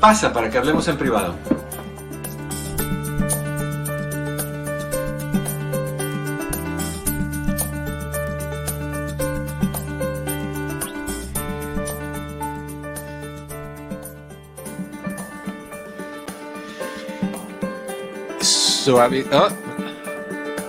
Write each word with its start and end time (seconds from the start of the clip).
Pasa 0.00 0.32
para 0.32 0.48
que 0.48 0.56
hablemos 0.58 0.86
en 0.86 0.96
privado. 0.96 1.34
Suave. 18.40 19.26
Oh. 19.32 19.48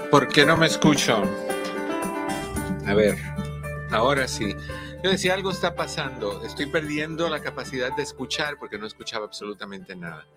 ¿Por 0.09 0.28
qué 0.28 0.46
no 0.46 0.58
me 0.58 0.66
escucho? 0.66 1.24
A 2.88 2.94
ver, 2.96 3.16
ahora 3.92 4.28
sí. 4.28 4.56
Yo 5.02 5.10
decía, 5.10 5.34
algo 5.34 5.52
está 5.52 5.76
pasando, 5.76 6.44
estoy 6.44 6.66
perdiendo 6.66 7.30
la 7.30 7.40
capacidad 7.42 7.96
de 7.96 8.04
escuchar 8.04 8.58
porque 8.60 8.78
no 8.78 8.86
escuchaba 8.86 9.26
absolutamente 9.26 9.96
nada. 9.96 10.28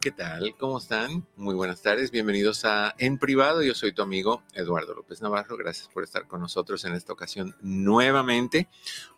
¿Qué 0.00 0.10
tal? 0.10 0.56
¿Cómo 0.58 0.78
están? 0.78 1.24
Muy 1.36 1.54
buenas 1.54 1.82
tardes, 1.82 2.10
bienvenidos 2.10 2.64
a 2.64 2.96
En 2.98 3.16
Privado. 3.16 3.62
Yo 3.62 3.74
soy 3.74 3.92
tu 3.92 4.02
amigo 4.02 4.42
Eduardo 4.54 4.92
López 4.92 5.22
Navarro. 5.22 5.56
Gracias 5.56 5.86
por 5.86 6.02
estar 6.02 6.26
con 6.26 6.40
nosotros 6.40 6.84
en 6.84 6.94
esta 6.94 7.12
ocasión 7.12 7.54
nuevamente. 7.60 8.68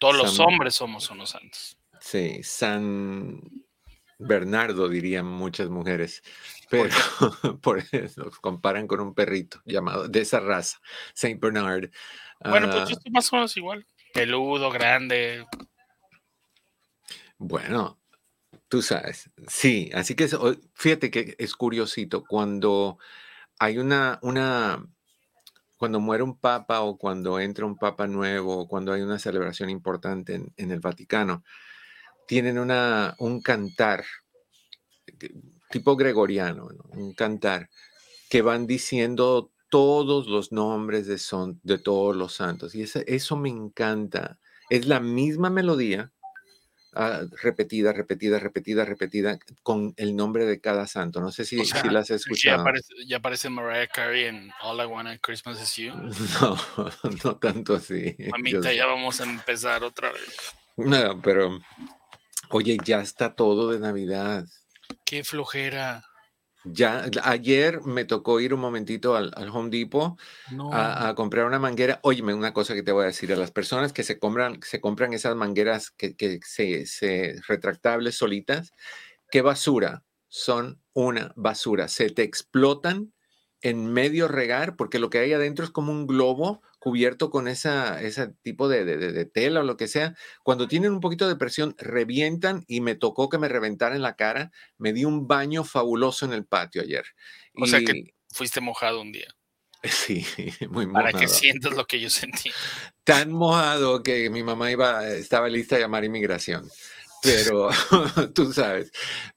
Todos 0.00 0.16
los 0.16 0.40
hombres 0.40 0.74
somos 0.74 1.08
unos 1.10 1.30
santos. 1.30 1.78
Sí, 2.00 2.42
San 2.42 3.40
Bernardo 4.18 4.88
dirían 4.88 5.26
muchas 5.26 5.68
mujeres, 5.68 6.24
pero 6.68 6.92
por 7.62 7.78
eso 7.92 8.24
nos 8.24 8.40
comparan 8.40 8.88
con 8.88 8.98
un 8.98 9.14
perrito 9.14 9.62
llamado 9.64 10.08
de 10.08 10.22
esa 10.22 10.40
raza, 10.40 10.80
Saint 11.14 11.40
Bernard. 11.40 11.88
Bueno, 12.40 12.68
pues 12.68 12.88
yo 12.88 12.96
estoy 12.96 13.12
más 13.12 13.32
o 13.32 13.36
menos 13.36 13.56
igual, 13.56 13.86
peludo, 14.12 14.72
grande, 14.72 15.46
bueno, 17.38 17.98
tú 18.68 18.82
sabes, 18.82 19.30
sí, 19.48 19.90
así 19.94 20.14
que 20.14 20.28
fíjate 20.74 21.10
que 21.10 21.34
es 21.38 21.54
curiosito 21.54 22.24
cuando 22.24 22.98
hay 23.58 23.78
una, 23.78 24.18
una, 24.22 24.86
cuando 25.76 26.00
muere 26.00 26.22
un 26.22 26.38
papa 26.38 26.80
o 26.80 26.98
cuando 26.98 27.38
entra 27.40 27.66
un 27.66 27.76
papa 27.76 28.06
nuevo 28.06 28.58
o 28.58 28.68
cuando 28.68 28.92
hay 28.92 29.02
una 29.02 29.18
celebración 29.18 29.70
importante 29.70 30.34
en, 30.56 30.70
el 30.70 30.80
Vaticano, 30.80 31.44
tienen 32.26 32.58
una, 32.58 33.14
un 33.18 33.40
cantar 33.40 34.04
tipo 35.70 35.96
gregoriano, 35.96 36.68
un 36.90 37.14
cantar 37.14 37.70
que 38.28 38.42
van 38.42 38.66
diciendo 38.66 39.52
todos 39.68 40.26
los 40.26 40.52
nombres 40.52 41.06
de, 41.06 41.18
son, 41.18 41.60
de 41.62 41.78
todos 41.78 42.16
los 42.16 42.34
santos. 42.34 42.74
Y 42.74 42.82
eso 42.82 43.36
me 43.36 43.48
encanta. 43.48 44.38
Es 44.70 44.86
la 44.86 45.00
misma 45.00 45.50
melodía, 45.50 46.12
Ah, 46.98 47.20
repetida, 47.42 47.92
repetida, 47.92 48.38
repetida, 48.38 48.86
repetida 48.86 49.38
con 49.62 49.92
el 49.98 50.16
nombre 50.16 50.46
de 50.46 50.62
cada 50.62 50.86
santo. 50.86 51.20
No 51.20 51.30
sé 51.30 51.44
si, 51.44 51.62
si 51.62 51.90
las 51.90 52.10
has 52.10 52.22
escuchado. 52.22 52.64
Ya 53.06 53.18
aparece, 53.18 53.50
Mariah 53.50 53.86
Carey 53.86 54.24
en 54.24 54.50
All 54.62 54.80
I 54.80 54.86
Want 54.86 55.08
at 55.08 55.20
Christmas 55.20 55.60
Is 55.60 55.76
You. 55.76 55.92
No, 56.40 56.56
no 57.24 57.36
tanto 57.36 57.74
así. 57.74 58.16
Mamita, 58.30 58.72
ya 58.72 58.86
vamos 58.86 59.20
a 59.20 59.24
empezar 59.24 59.84
otra 59.84 60.10
vez. 60.10 60.54
No, 60.78 61.20
pero 61.20 61.58
oye, 62.48 62.78
ya 62.82 63.02
está 63.02 63.34
todo 63.34 63.70
de 63.72 63.78
Navidad. 63.78 64.46
Qué 65.04 65.22
flojera. 65.22 66.02
Ya, 66.68 67.08
ayer 67.22 67.80
me 67.82 68.04
tocó 68.04 68.40
ir 68.40 68.52
un 68.52 68.58
momentito 68.58 69.14
al, 69.14 69.32
Home 69.52 69.70
Depot 69.70 70.18
a, 70.72 71.14
comprar 71.14 71.46
una 71.46 71.60
manguera. 71.60 72.00
Óyeme, 72.02 72.34
una 72.34 72.52
cosa 72.52 72.74
que 72.74 72.82
te 72.82 72.90
voy 72.90 73.04
a 73.04 73.06
decir 73.06 73.32
a 73.32 73.36
las 73.36 73.52
personas 73.52 73.92
que 73.92 74.02
se 74.02 74.18
compran, 74.18 74.60
se 74.62 74.80
compran 74.80 75.12
esas 75.12 75.36
mangueras 75.36 75.90
que, 75.90 76.16
que 76.16 76.40
se, 76.42 76.86
se 76.86 77.40
retractables 77.46 78.16
solitas, 78.16 78.72
qué 79.30 79.42
basura, 79.42 80.02
son 80.28 80.82
una 80.92 81.32
basura. 81.36 81.86
Se 81.86 82.10
te 82.10 82.24
explotan 82.24 83.12
en 83.60 83.92
medio 83.92 84.26
regar, 84.26 84.74
porque 84.74 84.98
lo 84.98 85.08
que 85.08 85.18
hay 85.18 85.32
adentro 85.32 85.64
es 85.64 85.70
como 85.70 85.92
un 85.92 86.06
globo 86.06 86.62
cubierto 86.86 87.30
con 87.30 87.48
esa, 87.48 88.00
ese 88.00 88.28
tipo 88.42 88.68
de, 88.68 89.24
tela 89.24 89.58
o 89.58 89.64
lo 89.64 89.76
que 89.76 89.88
sea. 89.88 90.14
Cuando 90.44 90.68
tienen 90.68 90.92
un 90.92 91.00
poquito 91.00 91.26
de 91.26 91.34
presión, 91.34 91.74
revientan 91.78 92.64
y 92.68 92.80
me 92.80 92.94
tocó 92.94 93.28
que 93.28 93.38
me 93.38 93.48
reventara 93.48 93.96
en 93.96 94.02
la 94.02 94.14
cara. 94.14 94.52
Me 94.78 94.92
di 94.92 95.04
un 95.04 95.26
baño 95.26 95.64
fabuloso 95.64 96.26
en 96.26 96.32
el 96.32 96.46
patio 96.46 96.82
ayer. 96.82 97.04
O 97.56 97.66
sea 97.66 97.80
que 97.80 98.14
fuiste 98.32 98.60
mojado 98.60 99.00
un 99.00 99.10
día. 99.10 99.26
Sí, 99.82 100.24
muy 100.70 100.86
mojado. 100.86 101.06
Para 101.06 101.18
que 101.18 101.26
sientas 101.26 101.74
lo 101.74 101.86
que 101.86 102.00
yo 102.00 102.08
sentí. 102.08 102.50
Tan 103.02 103.32
mojado 103.32 104.04
que 104.04 104.30
mi 104.30 104.44
mamá 104.44 104.70
iba, 104.70 105.08
estaba 105.08 105.48
lista 105.48 105.74
a 105.74 105.80
llamar 105.80 106.04
inmigración 106.04 106.68
pero 107.22 107.70
tú 108.34 108.52
sabes, 108.52 108.92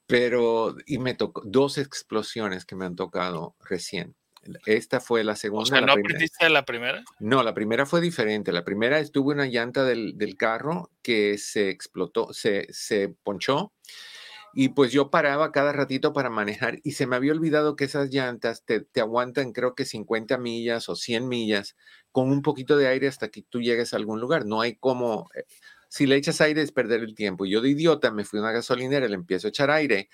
pero 0.06 0.76
y 0.86 1.00
me 1.00 1.16
tocó 1.16 1.42
dos 1.46 1.78
explosiones 1.80 2.66
que 2.66 2.76
me 2.76 2.86
han 2.86 2.96
tocado 2.96 3.56
recién. 3.60 4.16
Esta 4.66 5.00
fue 5.00 5.24
la 5.24 5.36
segunda. 5.36 5.64
O 5.64 5.66
sea, 5.66 5.82
¿no 5.82 5.94
aprendiste 5.94 6.46
de 6.46 6.50
la 6.50 6.66
primera? 6.66 7.04
No, 7.20 7.44
la 7.44 7.54
primera 7.54 7.86
fue 7.86 8.02
diferente. 8.02 8.52
La 8.52 8.64
primera 8.64 9.00
estuvo 9.00 9.32
una 9.32 9.46
llanta 9.46 9.84
del, 9.84 10.18
del 10.18 10.38
carro 10.38 10.92
que 11.02 11.38
se 11.38 11.70
explotó, 11.70 12.34
se, 12.34 12.68
se 12.72 13.10
ponchó 13.24 13.74
y 14.54 14.70
pues 14.70 14.92
yo 14.92 15.10
paraba 15.12 15.52
cada 15.52 15.72
ratito 15.72 16.14
para 16.14 16.30
manejar 16.30 16.80
y 16.84 16.92
se 16.94 17.06
me 17.06 17.16
había 17.16 17.34
olvidado 17.34 17.76
que 17.76 17.86
esas 17.86 18.10
llantas 18.10 18.66
te, 18.66 18.82
te, 18.82 19.02
aguantan 19.02 19.52
creo 19.52 19.76
que 19.76 19.86
50 19.86 20.38
millas 20.38 20.90
o 20.90 20.96
100 20.96 21.28
millas 21.28 21.76
con 22.12 22.32
un 22.32 22.42
poquito 22.42 22.76
de 22.78 22.88
aire 22.88 23.08
hasta 23.08 23.30
que 23.30 23.44
tú 23.44 23.62
llegues 23.62 23.94
a 23.94 23.98
algún 23.98 24.20
lugar. 24.20 24.46
No 24.46 24.62
hay 24.62 24.76
como, 24.76 25.30
eh, 25.36 25.44
si 25.88 26.08
le 26.08 26.16
echas 26.16 26.42
aire 26.42 26.62
es 26.62 26.72
perder 26.72 27.02
el 27.02 27.16
tiempo. 27.16 27.46
Yo 27.46 27.62
de 27.62 27.70
idiota 27.70 28.12
me 28.12 28.26
fui 28.26 28.40
a 28.40 28.44
una 28.44 28.52
gasolinera, 28.52 29.08
le 29.08 29.16
empiezo 29.16 29.48
a 29.48 29.50
echar 29.50 29.70
aire 29.70 30.10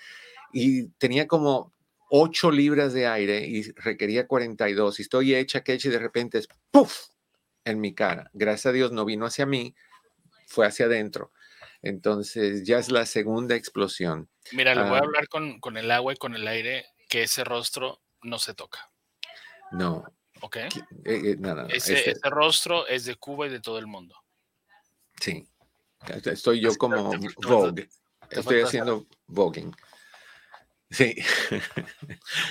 y 0.52 0.88
tenía 0.98 1.26
como 1.26 1.72
8 2.18 2.50
libras 2.50 2.94
de 2.94 3.06
aire 3.06 3.46
y 3.46 3.70
requería 3.72 4.26
42. 4.26 4.98
Y 4.98 5.02
estoy 5.02 5.34
hecha 5.34 5.62
que 5.62 5.74
y 5.74 5.88
de 5.88 5.98
repente 5.98 6.38
es 6.38 6.48
¡puf! 6.70 7.08
en 7.64 7.80
mi 7.80 7.94
cara. 7.94 8.30
Gracias 8.32 8.66
a 8.66 8.72
Dios 8.72 8.92
no 8.92 9.04
vino 9.04 9.26
hacia 9.26 9.44
mí, 9.44 9.74
fue 10.46 10.66
hacia 10.66 10.86
adentro. 10.86 11.32
Entonces 11.82 12.64
ya 12.64 12.78
es 12.78 12.90
la 12.90 13.04
segunda 13.04 13.54
explosión. 13.54 14.30
Mira, 14.52 14.74
le 14.74 14.82
voy 14.82 14.92
a 14.92 15.00
ah. 15.00 15.04
hablar 15.04 15.28
con, 15.28 15.60
con, 15.60 15.76
el 15.76 15.90
agua 15.90 16.14
y 16.14 16.16
con 16.16 16.34
el 16.34 16.46
aire 16.48 16.86
que 17.08 17.24
ese 17.24 17.44
rostro 17.44 18.00
no 18.22 18.38
se 18.38 18.54
toca. 18.54 18.90
No. 19.72 20.04
¿Ok? 20.40 20.56
Eh, 20.56 20.70
eh, 21.04 21.36
nada, 21.38 21.66
ese, 21.70 22.10
ese, 22.10 22.30
rostro 22.30 22.86
es 22.86 23.04
de 23.04 23.16
Cuba 23.16 23.46
y 23.46 23.50
de 23.50 23.60
todo 23.60 23.78
el 23.78 23.86
mundo. 23.86 24.16
Sí. 25.20 25.46
Estoy 26.24 26.60
yo 26.60 26.74
como 26.76 27.12
Vogue. 27.42 27.88
Estoy 28.30 28.60
haciendo 28.62 29.06
voguing. 29.26 29.74
Sí. 30.96 31.14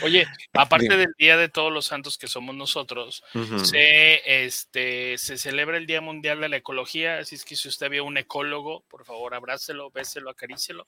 Oye, 0.03 0.27
aparte 0.53 0.95
del 0.97 1.15
Día 1.18 1.36
de 1.36 1.50
Todos 1.50 1.74
los 1.74 1.88
Santos 1.88 2.19
que 2.19 2.27
somos 2.27 2.53
nosotros, 2.56 3.24
se, 3.63 4.45
este, 4.45 5.18
se 5.18 5.39
celebra 5.39 5.77
el 5.77 5.88
Día 5.88 6.00
Mundial 6.00 6.42
de 6.42 6.50
la 6.50 6.57
Ecología, 6.57 7.18
así 7.18 7.33
es 7.33 7.44
que 7.44 7.56
si 7.56 7.68
usted 7.68 7.89
ve 7.89 7.97
a 7.97 8.03
un 8.03 8.18
ecólogo, 8.18 8.83
por 8.88 9.03
favor, 9.03 9.33
abrácelo, 9.33 9.89
béselo, 9.89 10.30
acarícelo. 10.30 10.88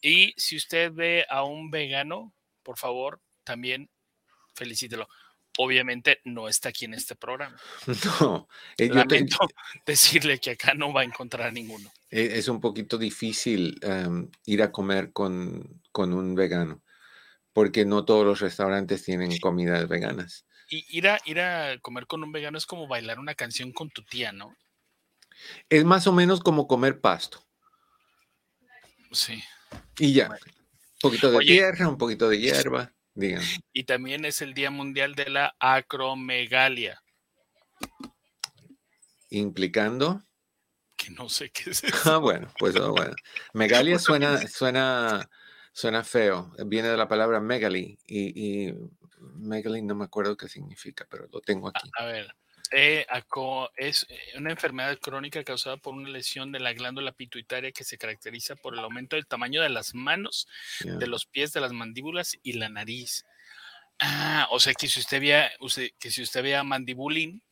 Y 0.00 0.34
si 0.36 0.54
usted 0.56 0.92
ve 0.92 1.26
a 1.28 1.42
un 1.42 1.72
vegano, 1.72 2.32
por 2.62 2.78
favor, 2.78 3.20
también 3.42 3.90
felicítelo 4.54 5.08
obviamente 5.58 6.20
no 6.24 6.48
está 6.48 6.70
aquí 6.70 6.84
en 6.84 6.94
este 6.94 7.14
programa. 7.14 7.56
No, 8.20 8.48
eh, 8.76 8.88
lamento 8.88 9.38
decirle 9.86 10.38
que 10.38 10.52
acá 10.52 10.74
no 10.74 10.92
va 10.92 11.02
a 11.02 11.04
encontrar 11.04 11.52
ninguno. 11.52 11.90
E, 12.10 12.38
es 12.38 12.48
un 12.48 12.60
poquito 12.60 12.98
difícil 12.98 13.78
ir 14.46 14.62
a 14.62 14.72
comer 14.72 15.12
con, 15.12 15.82
con, 15.92 16.12
un 16.12 16.34
vegano, 16.34 16.82
porque 17.54 17.86
no 17.86 18.04
todos 18.04 18.26
los 18.26 18.40
restaurantes 18.40 19.02
tienen 19.04 19.38
comidas 19.38 19.88
veganas. 19.88 20.44
Y 20.68 20.84
ir 20.96 21.08
a, 21.08 21.18
ir 21.24 21.40
a 21.40 21.78
comer 21.80 22.06
con 22.06 22.22
un 22.22 22.32
vegano 22.32 22.58
es 22.58 22.66
como 22.66 22.86
bailar 22.86 23.18
una 23.18 23.34
canción 23.34 23.72
con 23.72 23.88
tu 23.88 24.02
tía, 24.02 24.32
¿no? 24.32 24.54
Es 25.70 25.84
más 25.84 26.06
o 26.06 26.12
menos 26.12 26.40
como 26.40 26.66
comer 26.66 27.00
pasto. 27.00 27.42
Sí. 29.12 29.42
Y 29.98 30.12
ya. 30.12 30.28
Un 30.28 30.38
poquito 31.00 31.30
de 31.30 31.38
tierra, 31.38 31.88
un 31.88 31.96
poquito 31.96 32.28
de 32.28 32.40
hierba. 32.40 32.92
Y 33.72 33.84
también 33.84 34.24
es 34.24 34.42
el 34.42 34.54
Día 34.54 34.70
Mundial 34.70 35.14
de 35.14 35.30
la 35.30 35.54
Acromegalia. 35.60 37.00
¿Implicando? 39.30 40.24
Que 40.96 41.10
no 41.10 41.28
sé 41.28 41.50
qué 41.50 41.70
es 41.70 41.82
Ah, 42.06 42.18
bueno, 42.18 42.48
pues 42.58 42.74
oh, 42.76 42.92
bueno. 42.92 43.14
Megalia 43.52 43.98
suena, 43.98 44.46
suena, 44.48 45.28
suena 45.74 46.04
feo. 46.04 46.54
Viene 46.66 46.88
de 46.88 46.96
la 46.96 47.08
palabra 47.08 47.40
megaly 47.40 47.98
y, 48.06 48.68
y 48.68 48.74
megaly 49.18 49.82
no 49.82 49.94
me 49.94 50.04
acuerdo 50.04 50.36
qué 50.36 50.48
significa, 50.48 51.06
pero 51.10 51.28
lo 51.30 51.40
tengo 51.40 51.68
aquí. 51.68 51.90
a 51.98 52.06
ver. 52.06 52.34
Eh, 52.70 53.06
es 53.76 54.06
eh, 54.08 54.18
una 54.36 54.50
enfermedad 54.50 54.98
crónica 54.98 55.44
causada 55.44 55.76
por 55.76 55.94
una 55.94 56.08
lesión 56.08 56.50
de 56.50 56.60
la 56.60 56.72
glándula 56.72 57.12
pituitaria 57.12 57.70
que 57.72 57.84
se 57.84 57.98
caracteriza 57.98 58.56
por 58.56 58.74
el 58.74 58.80
aumento 58.80 59.16
del 59.16 59.26
tamaño 59.26 59.60
de 59.62 59.68
las 59.68 59.94
manos, 59.94 60.48
de 60.80 61.06
los 61.06 61.26
pies, 61.26 61.52
de 61.52 61.60
las 61.60 61.72
mandíbulas 61.72 62.38
y 62.42 62.54
la 62.54 62.68
nariz. 62.68 63.24
Ah, 64.00 64.48
o 64.50 64.58
sea 64.58 64.74
que 64.74 64.88
si 64.88 64.98
usted 64.98 65.20
veía, 65.20 65.52
que 65.98 66.10
si 66.10 66.22
usted 66.22 66.42
veía 66.42 66.64
mandibulín, 66.64 67.42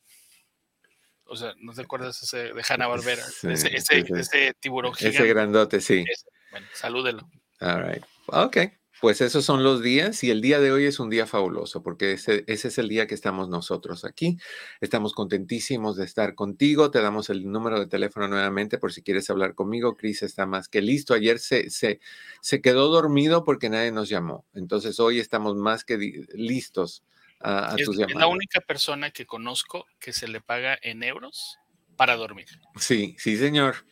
o 1.25 1.35
sea, 1.35 1.53
¿no 1.59 1.73
te 1.73 1.81
acuerdas 1.83 2.21
ese 2.21 2.53
de 2.53 2.63
Hanna 2.67 2.87
Barbera? 2.87 3.23
ese, 3.43 3.75
ese, 3.75 4.53
tiburón 4.59 4.93
gigante. 4.93 5.19
Ese 5.19 5.27
grandote, 5.27 5.79
sí. 5.79 6.03
bueno, 6.51 6.67
salúdelo. 6.73 7.29
All 7.63 7.83
right. 7.83 8.03
Ok. 8.27 8.57
Pues 9.03 9.19
esos 9.19 9.43
son 9.43 9.63
los 9.63 9.83
días 9.83 10.23
y 10.23 10.31
el 10.31 10.39
día 10.39 10.61
de 10.61 10.71
hoy 10.71 10.85
es 10.85 10.97
un 10.97 11.09
día 11.09 11.27
fabuloso 11.27 11.83
porque 11.83 12.13
ese, 12.13 12.45
es 12.47 12.77
el 12.77 12.87
día 12.87 13.05
que 13.05 13.15
estamos 13.15 13.49
nosotros 13.49 14.05
aquí. 14.05 14.37
Estamos 14.79 15.13
contentísimos 15.13 15.97
de 15.97 16.05
estar 16.05 16.35
contigo. 16.35 16.89
Te 16.89 17.01
damos 17.01 17.29
el 17.29 17.51
número 17.51 17.81
de 17.81 17.87
teléfono 17.87 18.29
nuevamente 18.29 18.77
por 18.77 18.93
si 18.93 19.01
quieres 19.01 19.29
hablar 19.29 19.55
conmigo. 19.55 19.97
Cris 19.97 20.23
está 20.23 20.45
más 20.45 20.69
que 20.69 20.81
listo. 20.81 21.13
Ayer 21.13 21.39
se, 21.39 21.69
se, 21.69 21.99
se 22.39 22.61
quedó 22.61 22.87
dormido 22.87 23.43
porque 23.43 23.69
nadie 23.69 23.91
nos 23.91 24.07
llamó. 24.07 24.45
Entonces 24.53 24.97
hoy 25.01 25.19
estamos 25.19 25.57
más 25.57 25.83
que 25.83 25.97
listos 26.33 27.03
a, 27.41 27.75
tus 27.75 27.97
llamadas. 27.97 28.11
Es 28.11 28.19
la 28.19 28.27
única 28.27 28.61
persona 28.61 29.11
que 29.11 29.25
conozco 29.25 29.85
que 29.99 30.13
se 30.13 30.29
le 30.29 30.39
paga 30.39 30.79
en 30.81 31.03
euros 31.03 31.59
para 31.97 32.15
dormir. 32.15 32.47
Sí, 32.77 33.17
sí, 33.19 33.35
señor. 33.35 33.85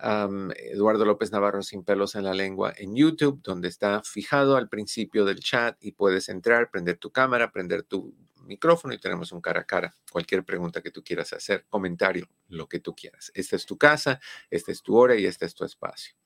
Eduardo 0.00 1.04
López 1.04 1.32
Navarro 1.32 1.62
sin 1.62 1.82
pelos 1.82 2.14
en 2.14 2.24
la 2.24 2.34
lengua 2.34 2.72
en 2.76 2.94
YouTube, 2.94 3.40
donde 3.42 3.68
está 3.68 4.02
fijado 4.04 4.56
al 4.56 4.68
principio 4.68 5.24
del 5.24 5.40
chat 5.40 5.76
y 5.80 5.92
puedes 5.92 6.28
entrar, 6.28 6.70
prender 6.70 6.98
tu 6.98 7.10
cámara, 7.10 7.50
prender 7.50 7.82
tu 7.82 8.14
micrófono 8.48 8.94
y 8.94 8.98
tenemos 8.98 9.32
un 9.32 9.40
cara 9.40 9.60
a 9.60 9.64
cara. 9.64 9.94
Cualquier 10.10 10.44
pregunta 10.44 10.82
que 10.82 10.90
tú 10.90 11.04
quieras 11.04 11.32
hacer, 11.32 11.66
comentario, 11.68 12.28
lo 12.48 12.68
que 12.68 12.80
tú 12.80 12.96
quieras. 12.96 13.30
Esta 13.34 13.54
es 13.54 13.64
tu 13.66 13.78
casa, 13.78 14.18
esta 14.50 14.72
es 14.72 14.82
tu 14.82 14.96
hora 14.96 15.14
y 15.14 15.26
este 15.26 15.46
es 15.46 15.54
tu 15.54 15.64
espacio. 15.64 16.16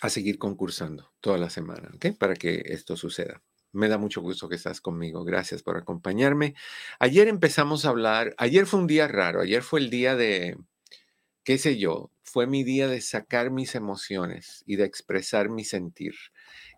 a 0.00 0.08
seguir 0.08 0.38
concursando 0.38 1.12
toda 1.20 1.38
la 1.38 1.50
semana, 1.50 1.90
¿ok? 1.94 2.16
Para 2.18 2.34
que 2.34 2.62
esto 2.66 2.96
suceda. 2.96 3.42
Me 3.72 3.88
da 3.88 3.98
mucho 3.98 4.20
gusto 4.20 4.48
que 4.48 4.56
estás 4.56 4.80
conmigo. 4.80 5.24
Gracias 5.24 5.62
por 5.62 5.76
acompañarme. 5.76 6.54
Ayer 6.98 7.28
empezamos 7.28 7.84
a 7.84 7.90
hablar, 7.90 8.34
ayer 8.38 8.66
fue 8.66 8.80
un 8.80 8.86
día 8.86 9.08
raro, 9.08 9.40
ayer 9.40 9.62
fue 9.62 9.80
el 9.80 9.90
día 9.90 10.16
de, 10.16 10.56
qué 11.44 11.58
sé 11.58 11.78
yo, 11.78 12.10
fue 12.22 12.46
mi 12.46 12.62
día 12.64 12.86
de 12.86 13.00
sacar 13.00 13.50
mis 13.50 13.74
emociones 13.74 14.62
y 14.66 14.76
de 14.76 14.84
expresar 14.84 15.48
mi 15.48 15.64
sentir. 15.64 16.14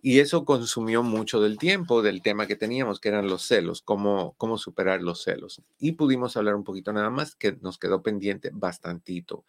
Y 0.00 0.20
eso 0.20 0.44
consumió 0.44 1.02
mucho 1.02 1.40
del 1.40 1.58
tiempo 1.58 2.02
del 2.02 2.22
tema 2.22 2.46
que 2.46 2.56
teníamos, 2.56 2.98
que 3.00 3.08
eran 3.08 3.28
los 3.28 3.42
celos, 3.46 3.82
cómo, 3.82 4.34
cómo 4.38 4.58
superar 4.58 5.02
los 5.02 5.22
celos. 5.22 5.62
Y 5.78 5.92
pudimos 5.92 6.36
hablar 6.36 6.54
un 6.56 6.64
poquito 6.64 6.92
nada 6.92 7.10
más, 7.10 7.34
que 7.36 7.52
nos 7.60 7.78
quedó 7.78 8.02
pendiente 8.02 8.50
bastantito. 8.52 9.44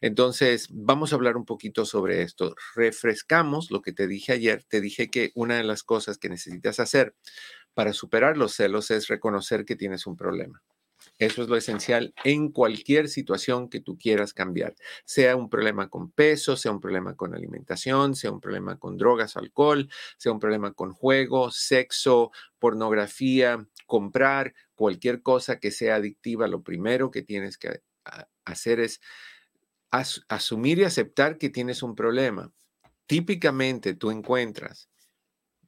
Entonces, 0.00 0.68
vamos 0.70 1.12
a 1.12 1.16
hablar 1.16 1.36
un 1.36 1.44
poquito 1.44 1.84
sobre 1.84 2.22
esto. 2.22 2.54
Refrescamos 2.74 3.70
lo 3.70 3.82
que 3.82 3.92
te 3.92 4.06
dije 4.06 4.32
ayer. 4.32 4.64
Te 4.64 4.80
dije 4.80 5.10
que 5.10 5.32
una 5.34 5.56
de 5.56 5.64
las 5.64 5.82
cosas 5.82 6.18
que 6.18 6.28
necesitas 6.28 6.80
hacer 6.80 7.14
para 7.74 7.92
superar 7.92 8.36
los 8.36 8.54
celos 8.54 8.90
es 8.90 9.08
reconocer 9.08 9.64
que 9.64 9.76
tienes 9.76 10.06
un 10.06 10.16
problema. 10.16 10.62
Eso 11.18 11.42
es 11.42 11.48
lo 11.48 11.56
esencial 11.56 12.14
en 12.24 12.50
cualquier 12.50 13.08
situación 13.08 13.68
que 13.68 13.80
tú 13.80 13.98
quieras 13.98 14.32
cambiar, 14.32 14.74
sea 15.04 15.36
un 15.36 15.48
problema 15.48 15.88
con 15.88 16.10
peso, 16.10 16.56
sea 16.56 16.70
un 16.70 16.80
problema 16.80 17.16
con 17.16 17.34
alimentación, 17.34 18.14
sea 18.14 18.30
un 18.30 18.40
problema 18.40 18.78
con 18.78 18.96
drogas, 18.96 19.36
alcohol, 19.36 19.88
sea 20.16 20.32
un 20.32 20.38
problema 20.38 20.72
con 20.72 20.92
juego, 20.92 21.50
sexo, 21.50 22.30
pornografía, 22.58 23.66
comprar, 23.86 24.54
cualquier 24.74 25.22
cosa 25.22 25.58
que 25.58 25.70
sea 25.70 25.96
adictiva, 25.96 26.46
lo 26.46 26.62
primero 26.62 27.10
que 27.10 27.22
tienes 27.22 27.58
que 27.58 27.82
hacer 28.44 28.80
es 28.80 29.00
asumir 29.90 30.78
y 30.78 30.84
aceptar 30.84 31.38
que 31.38 31.50
tienes 31.50 31.82
un 31.82 31.94
problema. 31.94 32.52
Típicamente 33.06 33.94
tú 33.94 34.10
encuentras 34.10 34.88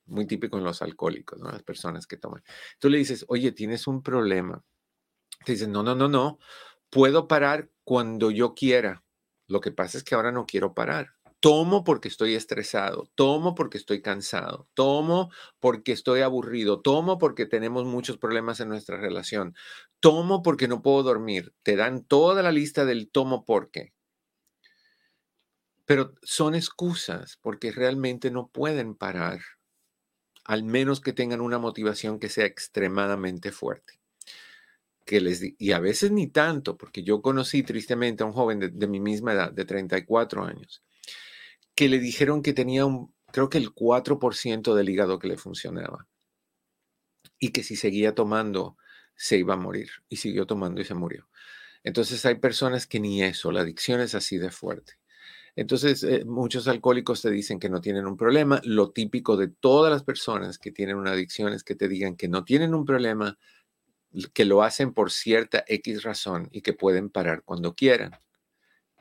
muy 0.06 0.26
típico 0.26 0.58
en 0.58 0.64
los 0.64 0.82
alcohólicos, 0.82 1.40
las 1.40 1.62
personas 1.62 2.06
que 2.06 2.16
toman. 2.16 2.42
Tú 2.78 2.90
le 2.90 2.98
dices, 2.98 3.24
oye, 3.28 3.52
tienes 3.52 3.86
un 3.86 4.02
problema 4.02 4.62
te 5.44 5.52
dicen, 5.52 5.72
no, 5.72 5.82
no, 5.82 5.94
no, 5.94 6.08
no, 6.08 6.38
puedo 6.90 7.28
parar 7.28 7.70
cuando 7.84 8.30
yo 8.30 8.54
quiera. 8.54 9.04
Lo 9.46 9.60
que 9.60 9.72
pasa 9.72 9.98
es 9.98 10.04
que 10.04 10.14
ahora 10.14 10.32
no 10.32 10.46
quiero 10.46 10.74
parar. 10.74 11.14
Tomo 11.40 11.84
porque 11.84 12.08
estoy 12.08 12.34
estresado, 12.34 13.10
tomo 13.14 13.54
porque 13.54 13.78
estoy 13.78 14.02
cansado, 14.02 14.68
tomo 14.74 15.30
porque 15.58 15.92
estoy 15.92 16.20
aburrido, 16.20 16.82
tomo 16.82 17.18
porque 17.18 17.46
tenemos 17.46 17.86
muchos 17.86 18.18
problemas 18.18 18.60
en 18.60 18.68
nuestra 18.68 18.98
relación, 18.98 19.54
tomo 20.00 20.42
porque 20.42 20.68
no 20.68 20.82
puedo 20.82 21.02
dormir. 21.02 21.54
Te 21.62 21.76
dan 21.76 22.04
toda 22.04 22.42
la 22.42 22.52
lista 22.52 22.84
del 22.84 23.10
tomo 23.10 23.46
porque. 23.46 23.94
Pero 25.86 26.14
son 26.22 26.54
excusas 26.54 27.38
porque 27.40 27.72
realmente 27.72 28.30
no 28.30 28.48
pueden 28.48 28.94
parar, 28.94 29.40
al 30.44 30.62
menos 30.62 31.00
que 31.00 31.14
tengan 31.14 31.40
una 31.40 31.58
motivación 31.58 32.20
que 32.20 32.28
sea 32.28 32.44
extremadamente 32.44 33.50
fuerte 33.50 33.99
les 35.18 35.42
y 35.58 35.72
a 35.72 35.78
veces 35.80 36.12
ni 36.12 36.26
tanto, 36.26 36.76
porque 36.76 37.02
yo 37.02 37.22
conocí 37.22 37.62
tristemente 37.62 38.22
a 38.22 38.26
un 38.26 38.32
joven 38.32 38.60
de, 38.60 38.68
de 38.68 38.86
mi 38.86 39.00
misma 39.00 39.32
edad, 39.32 39.50
de 39.50 39.64
34 39.64 40.44
años, 40.44 40.82
que 41.74 41.88
le 41.88 41.98
dijeron 41.98 42.42
que 42.42 42.52
tenía 42.52 42.84
un, 42.84 43.14
creo 43.32 43.48
que 43.48 43.56
el 43.56 43.70
4% 43.70 44.74
del 44.74 44.90
hígado 44.90 45.18
que 45.18 45.28
le 45.28 45.38
funcionaba 45.38 46.06
y 47.38 47.48
que 47.48 47.62
si 47.62 47.76
seguía 47.76 48.14
tomando 48.14 48.76
se 49.16 49.38
iba 49.38 49.54
a 49.54 49.56
morir 49.56 49.90
y 50.08 50.16
siguió 50.16 50.46
tomando 50.46 50.80
y 50.80 50.84
se 50.84 50.94
murió. 50.94 51.28
Entonces 51.82 52.24
hay 52.26 52.36
personas 52.36 52.86
que 52.86 53.00
ni 53.00 53.22
eso, 53.22 53.50
la 53.50 53.62
adicción 53.62 54.00
es 54.00 54.14
así 54.14 54.36
de 54.36 54.50
fuerte. 54.50 55.00
Entonces, 55.56 56.02
eh, 56.04 56.24
muchos 56.24 56.68
alcohólicos 56.68 57.22
te 57.22 57.30
dicen 57.30 57.58
que 57.58 57.68
no 57.68 57.80
tienen 57.80 58.06
un 58.06 58.16
problema. 58.16 58.60
Lo 58.64 58.92
típico 58.92 59.36
de 59.36 59.48
todas 59.48 59.90
las 59.90 60.04
personas 60.04 60.58
que 60.58 60.70
tienen 60.70 60.96
una 60.96 61.12
adicción 61.12 61.52
es 61.52 61.64
que 61.64 61.74
te 61.74 61.88
digan 61.88 62.16
que 62.16 62.28
no 62.28 62.44
tienen 62.44 62.74
un 62.74 62.84
problema, 62.84 63.38
que 64.34 64.44
lo 64.44 64.62
hacen 64.62 64.92
por 64.92 65.10
cierta 65.10 65.64
X 65.66 66.02
razón 66.02 66.48
y 66.52 66.62
que 66.62 66.72
pueden 66.72 67.10
parar 67.10 67.42
cuando 67.44 67.74
quieran. 67.74 68.12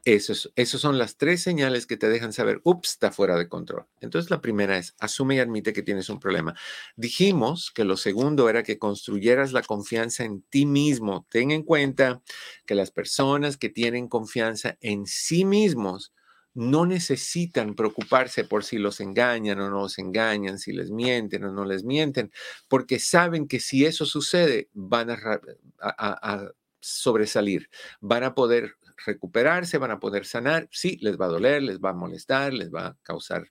Esos, 0.05 0.51
esos 0.55 0.79
son 0.79 0.97
las 0.97 1.17
tres 1.17 1.41
señales 1.41 1.85
que 1.85 1.97
te 1.97 2.07
dejan 2.07 2.31
saber, 2.31 2.61
ups, 2.63 2.91
está 2.91 3.11
fuera 3.11 3.37
de 3.37 3.49
control. 3.49 3.85
Entonces, 3.99 4.31
la 4.31 4.41
primera 4.41 4.77
es, 4.77 4.95
asume 4.97 5.35
y 5.35 5.39
admite 5.39 5.73
que 5.73 5.83
tienes 5.83 6.09
un 6.09 6.19
problema. 6.19 6.55
Dijimos 6.95 7.71
que 7.71 7.83
lo 7.83 7.97
segundo 7.97 8.49
era 8.49 8.63
que 8.63 8.79
construyeras 8.79 9.51
la 9.51 9.61
confianza 9.61 10.23
en 10.23 10.41
ti 10.43 10.65
mismo. 10.65 11.27
Ten 11.29 11.51
en 11.51 11.63
cuenta 11.63 12.21
que 12.65 12.75
las 12.75 12.91
personas 12.91 13.57
que 13.57 13.69
tienen 13.69 14.07
confianza 14.07 14.77
en 14.79 15.05
sí 15.05 15.43
mismos 15.43 16.13
no 16.59 16.85
necesitan 16.85 17.73
preocuparse 17.73 18.43
por 18.43 18.65
si 18.65 18.79
los 18.79 18.99
engañan 18.99 19.61
o 19.61 19.69
no 19.69 19.79
los 19.83 19.97
engañan, 19.97 20.59
si 20.59 20.73
les 20.73 20.91
mienten 20.91 21.45
o 21.45 21.53
no 21.53 21.63
les 21.63 21.85
mienten, 21.85 22.33
porque 22.67 22.99
saben 22.99 23.47
que 23.47 23.61
si 23.61 23.85
eso 23.85 24.05
sucede, 24.05 24.69
van 24.73 25.09
a, 25.09 26.51
sobresalir, 26.81 27.69
van 28.01 28.25
a 28.25 28.35
poder 28.35 28.75
recuperarse, 29.05 29.77
van 29.77 29.91
a 29.91 30.01
poder 30.01 30.25
sanar. 30.25 30.67
Sí, 30.69 30.97
les 30.99 31.17
va 31.17 31.27
a 31.27 31.29
doler, 31.29 31.63
les 31.63 31.79
va 31.79 31.91
a 31.91 31.93
molestar, 31.93 32.53
les 32.53 32.69
va 32.69 32.87
a 32.87 32.97
causar 33.03 33.49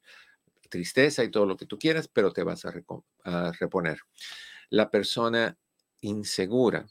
tristeza 0.69 1.25
y 1.25 1.31
todo 1.31 1.47
lo 1.47 1.57
que 1.57 1.65
tú 1.65 1.79
quieras, 1.79 2.09
pero 2.09 2.31
te 2.31 2.43
vas 2.43 2.67
a 2.67 3.53
reponer. 3.53 4.01
La 4.69 4.91
persona 4.91 5.57
insegura 6.03 6.87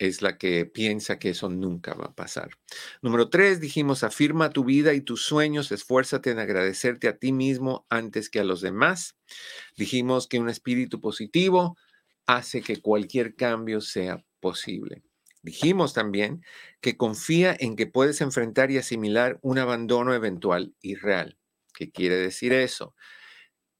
es 0.00 0.22
la 0.22 0.38
que 0.38 0.64
piensa 0.64 1.18
que 1.18 1.30
eso 1.30 1.50
nunca 1.50 1.92
va 1.94 2.06
a 2.06 2.14
pasar. 2.14 2.50
Número 3.02 3.28
tres, 3.28 3.60
dijimos, 3.60 4.02
afirma 4.02 4.48
tu 4.50 4.64
vida 4.64 4.94
y 4.94 5.02
tus 5.02 5.22
sueños, 5.22 5.70
esfuérzate 5.70 6.30
en 6.30 6.38
agradecerte 6.38 7.06
a 7.06 7.18
ti 7.18 7.32
mismo 7.32 7.86
antes 7.90 8.30
que 8.30 8.40
a 8.40 8.44
los 8.44 8.62
demás. 8.62 9.18
Dijimos 9.76 10.26
que 10.26 10.38
un 10.38 10.48
espíritu 10.48 11.02
positivo 11.02 11.76
hace 12.26 12.62
que 12.62 12.80
cualquier 12.80 13.36
cambio 13.36 13.82
sea 13.82 14.24
posible. 14.40 15.02
Dijimos 15.42 15.92
también 15.92 16.42
que 16.80 16.96
confía 16.96 17.54
en 17.58 17.76
que 17.76 17.86
puedes 17.86 18.22
enfrentar 18.22 18.70
y 18.70 18.78
asimilar 18.78 19.38
un 19.42 19.58
abandono 19.58 20.14
eventual 20.14 20.74
y 20.80 20.94
real. 20.94 21.36
¿Qué 21.74 21.90
quiere 21.90 22.16
decir 22.16 22.54
eso? 22.54 22.94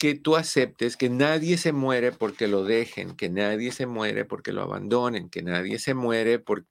Que 0.01 0.15
tú 0.15 0.37
aceptes 0.37 0.97
que 0.97 1.11
nadie 1.11 1.59
se 1.59 1.73
muere 1.73 2.11
porque 2.11 2.49
lo 2.49 2.65
dejen, 2.65 3.15
que 3.17 3.29
nadie 3.29 3.71
se 3.71 3.85
muere 3.85 4.25
porque 4.25 4.51
lo 4.51 4.63
abandonen, 4.63 5.29
que 5.29 5.43
nadie 5.43 5.79
se 5.79 5.93
muere 5.93 6.39
por, 6.39 6.67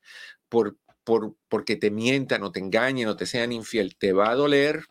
por, 0.49 0.79
por, 1.03 1.35
porque 1.47 1.75
te 1.75 1.91
mientan 1.91 2.41
o 2.41 2.51
te 2.51 2.59
engañen 2.59 3.07
o 3.07 3.15
te 3.15 3.27
sean 3.27 3.51
infiel. 3.51 3.95
Te 3.97 4.13
va 4.13 4.31
a 4.31 4.35
doler 4.35 4.83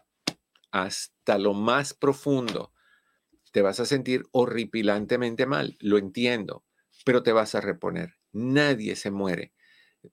hasta 0.70 1.36
lo 1.36 1.52
más 1.52 1.94
profundo. 1.94 2.72
Te 3.50 3.60
vas 3.60 3.80
a 3.80 3.86
sentir 3.86 4.22
horripilantemente 4.30 5.44
mal, 5.44 5.76
lo 5.80 5.98
entiendo, 5.98 6.64
pero 7.04 7.24
te 7.24 7.32
vas 7.32 7.56
a 7.56 7.60
reponer. 7.60 8.18
Nadie 8.30 8.94
se 8.94 9.10
muere 9.10 9.52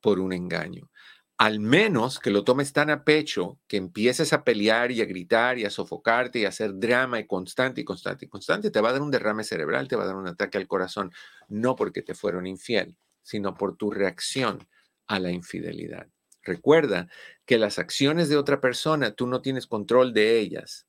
por 0.01 0.19
un 0.19 0.33
engaño 0.33 0.89
al 1.37 1.59
menos 1.59 2.19
que 2.19 2.29
lo 2.29 2.43
tomes 2.45 2.71
tan 2.71 2.89
a 2.89 3.03
pecho 3.03 3.59
que 3.67 3.77
empieces 3.77 4.31
a 4.31 4.43
pelear 4.45 4.91
y 4.91 5.01
a 5.01 5.05
gritar 5.05 5.57
y 5.59 5.65
a 5.65 5.69
sofocarte 5.69 6.39
y 6.39 6.45
a 6.45 6.49
hacer 6.49 6.71
drama 6.75 7.19
y 7.19 7.27
constante 7.27 7.81
y 7.81 7.83
constante 7.83 8.25
y 8.25 8.29
constante, 8.29 8.71
te 8.71 8.79
va 8.81 8.89
a 8.89 8.93
dar 8.93 9.01
un 9.01 9.11
derrame 9.11 9.43
cerebral, 9.43 9.87
te 9.87 9.97
va 9.97 10.03
a 10.03 10.07
dar 10.07 10.15
un 10.15 10.27
ataque 10.27 10.57
al 10.57 10.67
corazón, 10.67 11.11
no 11.49 11.75
porque 11.75 12.01
te 12.01 12.15
fueron 12.15 12.47
infiel, 12.47 12.95
sino 13.21 13.55
por 13.57 13.75
tu 13.75 13.91
reacción 13.91 14.65
a 15.07 15.19
la 15.19 15.31
infidelidad. 15.31 16.07
Recuerda 16.41 17.09
que 17.45 17.57
las 17.57 17.79
acciones 17.79 18.29
de 18.29 18.37
otra 18.37 18.61
persona, 18.61 19.11
tú 19.11 19.27
no 19.27 19.41
tienes 19.41 19.67
control 19.67 20.13
de 20.13 20.39
ellas, 20.39 20.87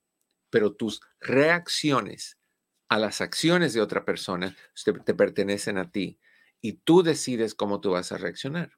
pero 0.51 0.75
tus 0.75 1.01
reacciones 1.21 2.39
a 2.89 2.99
las 2.99 3.21
acciones 3.21 3.75
de 3.75 3.81
otra 3.81 4.05
persona 4.05 4.57
te, 4.85 4.93
te 4.93 5.15
pertenecen 5.15 5.79
a 5.79 5.91
ti 5.91 6.19
y 6.61 6.75
tú 6.75 7.03
decides 7.03 7.55
cómo 7.55 7.81
tú 7.81 7.93
vas 7.93 8.13
a 8.13 8.19
reaccionar. 8.19 8.73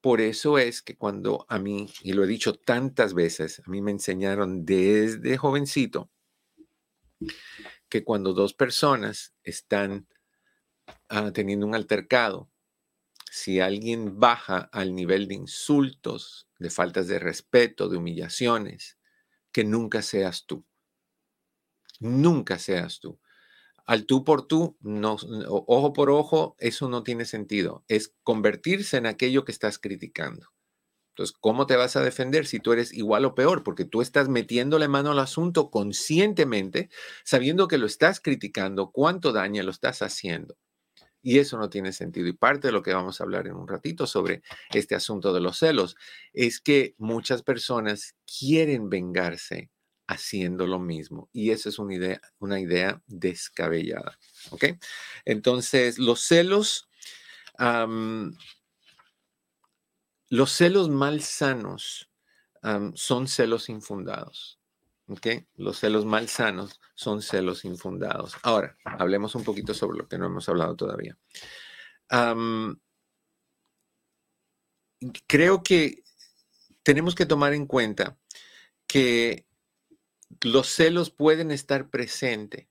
Por 0.00 0.20
eso 0.20 0.58
es 0.58 0.80
que 0.80 0.96
cuando 0.96 1.44
a 1.48 1.58
mí, 1.58 1.90
y 2.02 2.12
lo 2.12 2.24
he 2.24 2.26
dicho 2.26 2.54
tantas 2.54 3.14
veces, 3.14 3.60
a 3.66 3.70
mí 3.70 3.82
me 3.82 3.90
enseñaron 3.90 4.64
desde 4.64 5.36
jovencito 5.36 6.10
que 7.88 8.04
cuando 8.04 8.32
dos 8.32 8.54
personas 8.54 9.34
están 9.42 10.06
ah, 11.08 11.32
teniendo 11.32 11.66
un 11.66 11.74
altercado, 11.74 12.50
si 13.30 13.60
alguien 13.60 14.20
baja 14.20 14.68
al 14.72 14.94
nivel 14.94 15.26
de 15.26 15.34
insultos, 15.34 16.48
de 16.58 16.70
faltas 16.70 17.08
de 17.08 17.18
respeto, 17.18 17.88
de 17.88 17.96
humillaciones, 17.96 18.98
que 19.52 19.64
nunca 19.64 20.02
seas 20.02 20.46
tú. 20.46 20.64
Nunca 22.00 22.58
seas 22.58 23.00
tú 23.00 23.18
al 23.88 24.04
tú 24.04 24.22
por 24.22 24.46
tú, 24.46 24.76
ojo 25.48 25.94
por 25.94 26.10
ojo, 26.10 26.56
eso 26.58 26.90
no 26.90 27.02
tiene 27.02 27.24
sentido. 27.24 27.86
Es 27.88 28.14
convertirse 28.22 28.98
en 28.98 29.06
aquello 29.06 29.46
que 29.46 29.52
estás 29.52 29.78
criticando. 29.78 30.48
Entonces, 31.14 31.34
¿cómo 31.40 31.66
te 31.66 31.74
vas 31.74 31.96
a 31.96 32.02
defender 32.02 32.44
si 32.44 32.60
tú 32.60 32.74
eres 32.74 32.92
igual 32.92 33.24
o 33.24 33.34
peor? 33.34 33.64
Porque 33.64 33.86
tú 33.86 34.02
estás 34.02 34.28
metiéndole 34.28 34.88
mano 34.88 35.12
al 35.12 35.18
asunto 35.18 35.70
conscientemente, 35.70 36.90
sabiendo 37.24 37.66
que 37.66 37.78
lo 37.78 37.86
estás 37.86 38.20
criticando, 38.20 38.90
cuánto 38.90 39.32
daño 39.32 39.62
lo 39.62 39.70
estás 39.70 40.02
haciendo. 40.02 40.58
Y 41.22 41.38
eso 41.38 41.56
no 41.56 41.70
tiene 41.70 41.92
sentido. 41.92 42.28
Y 42.28 42.34
parte 42.34 42.68
de 42.68 42.72
lo 42.72 42.82
que 42.82 42.92
vamos 42.92 43.22
a 43.22 43.24
hablar 43.24 43.46
en 43.46 43.54
un 43.54 43.68
ratito 43.68 44.06
sobre 44.06 44.42
este 44.74 44.96
asunto 44.96 45.32
de 45.32 45.40
los 45.40 45.58
celos 45.58 45.96
es 46.34 46.60
que 46.60 46.94
muchas 46.98 47.42
personas 47.42 48.16
quieren 48.26 48.90
vengarse 48.90 49.70
haciendo 50.08 50.66
lo 50.66 50.80
mismo. 50.80 51.28
Y 51.32 51.50
esa 51.50 51.68
es 51.68 51.78
una 51.78 51.94
idea, 51.94 52.20
una 52.38 52.58
idea 52.58 53.00
descabellada. 53.06 54.18
¿Ok? 54.50 54.64
Entonces, 55.24 55.98
los 55.98 56.22
celos, 56.22 56.88
los 60.30 60.52
celos 60.52 60.88
malsanos 60.88 62.10
son 62.94 63.28
celos 63.28 63.68
infundados. 63.68 64.58
¿Ok? 65.08 65.26
Los 65.56 65.78
celos 65.78 66.04
malsanos 66.04 66.80
son 66.94 67.22
celos 67.22 67.64
infundados. 67.64 68.34
Ahora, 68.42 68.76
hablemos 68.84 69.34
un 69.34 69.44
poquito 69.44 69.74
sobre 69.74 69.98
lo 69.98 70.08
que 70.08 70.18
no 70.18 70.26
hemos 70.26 70.48
hablado 70.48 70.74
todavía. 70.74 71.16
creo 75.26 75.62
que 75.62 76.02
tenemos 76.82 77.14
que 77.14 77.26
tomar 77.26 77.52
en 77.52 77.66
cuenta 77.66 78.18
que 78.86 79.47
los 80.42 80.68
celos 80.68 81.10
pueden 81.10 81.50
estar 81.50 81.90
presentes, 81.90 82.68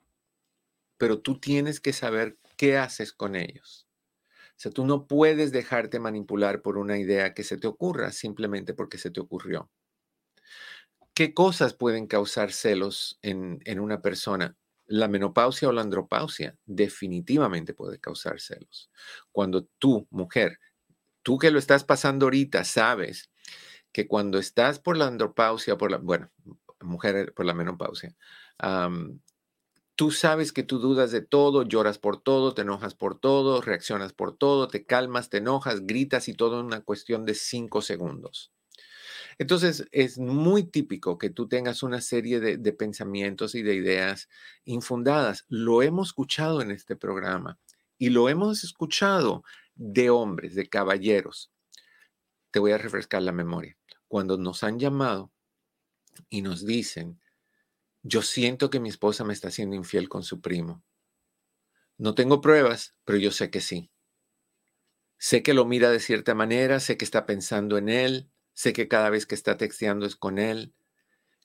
pero 0.98 1.20
tú 1.20 1.40
tienes 1.40 1.80
que 1.80 1.94
saber 1.94 2.38
qué 2.56 2.78
haces 2.78 3.14
con 3.14 3.36
ellos. 3.36 3.88
O 4.58 4.60
sea, 4.60 4.72
tú 4.72 4.86
no 4.86 5.06
puedes 5.06 5.52
dejarte 5.52 6.00
manipular 6.00 6.62
por 6.62 6.78
una 6.78 6.98
idea 6.98 7.34
que 7.34 7.44
se 7.44 7.58
te 7.58 7.68
ocurra 7.68 8.12
simplemente 8.12 8.74
porque 8.74 8.98
se 8.98 9.12
te 9.12 9.20
ocurrió. 9.20 9.70
¿Qué 11.14 11.34
cosas 11.34 11.74
pueden 11.74 12.08
causar 12.08 12.52
celos 12.52 13.20
en, 13.22 13.60
en 13.66 13.80
una 13.80 14.02
persona? 14.02 14.56
La 14.88 15.08
menopausia 15.08 15.68
o 15.68 15.72
la 15.72 15.82
andropausia 15.82 16.58
definitivamente 16.66 17.74
puede 17.74 18.00
causar 18.00 18.40
celos. 18.40 18.90
Cuando 19.32 19.66
tú, 19.80 20.08
mujer, 20.10 20.60
tú 21.24 21.38
que 21.38 21.52
lo 21.52 21.60
estás 21.60 21.84
pasando 21.84 22.26
ahorita, 22.26 22.64
sabes 22.64 23.32
que 23.92 24.08
cuando 24.08 24.40
estás 24.40 24.80
por 24.80 24.98
la 24.98 25.08
andropausia, 25.08 25.78
por 25.78 25.92
la, 25.92 25.98
bueno, 25.98 26.32
mujer 26.82 27.34
por 27.34 27.46
la 27.46 27.54
menopausia. 27.54 28.16
tú 29.96 30.12
sabes 30.12 30.52
que 30.54 30.64
tú 30.64 30.80
dudas 30.80 31.12
de 31.12 31.22
todo, 31.22 31.64
lloras 31.64 31.98
por 31.98 32.22
todo, 32.22 32.54
te 32.54 32.62
enojas 32.62 32.94
por 32.94 33.20
todo, 33.20 33.62
reaccionas 33.62 34.14
por 34.14 34.38
todo, 34.38 34.68
te 34.68 34.86
calmas, 34.86 35.30
te 35.30 35.38
enojas, 35.38 35.86
gritas 35.88 36.28
y 36.28 36.34
todo 36.36 36.60
en 36.60 36.68
una 36.68 36.82
cuestión 36.82 37.26
de 37.26 37.34
cinco 37.34 37.82
segundos. 37.82 38.52
Entonces, 39.40 39.88
es 39.92 40.18
muy 40.18 40.64
típico 40.64 41.18
que 41.18 41.30
tú 41.30 41.48
tengas 41.48 41.84
una 41.84 42.02
serie 42.02 42.40
de, 42.40 42.58
de, 42.58 42.74
pensamientos 42.74 43.54
y 43.56 43.62
de 43.62 43.76
ideas 43.76 44.30
infundadas. 44.66 45.46
Lo 45.48 45.84
hemos 45.84 46.10
escuchado 46.10 46.62
en 46.62 46.72
este 46.72 46.96
programa 46.96 47.60
y 47.98 48.10
lo 48.10 48.30
hemos 48.30 48.64
escuchado 48.64 49.44
de 49.76 50.10
hombres, 50.10 50.56
de 50.56 50.68
caballeros. 50.70 51.52
Te 52.52 52.60
voy 52.60 52.72
a 52.72 52.78
refrescar 52.78 53.22
la 53.22 53.32
memoria. 53.32 53.78
Cuando 54.08 54.38
nos 54.38 54.64
han 54.64 54.80
llamado 54.80 55.32
y 56.30 56.42
nos 56.42 56.66
dicen, 56.66 57.20
yo 58.04 58.22
siento 58.22 58.70
que 58.70 58.80
mi 58.80 58.90
esposa 58.90 59.24
me 59.24 59.34
está 59.34 59.50
haciendo 59.50 59.76
infiel 59.76 60.10
con 60.10 60.24
su 60.24 60.42
primo. 60.42 60.84
No 61.98 62.16
tengo 62.16 62.42
pruebas, 62.42 62.96
pero 63.06 63.18
yo 63.18 63.32
sé 63.32 63.50
que 63.50 63.62
sí. 63.62 63.92
Sé 65.18 65.42
que 65.42 65.54
lo 65.54 65.66
mira 65.66 65.90
de 65.90 66.00
cierta 66.00 66.36
manera, 66.36 66.80
sé 66.80 66.98
que 66.98 67.06
está 67.06 67.26
pensando 67.26 67.78
en 67.78 67.90
él, 67.90 68.30
sé 68.54 68.72
que 68.74 68.88
cada 68.88 69.10
vez 69.10 69.26
que 69.26 69.36
está 69.36 69.58
texteando 69.58 70.06
es 70.06 70.16
con 70.16 70.38
él. 70.38 70.74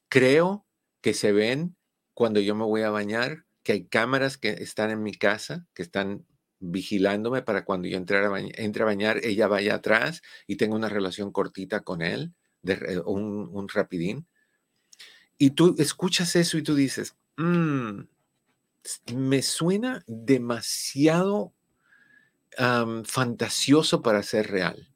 Creo 0.09 0.67
que 1.01 1.15
se 1.15 1.33
ven 1.33 1.77
cuando 2.15 2.41
yo 2.41 2.55
me 2.55 2.65
voy 2.65 2.83
a 2.83 2.91
bañar, 2.91 3.47
que 3.63 3.73
hay 3.73 3.87
cámaras 3.87 4.37
que 4.37 4.51
están 4.51 4.91
en 4.91 5.03
mi 5.03 5.15
casa, 5.15 5.67
que 5.75 5.83
están 5.83 6.27
vigilándome 6.59 7.43
para 7.43 7.65
cuando 7.65 7.89
yo 7.89 7.97
entre 7.97 8.19
a, 8.19 8.85
bañar, 8.85 9.21
ella 9.25 9.49
vaya 9.49 9.75
atrás 9.75 10.23
y 10.47 10.57
tenga 10.57 10.77
una 10.77 10.89
relación 10.89 11.33
cortita 11.33 11.81
con 11.81 12.03
él, 12.03 12.35
de, 12.63 13.03
un, 13.05 13.69
rapidín. 13.69 14.29
Y 15.43 15.51
tú 15.51 15.75
escuchas 15.77 16.37
eso 16.37 16.57
y 16.57 16.63
tú 16.63 16.77
dices, 16.77 17.17
mmm, 17.37 18.03
me 19.13 19.43
suena 19.43 20.05
demasiado 20.07 21.53
fantasioso 23.03 24.03
para 24.03 24.23
ser 24.23 24.53
real, 24.53 24.95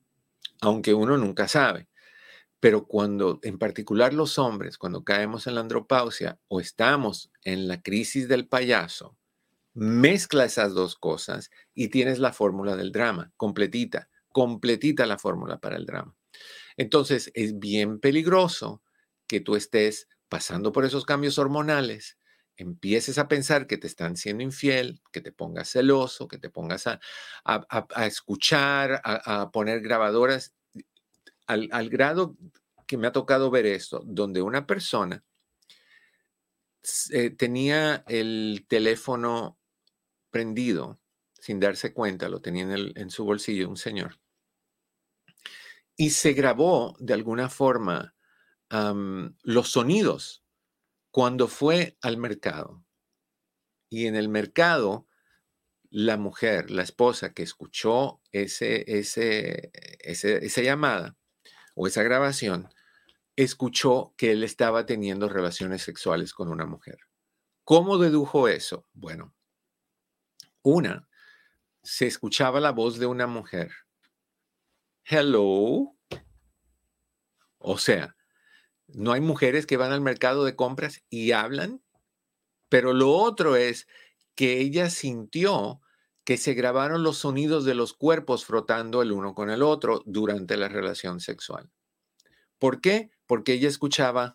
aunque 0.60 0.94
uno 0.94 1.18
nunca 1.18 1.48
sabe. 1.48 1.88
Pero 2.60 2.86
cuando, 2.86 3.40
en 3.42 3.58
particular 3.58 4.14
los 4.14 4.38
hombres, 4.38 4.78
cuando 4.78 5.02
caemos 5.02 5.48
en 5.48 5.56
la 5.56 5.62
andropausia 5.62 6.38
o 6.46 6.60
estamos 6.60 7.32
en 7.42 7.66
la 7.66 7.82
crisis 7.82 8.28
del 8.28 8.46
payaso, 8.46 9.16
mezcla 9.74 10.44
esas 10.44 10.74
dos 10.74 10.94
cosas 10.94 11.50
y 11.74 11.88
tienes 11.88 12.20
la 12.20 12.32
fórmula 12.32 12.76
del 12.76 12.92
drama, 12.92 13.32
completita, 13.36 14.10
completita 14.30 15.06
la 15.06 15.18
fórmula 15.18 15.58
para 15.58 15.74
el 15.74 15.86
drama. 15.86 16.14
Entonces, 16.76 17.32
es 17.34 17.58
bien 17.58 17.98
peligroso 17.98 18.80
que 19.26 19.40
tú 19.40 19.56
estés 19.56 20.06
pasando 20.28 20.72
por 20.72 20.84
esos 20.84 21.04
cambios 21.04 21.38
hormonales, 21.38 22.18
empieces 22.56 23.18
a 23.18 23.28
pensar 23.28 23.66
que 23.66 23.78
te 23.78 23.86
están 23.86 24.16
siendo 24.16 24.42
infiel, 24.42 25.00
que 25.12 25.20
te 25.20 25.32
pongas 25.32 25.70
celoso, 25.70 26.26
que 26.26 26.38
te 26.38 26.50
pongas 26.50 26.86
a, 26.86 27.00
escuchar, 28.06 29.00
a, 29.04 29.50
poner 29.50 29.80
grabadoras, 29.80 30.54
al, 31.46 31.88
grado 31.90 32.36
que 32.86 32.96
me 32.96 33.06
ha 33.06 33.12
tocado 33.12 33.50
ver 33.50 33.66
esto, 33.66 34.02
donde 34.04 34.42
una 34.42 34.66
persona 34.66 35.24
eh, 37.10 37.30
tenía 37.30 38.04
el 38.06 38.64
teléfono 38.68 39.58
prendido 40.30 41.00
sin 41.46 41.60
darse 41.60 41.92
cuenta, 41.92 42.28
lo 42.28 42.40
tenía 42.40 42.64
en, 42.74 43.10
su 43.10 43.24
bolsillo 43.24 43.68
un 43.68 43.76
señor, 43.76 44.18
y 45.96 46.10
se 46.10 46.32
grabó 46.32 46.96
de 46.98 47.14
alguna 47.14 47.48
forma 47.48 48.15
los 48.68 49.70
sonidos 49.70 50.44
cuando 51.10 51.48
fue 51.48 51.96
al 52.02 52.16
mercado 52.16 52.84
y 53.88 54.06
en 54.06 54.16
el 54.16 54.28
mercado 54.28 55.06
la 55.90 56.16
mujer, 56.16 56.70
la 56.70 56.82
esposa 56.82 57.32
que 57.32 57.42
escuchó 57.42 58.20
ese, 58.32 58.84
ese, 58.98 59.70
esa 60.02 60.62
llamada 60.62 61.16
o 61.74 61.86
esa 61.86 62.02
grabación, 62.02 62.68
escuchó 63.36 64.14
que 64.16 64.32
él 64.32 64.42
estaba 64.42 64.86
teniendo 64.86 65.28
relaciones 65.28 65.82
sexuales 65.82 66.32
con 66.32 66.48
una 66.48 66.66
mujer. 66.66 66.98
¿Cómo 67.64 67.98
dedujo 67.98 68.48
eso? 68.48 68.86
Bueno, 68.92 69.34
una, 70.62 71.08
se 71.82 72.06
escuchaba 72.06 72.60
la 72.60 72.72
voz 72.72 72.98
de 72.98 73.06
una 73.06 73.26
mujer. 73.26 73.70
Hello. 75.04 75.96
O 77.58 77.78
sea, 77.78 78.15
no 78.88 79.12
hay 79.12 79.20
mujeres 79.20 79.66
que 79.66 79.76
van 79.76 79.92
al 79.92 80.00
mercado 80.00 80.44
de 80.44 80.56
compras 80.56 81.02
y 81.10 81.32
hablan, 81.32 81.82
pero 82.68 82.92
lo 82.92 83.10
otro 83.10 83.56
es 83.56 83.86
que 84.34 84.60
ella 84.60 84.90
sintió 84.90 85.80
que 86.24 86.36
se 86.36 86.54
grabaron 86.54 87.02
los 87.02 87.18
sonidos 87.18 87.64
de 87.64 87.74
los 87.74 87.94
cuerpos 87.94 88.44
frotando 88.44 89.00
el 89.02 89.12
uno 89.12 89.34
con 89.34 89.50
el 89.50 89.62
otro 89.62 90.02
durante 90.06 90.56
la 90.56 90.68
relación 90.68 91.20
sexual. 91.20 91.70
¿Por 92.58 92.80
qué? 92.80 93.10
Porque 93.26 93.52
ella 93.52 93.68
escuchaba 93.68 94.34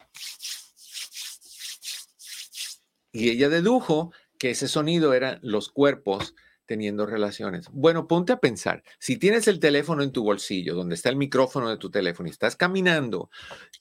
y 3.12 3.30
ella 3.30 3.50
dedujo 3.50 4.14
que 4.40 4.52
ese 4.52 4.68
sonido 4.68 5.14
eran 5.14 5.40
los 5.44 5.70
cuerpos 5.70 6.34
teniendo 6.72 7.06
relaciones. 7.06 7.68
Bueno, 7.74 8.08
ponte 8.08 8.32
a 8.32 8.40
pensar, 8.40 8.82
si 8.98 9.18
tienes 9.18 9.50
el 9.50 9.60
teléfono 9.60 10.04
en 10.04 10.14
tu 10.14 10.24
bolsillo, 10.24 10.74
donde 10.74 10.96
está 10.96 11.10
el 11.10 11.18
micrófono 11.18 11.70
de 11.70 11.76
tu 11.76 11.92
teléfono 11.92 12.30
y 12.30 12.32
estás 12.32 12.56
caminando, 12.56 13.30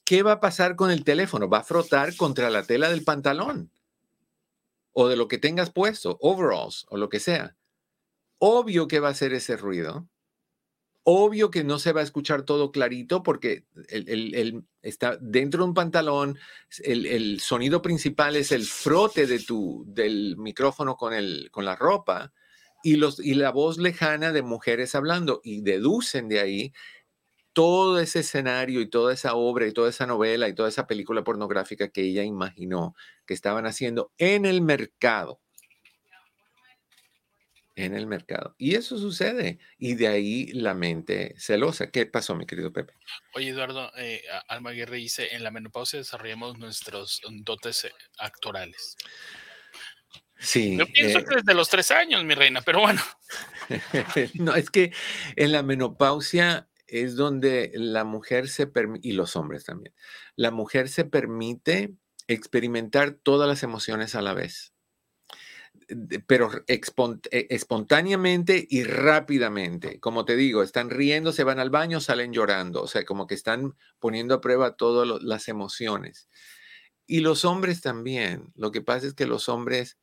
¿qué 0.04 0.24
va 0.24 0.32
a 0.32 0.40
pasar 0.40 0.74
con 0.74 0.90
el 0.90 1.04
teléfono? 1.04 1.48
Va 1.48 1.58
a 1.58 1.62
frotar 1.62 2.16
contra 2.16 2.50
la 2.50 2.64
tela 2.64 2.90
del 2.90 3.04
pantalón 3.04 3.70
o 4.90 5.06
de 5.06 5.14
lo 5.14 5.28
que 5.28 5.38
tengas 5.38 5.70
puesto, 5.70 6.18
overalls 6.20 6.84
o 6.88 6.96
lo 6.96 7.08
que 7.08 7.20
sea. 7.20 7.56
Obvio 8.38 8.88
que 8.88 8.98
va 8.98 9.06
a 9.06 9.12
hacer 9.12 9.34
ese 9.34 9.56
ruido. 9.56 10.08
Obvio 11.04 11.52
que 11.52 11.62
no 11.62 11.78
se 11.78 11.92
va 11.92 12.00
a 12.00 12.04
escuchar 12.04 12.42
todo 12.42 12.72
clarito 12.72 13.22
porque 13.22 13.66
el, 13.88 14.64
está 14.82 15.16
dentro 15.20 15.62
de 15.62 15.68
un 15.68 15.74
pantalón. 15.74 16.40
El, 16.82 17.38
sonido 17.38 17.82
principal 17.82 18.34
es 18.34 18.50
el 18.50 18.64
frote 18.64 19.28
de 19.28 19.38
tu, 19.38 19.84
del 19.86 20.36
micrófono 20.38 20.96
con, 20.96 21.14
el, 21.14 21.52
con 21.52 21.64
la 21.64 21.76
ropa 21.76 22.32
y, 22.82 22.96
los, 22.96 23.20
y 23.20 23.34
la 23.34 23.50
voz 23.50 23.78
lejana 23.78 24.32
de 24.32 24.42
mujeres 24.42 24.94
hablando 24.94 25.40
y 25.44 25.62
deducen 25.62 26.28
de 26.28 26.40
ahí 26.40 26.72
todo 27.52 28.00
ese 28.00 28.20
escenario 28.20 28.80
y 28.80 28.88
toda 28.88 29.12
esa 29.12 29.34
obra 29.34 29.66
y 29.66 29.72
toda 29.72 29.90
esa 29.90 30.06
novela 30.06 30.48
y 30.48 30.54
toda 30.54 30.68
esa 30.68 30.86
película 30.86 31.24
pornográfica 31.24 31.88
que 31.88 32.02
ella 32.02 32.22
imaginó 32.22 32.94
que 33.26 33.34
estaban 33.34 33.66
haciendo 33.66 34.12
en 34.18 34.44
el 34.46 34.62
mercado. 34.62 35.40
En 37.76 37.94
el 37.94 38.06
mercado. 38.06 38.54
Y 38.58 38.74
eso 38.74 38.98
sucede. 38.98 39.58
Y 39.78 39.94
de 39.94 40.08
ahí 40.08 40.46
la 40.52 40.74
mente 40.74 41.34
celosa. 41.38 41.90
¿Qué 41.90 42.04
pasó, 42.04 42.34
mi 42.34 42.44
querido 42.44 42.72
Pepe? 42.72 42.92
Oye, 43.34 43.48
Eduardo, 43.48 43.90
eh, 43.96 44.22
Alma 44.48 44.72
Guerra 44.72 44.96
dice, 44.96 45.34
en 45.34 45.42
la 45.44 45.50
menopausia 45.50 45.98
desarrollamos 45.98 46.58
nuestros 46.58 47.22
dotes 47.42 47.84
eh, 47.84 47.92
actorales. 48.18 48.96
Sí. 50.40 50.76
Yo 50.76 50.86
pienso 50.86 51.18
eh 51.18 51.24
que 51.24 51.36
desde 51.36 51.54
los 51.54 51.68
tres 51.68 51.90
años, 51.90 52.24
mi 52.24 52.34
reina, 52.34 52.62
pero 52.62 52.80
bueno. 52.80 53.00
no, 54.34 54.54
es 54.54 54.70
que 54.70 54.92
en 55.36 55.52
la 55.52 55.62
menopausia 55.62 56.68
es 56.86 57.14
donde 57.14 57.70
la 57.74 58.04
mujer 58.04 58.48
se 58.48 58.66
permite, 58.66 59.06
y 59.06 59.12
los 59.12 59.36
hombres 59.36 59.64
también, 59.64 59.94
la 60.36 60.50
mujer 60.50 60.88
se 60.88 61.04
permite 61.04 61.94
experimentar 62.26 63.12
todas 63.12 63.48
las 63.48 63.62
emociones 63.62 64.14
a 64.14 64.22
la 64.22 64.34
vez, 64.34 64.72
pero 66.26 66.50
e, 66.66 66.80
espontáneamente 67.50 68.66
y 68.68 68.84
rápidamente. 68.84 70.00
Como 70.00 70.24
te 70.24 70.36
digo, 70.36 70.62
están 70.62 70.90
riendo, 70.90 71.32
se 71.32 71.44
van 71.44 71.58
al 71.58 71.70
baño, 71.70 72.00
salen 72.00 72.32
llorando, 72.32 72.82
o 72.82 72.86
sea, 72.86 73.04
como 73.04 73.26
que 73.26 73.34
están 73.34 73.76
poniendo 73.98 74.34
a 74.34 74.40
prueba 74.40 74.76
todas 74.76 75.22
las 75.22 75.48
emociones. 75.48 76.28
Y 77.06 77.20
los 77.20 77.44
hombres 77.44 77.80
también. 77.80 78.52
Lo 78.54 78.70
que 78.70 78.82
pasa 78.82 79.06
es 79.06 79.14
que 79.14 79.26
los 79.26 79.48
hombres 79.48 79.98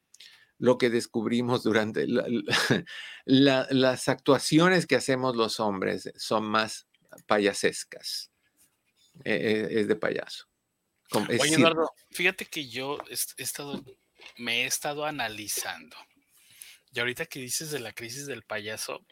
lo 0.60 0.78
que 0.78 0.90
descubrimos 0.90 1.64
durante 1.64 2.08
las 3.26 4.08
actuaciones 4.08 4.88
que 4.88 4.96
hacemos 4.96 5.36
los 5.36 5.60
hombres 5.60 6.12
son 6.16 6.46
más 6.46 6.88
payasescas. 7.26 8.32
E, 9.24 9.34
e, 9.34 9.80
es, 9.80 9.88
de 9.88 9.96
payaso. 9.96 10.48
Oye, 11.12 11.56
Eduardo, 11.56 11.90
fíjate 12.12 12.46
que 12.46 12.68
yo 12.68 12.98
he 13.10 13.44
estado, 13.44 13.84
me 14.38 14.64
he 14.64 14.66
estado 14.66 15.06
analizando. 15.06 15.96
Y 16.92 17.00
ahorita 17.00 17.26
que 17.26 17.40
dices 17.40 17.72
de 17.72 17.80
la 17.80 17.94
crisis 17.94 18.28
del 18.28 18.44
payaso, 18.44 19.06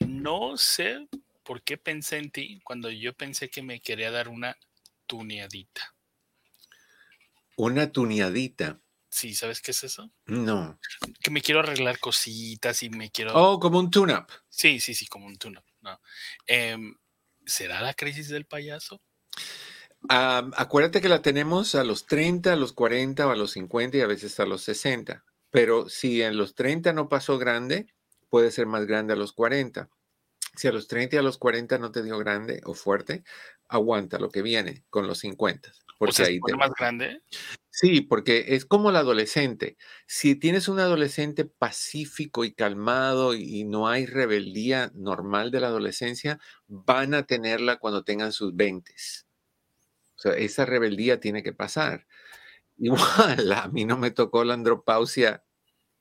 no 0.00 0.56
sé 0.56 1.08
por 1.42 1.62
qué 1.62 1.76
pensé 1.76 2.18
en 2.18 2.30
ti 2.30 2.60
cuando 2.64 2.90
yo 2.90 3.14
pensé 3.14 3.50
que 3.50 3.62
me 3.62 3.80
quería 3.80 4.10
dar 4.10 4.28
una 4.28 4.56
tuneadita. 5.06 5.94
Una 7.56 7.92
tuneadita. 7.92 8.80
Sí, 9.14 9.32
¿sabes 9.32 9.62
qué 9.62 9.70
es 9.70 9.84
eso? 9.84 10.10
No. 10.26 10.76
Que 11.22 11.30
me 11.30 11.40
quiero 11.40 11.60
arreglar 11.60 12.00
cositas 12.00 12.82
y 12.82 12.90
me 12.90 13.12
quiero. 13.12 13.30
Oh, 13.32 13.60
como 13.60 13.78
un 13.78 13.88
tune-up. 13.88 14.26
Sí, 14.48 14.80
sí, 14.80 14.92
sí, 14.92 15.06
como 15.06 15.26
un 15.26 15.36
tune-up. 15.36 15.62
No. 15.82 16.00
Em, 16.48 16.96
¿Será 17.46 17.80
la 17.80 17.94
crisis 17.94 18.28
del 18.28 18.44
payaso? 18.46 19.00
acuérdate 20.08 21.00
que 21.00 21.08
la 21.08 21.22
tenemos 21.22 21.76
a 21.76 21.84
los 21.84 22.06
30, 22.06 22.52
a 22.52 22.56
los 22.56 22.72
40 22.72 23.28
o 23.28 23.30
a 23.30 23.36
los 23.36 23.52
50 23.52 23.96
y 23.96 24.00
a 24.00 24.08
veces 24.08 24.38
a 24.40 24.46
los 24.46 24.62
60. 24.64 25.24
Pero 25.50 25.88
si 25.88 26.20
en 26.20 26.36
los 26.36 26.56
30 26.56 26.92
no 26.92 27.08
pasó 27.08 27.38
grande, 27.38 27.86
puede 28.28 28.50
ser 28.50 28.66
más 28.66 28.84
grande 28.84 29.12
a 29.12 29.16
los 29.16 29.32
40. 29.32 29.88
Si 30.56 30.66
a 30.66 30.72
los 30.72 30.88
30 30.88 31.16
y 31.16 31.18
a 31.20 31.22
los 31.22 31.38
40 31.38 31.78
no 31.78 31.92
te 31.92 32.02
dio 32.02 32.18
grande 32.18 32.60
o 32.64 32.74
fuerte, 32.74 33.22
aguanta 33.74 34.18
lo 34.18 34.30
que 34.30 34.42
viene 34.42 34.84
con 34.90 35.06
los 35.06 35.18
50. 35.18 35.72
Porque 35.98 36.22
ahí 36.22 36.40
te... 36.40 36.56
más 36.56 36.70
grande? 36.78 37.22
Sí, 37.70 38.00
porque 38.00 38.46
es 38.48 38.64
como 38.64 38.90
el 38.90 38.96
adolescente. 38.96 39.76
Si 40.06 40.36
tienes 40.36 40.68
un 40.68 40.78
adolescente 40.80 41.44
pacífico 41.44 42.44
y 42.44 42.52
calmado 42.52 43.34
y 43.34 43.64
no 43.64 43.88
hay 43.88 44.06
rebeldía 44.06 44.90
normal 44.94 45.50
de 45.50 45.60
la 45.60 45.68
adolescencia, 45.68 46.38
van 46.66 47.14
a 47.14 47.26
tenerla 47.26 47.78
cuando 47.78 48.04
tengan 48.04 48.32
sus 48.32 48.54
20. 48.54 48.92
O 48.92 50.18
sea, 50.18 50.32
esa 50.32 50.64
rebeldía 50.66 51.20
tiene 51.20 51.42
que 51.42 51.52
pasar. 51.52 52.06
Igual, 52.78 53.52
a 53.52 53.68
mí 53.68 53.84
no 53.84 53.96
me 53.96 54.10
tocó 54.10 54.44
la 54.44 54.54
andropausia 54.54 55.44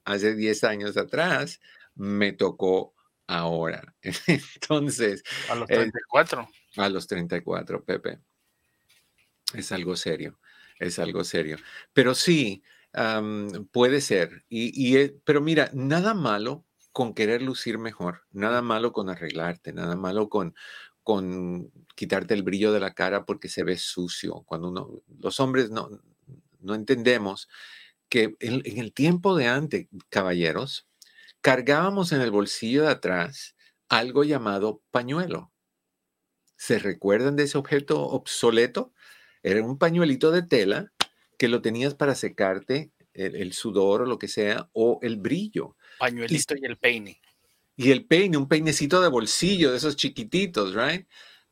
hace 0.05 0.35
10 0.35 0.63
años 0.63 0.97
atrás, 0.97 1.61
me 1.95 2.33
tocó 2.33 2.93
ahora. 3.37 3.93
Entonces. 4.27 5.23
A 5.49 5.55
los 5.55 5.67
34. 5.67 6.41
Eh, 6.41 6.81
a 6.81 6.89
los 6.89 7.07
34, 7.07 7.83
Pepe. 7.83 8.19
Es 9.53 9.71
algo 9.71 9.95
serio, 9.95 10.39
es 10.79 10.97
algo 10.99 11.23
serio. 11.23 11.57
Pero 11.93 12.15
sí, 12.15 12.63
puede 13.71 14.01
ser. 14.01 14.45
Y, 14.49 14.71
y, 14.75 15.09
pero 15.23 15.41
mira, 15.41 15.69
nada 15.73 16.13
malo 16.13 16.65
con 16.91 17.13
querer 17.13 17.41
lucir 17.41 17.77
mejor, 17.79 18.21
nada 18.31 18.61
malo 18.61 18.93
con 18.93 19.09
arreglarte, 19.09 19.73
nada 19.73 19.95
malo 19.95 20.29
con, 20.29 20.55
con 21.03 21.71
quitarte 21.95 22.33
el 22.33 22.43
brillo 22.43 22.71
de 22.71 22.79
la 22.79 22.93
cara 22.93 23.25
porque 23.25 23.49
se 23.49 23.63
ve 23.63 23.77
sucio. 23.77 24.43
Cuando 24.45 24.69
uno, 24.69 25.01
los 25.19 25.39
hombres 25.39 25.69
no, 25.69 25.89
no 26.59 26.75
entendemos 26.75 27.49
que 28.09 28.35
en, 28.39 28.61
el 28.79 28.93
tiempo 28.93 29.35
de 29.35 29.47
antes, 29.47 29.87
caballeros, 30.09 30.87
cargábamos 31.43 32.13
en 32.13 32.21
el 32.21 32.31
bolsillo 32.31 32.83
de 32.83 32.89
atrás 32.89 33.55
algo 33.89 34.23
llamado 34.23 34.81
pañuelo. 34.89 35.51
¿Se 36.55 36.79
recuerdan 36.79 37.35
de 37.35 37.43
ese 37.43 37.57
objeto 37.57 38.01
obsoleto? 38.01 38.93
Era 39.43 39.61
un 39.61 39.77
pañuelito 39.77 40.31
de 40.31 40.41
tela 40.41 40.91
que 41.37 41.49
lo 41.49 41.61
tenías 41.61 41.93
para 41.95 42.15
secarte 42.15 42.91
el, 43.13 43.51
sudor 43.51 44.03
o 44.03 44.05
lo 44.05 44.17
que 44.17 44.29
sea, 44.29 44.69
o 44.71 44.99
el 45.01 45.17
brillo. 45.17 45.75
Pañuelito 45.99 46.55
y, 46.55 46.65
el 46.65 46.77
peine. 46.77 47.21
Y 47.75 47.91
el 47.91 48.05
peine, 48.05 48.37
un 48.37 48.47
peinecito 48.47 49.01
de 49.01 49.09
bolsillo, 49.09 49.71
de 49.71 49.77
esos 49.77 49.97
chiquititos, 49.97 50.73
¿right? 50.73 51.05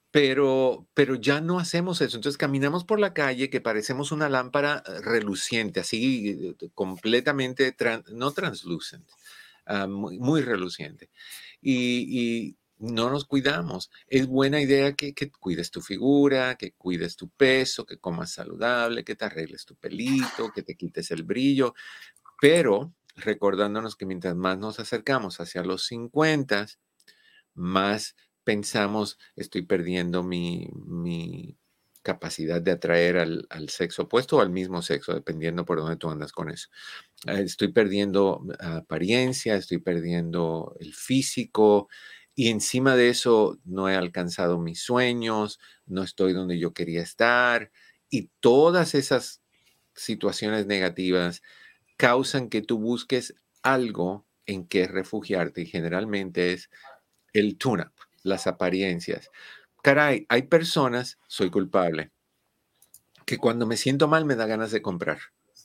Pero, 0.10 0.88
pero 0.93 1.15
ya 1.15 1.41
no 1.41 1.60
hacemos 1.60 1.99
eso. 1.99 2.15
Entonces 2.15 2.38
caminamos 2.38 2.86
por 2.86 2.99
la 2.99 3.13
calle 3.13 3.49
que 3.49 3.60
parecemos 3.60 4.13
una 4.13 4.30
lámpara 4.30 4.84
eh, 4.88 5.01
reluciente, 5.01 5.82
así 5.82 6.56
eh, 6.62 6.69
completamente, 6.73 7.75
no 8.13 8.32
translucente, 8.32 9.13
ah, 9.65 9.88
muy, 9.88 10.41
reluciente. 10.41 11.10
y, 11.62 12.58
no 12.82 13.12
nos 13.12 13.26
cuidamos. 13.26 13.91
Es 14.08 14.28
buena 14.28 14.60
idea 14.60 14.93
que, 14.93 15.13
cuides 15.39 15.71
tu 15.71 15.82
figura, 15.82 16.56
que 16.56 16.74
cuides 16.74 17.15
tu 17.15 17.30
peso, 17.30 17.86
que 17.86 18.00
comas 18.00 18.32
saludable, 18.32 19.04
que 19.04 19.15
te 19.15 19.26
arregles 19.26 19.65
tu 19.65 19.76
pelito, 19.76 20.52
que 20.54 20.63
te 20.63 20.76
quites 20.76 21.12
el 21.12 21.24
brillo, 21.24 21.76
pero 22.41 22.93
recordándonos 23.15 23.95
que 23.95 24.06
mientras 24.08 24.36
más 24.36 24.58
nos 24.58 24.80
acercamos 24.80 25.39
hacia 25.39 25.63
los 25.63 25.86
50, 25.86 26.67
más 27.54 28.15
pensamos, 28.43 29.19
estoy 29.36 29.62
perdiendo 29.62 30.24
mi, 30.24 30.67
capacidad 32.03 32.61
de 32.61 32.71
atraer 32.71 33.17
al, 33.17 33.69
sexo 33.69 34.03
opuesto 34.03 34.37
o 34.37 34.41
al 34.41 34.49
mismo 34.49 34.81
sexo, 34.81 35.13
dependiendo 35.13 35.65
por 35.65 35.79
dónde 35.79 35.97
tú 35.97 36.09
andas 36.09 36.31
con 36.31 36.49
eso. 36.49 36.69
Eh, 37.27 37.41
estoy 37.43 37.71
perdiendo 37.71 38.43
apariencia, 38.59 39.55
estoy 39.55 39.79
perdiendo 39.79 40.75
el 40.79 40.93
físico, 40.93 41.87
y 42.35 42.49
encima 42.49 42.95
de 42.95 43.09
eso 43.09 43.59
no 43.65 43.89
he 43.89 43.95
alcanzado 43.95 44.57
mis 44.57 44.81
sueños, 44.81 45.59
no 45.85 46.01
estoy 46.01 46.33
donde 46.33 46.57
yo 46.57 46.73
quería 46.73 47.01
estar 47.01 47.71
y 48.09 48.29
todas 48.39 48.95
esas 48.95 49.41
situaciones 49.95 50.65
negativas 50.65 51.41
causan 51.97 52.49
que 52.49 52.61
tú 52.61 52.79
busques 52.79 53.35
algo 53.61 54.25
en 54.45 54.65
que 54.67 54.87
refugiarte 54.87 55.61
y 55.61 55.65
generalmente 55.65 56.53
es 56.53 56.69
el 57.33 57.57
tune-up, 57.57 57.93
las 58.23 58.47
apariencias. 58.47 59.29
Caray, 59.81 60.25
hay 60.29 60.43
personas, 60.43 61.17
soy 61.27 61.49
culpable, 61.49 62.11
que 63.25 63.37
cuando 63.37 63.65
me 63.65 63.77
siento 63.77 64.07
mal 64.07 64.25
me 64.25 64.35
da 64.35 64.45
ganas 64.45 64.71
de 64.71 64.81
comprar 64.81 65.19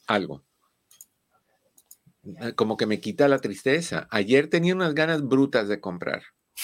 algo. 0.07 0.45
Como 2.57 2.77
que 2.77 2.87
me 2.87 3.01
quita 3.01 3.29
la 3.29 3.39
tristeza. 3.39 4.09
Ayer 4.11 4.49
tenía 4.49 4.75
unas 4.75 4.95
ganas 4.95 5.23
brutas 5.23 5.69
de 5.69 5.81
comprar 5.81 6.23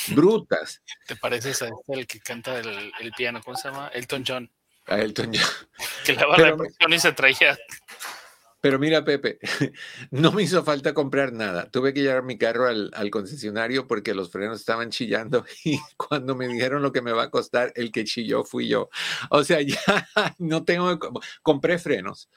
brutas. 0.08 0.82
¿Te 1.06 1.16
pareces 1.16 1.62
a 1.62 1.66
este, 1.66 1.92
el 1.92 2.06
que 2.06 2.20
canta 2.20 2.58
el, 2.58 3.12
piano? 3.16 3.40
¿Cómo 3.44 3.56
se 3.56 3.68
llama? 3.68 3.88
Elton 3.88 4.24
John. 4.26 4.50
A 4.86 4.98
Elton 4.98 5.32
John. 5.32 5.68
Que 6.04 6.14
le 6.14 6.26
va 6.26 6.36
la 6.36 6.56
presión 6.56 6.92
y 6.92 6.98
se 6.98 7.12
traía. 7.12 7.56
Pero 8.62 8.78
mira, 8.78 9.04
Pepe, 9.04 9.40
no 10.12 10.30
me 10.30 10.44
hizo 10.44 10.62
falta 10.62 10.94
comprar 10.94 11.32
nada. 11.32 11.68
Tuve 11.68 11.92
que 11.92 12.00
llevar 12.00 12.22
mi 12.22 12.38
carro 12.38 12.68
al, 12.68 13.10
concesionario 13.10 13.88
porque 13.88 14.14
los 14.14 14.30
frenos 14.30 14.60
estaban 14.60 14.90
chillando 14.90 15.44
y 15.64 15.80
cuando 15.96 16.36
me 16.36 16.46
dijeron 16.46 16.80
lo 16.80 16.92
que 16.92 17.02
me 17.02 17.10
va 17.10 17.24
a 17.24 17.30
costar, 17.30 17.72
el 17.74 17.90
que 17.90 18.04
chilló 18.04 18.44
fui 18.44 18.68
yo. 18.68 18.88
O 19.30 19.42
sea, 19.42 19.60
ya 19.62 19.80
no 20.38 20.64
tengo, 20.64 20.96
compré 21.42 21.78
frenos. 21.80 22.30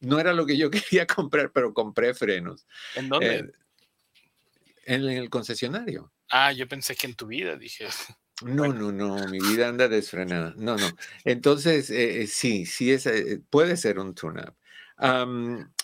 No 0.00 0.18
era 0.18 0.32
lo 0.32 0.46
que 0.46 0.56
yo 0.56 0.70
quería 0.70 1.06
comprar, 1.06 1.52
pero 1.52 1.74
compré 1.74 2.14
frenos. 2.14 2.66
¿En 2.94 3.10
dónde? 3.10 3.36
Eh, 3.36 3.52
en 4.86 5.04
el 5.04 5.28
concesionario. 5.28 6.10
Ah, 6.30 6.52
yo 6.52 6.66
pensé 6.68 6.96
que 6.96 7.06
en 7.06 7.16
tu 7.16 7.26
vida, 7.26 7.56
dije. 7.56 7.86
No, 8.42 8.72
no, 8.72 8.90
no, 8.92 9.28
mi 9.28 9.38
vida 9.38 9.68
anda 9.68 9.88
desfrenada. 9.88 10.54
No, 10.56 10.76
no. 10.76 10.88
Entonces, 11.24 11.90
eh, 11.90 12.22
eh, 12.22 12.26
sí, 12.26 12.66
sí, 12.66 12.92
es, 12.92 13.06
eh, 13.06 13.40
puede 13.50 13.76
ser 13.76 13.98
un 13.98 14.14
tune-up. 14.14 14.54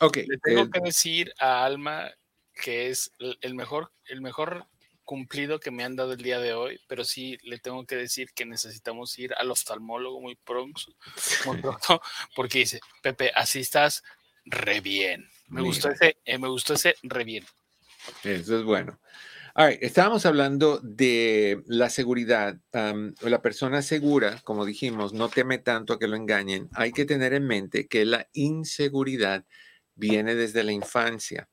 ok. 0.00 0.16
Le 0.16 0.38
tengo 0.42 0.70
que 0.70 0.80
decir 0.80 1.32
a 1.38 1.64
Alma 1.64 2.10
que 2.54 2.88
es 2.88 3.12
el 3.40 3.54
mejor, 3.54 3.92
el 4.06 4.22
mejor 4.22 4.66
cumplido 5.04 5.60
que 5.60 5.70
me 5.70 5.84
han 5.84 5.94
dado 5.94 6.14
el 6.14 6.22
día 6.22 6.40
de 6.40 6.54
hoy, 6.54 6.80
pero 6.88 7.04
sí 7.04 7.38
le 7.42 7.58
tengo 7.58 7.84
que 7.84 7.96
decir 7.96 8.32
que 8.34 8.46
necesitamos 8.46 9.16
ir 9.18 9.34
al 9.34 9.50
oftalmólogo 9.50 10.20
muy 10.20 10.36
pronto, 10.36 10.80
muy 11.44 11.60
pronto 11.62 12.00
porque 12.34 12.60
dice, 12.60 12.80
Pepe, 13.02 13.30
así 13.34 13.60
estás 13.60 14.02
re 14.46 14.80
bien. 14.80 15.28
Me 15.48 15.60
gustó 15.60 15.90
ese, 15.90 16.16
me 16.38 16.48
gustó 16.48 16.74
ese 16.74 16.96
re 17.02 17.24
bien. 17.24 17.44
Eso 18.24 18.58
es 18.58 18.64
bueno 18.64 18.98
estábamos 19.80 20.26
hablando 20.26 20.80
de 20.82 21.62
la 21.66 21.88
seguridad. 21.88 22.58
la 22.72 23.42
persona 23.42 23.82
segura, 23.82 24.40
como 24.44 24.64
dijimos, 24.64 25.12
no 25.12 25.28
teme 25.28 25.58
tanto 25.58 25.94
a 25.94 25.98
que 25.98 26.08
lo 26.08 26.16
engañen. 26.16 26.68
Hay 26.74 26.92
que 26.92 27.04
tener 27.04 27.32
en 27.32 27.46
mente 27.46 27.86
que 27.86 28.04
la 28.04 28.28
inseguridad 28.32 29.44
viene 29.94 30.34
desde 30.34 30.62
la 30.62 30.72
infancia. 30.72 31.48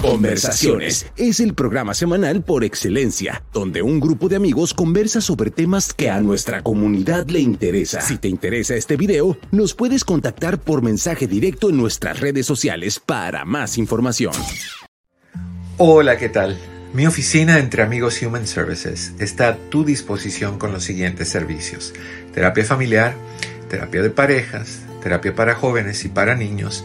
Conversaciones 0.00 1.06
es 1.16 1.40
el 1.40 1.54
programa 1.54 1.94
semanal 1.94 2.42
por 2.42 2.64
excelencia, 2.64 3.44
donde 3.52 3.82
un 3.82 4.00
grupo 4.00 4.28
de 4.28 4.36
amigos 4.36 4.74
conversa 4.74 5.20
sobre 5.20 5.50
temas 5.50 5.92
que 5.92 6.10
a 6.10 6.20
nuestra 6.20 6.62
comunidad 6.62 7.28
le 7.28 7.40
interesa. 7.40 8.00
Si 8.00 8.18
te 8.18 8.28
interesa 8.28 8.74
este 8.74 8.96
video, 8.96 9.36
nos 9.50 9.74
puedes 9.74 10.04
contactar 10.04 10.60
por 10.60 10.82
mensaje 10.82 11.26
directo 11.26 11.70
en 11.70 11.76
nuestras 11.76 12.20
redes 12.20 12.46
sociales 12.46 12.98
para 12.98 13.44
más 13.44 13.78
información. 13.78 14.32
Hola, 15.78 16.16
¿qué 16.16 16.28
tal? 16.28 16.58
Mi 16.94 17.06
oficina 17.06 17.58
entre 17.58 17.82
amigos 17.82 18.20
Human 18.22 18.46
Services 18.46 19.14
está 19.18 19.48
a 19.48 19.56
tu 19.56 19.84
disposición 19.84 20.58
con 20.58 20.72
los 20.72 20.84
siguientes 20.84 21.28
servicios. 21.28 21.94
Terapia 22.34 22.64
familiar, 22.64 23.14
terapia 23.70 24.02
de 24.02 24.10
parejas, 24.10 24.80
terapia 25.02 25.34
para 25.34 25.54
jóvenes 25.54 26.04
y 26.04 26.08
para 26.08 26.34
niños, 26.34 26.84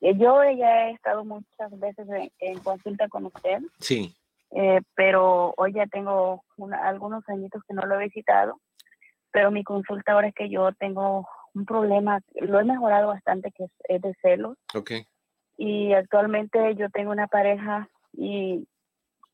yo 0.00 0.42
ya 0.58 0.88
he 0.88 0.92
estado 0.92 1.26
muchas 1.26 1.78
veces 1.78 2.08
en 2.38 2.58
consulta 2.60 3.06
con 3.10 3.26
usted. 3.26 3.58
Sí. 3.80 4.16
Eh, 4.52 4.80
pero 4.94 5.54
hoy 5.56 5.72
ya 5.72 5.86
tengo 5.86 6.44
algunos 6.82 7.28
añitos 7.28 7.62
que 7.66 7.74
no 7.74 7.82
lo 7.82 7.98
he 7.98 8.04
visitado, 8.04 8.60
pero 9.32 9.50
mi 9.50 9.64
consulta 9.64 10.12
ahora 10.12 10.28
es 10.28 10.34
que 10.34 10.48
yo 10.48 10.72
tengo 10.72 11.28
un 11.54 11.64
problema, 11.64 12.20
lo 12.34 12.60
he 12.60 12.64
mejorado 12.64 13.08
bastante, 13.08 13.50
que 13.52 13.64
es, 13.88 14.00
de 14.00 14.14
celos. 14.22 14.56
Okay. 14.74 15.04
Y 15.56 15.92
actualmente 15.94 16.74
yo 16.76 16.90
tengo 16.90 17.10
una 17.10 17.26
pareja 17.26 17.88
y 18.12 18.66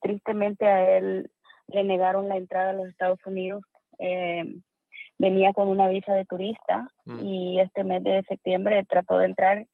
tristemente 0.00 0.66
a 0.66 0.98
él 0.98 1.30
le 1.68 1.84
negaron 1.84 2.28
la 2.28 2.36
entrada 2.36 2.70
a 2.70 2.74
los 2.74 2.88
Estados 2.88 3.18
Unidos. 3.26 3.62
Eh, 3.98 4.44
venía 5.18 5.52
con 5.52 5.68
una 5.68 5.88
visa 5.88 6.14
de 6.14 6.24
turista 6.24 6.88
mm. 7.04 7.18
y 7.20 7.60
este 7.60 7.84
mes 7.84 8.02
de 8.02 8.22
septiembre 8.28 8.84
trató 8.88 9.18
de 9.18 9.26
entrar 9.26 9.66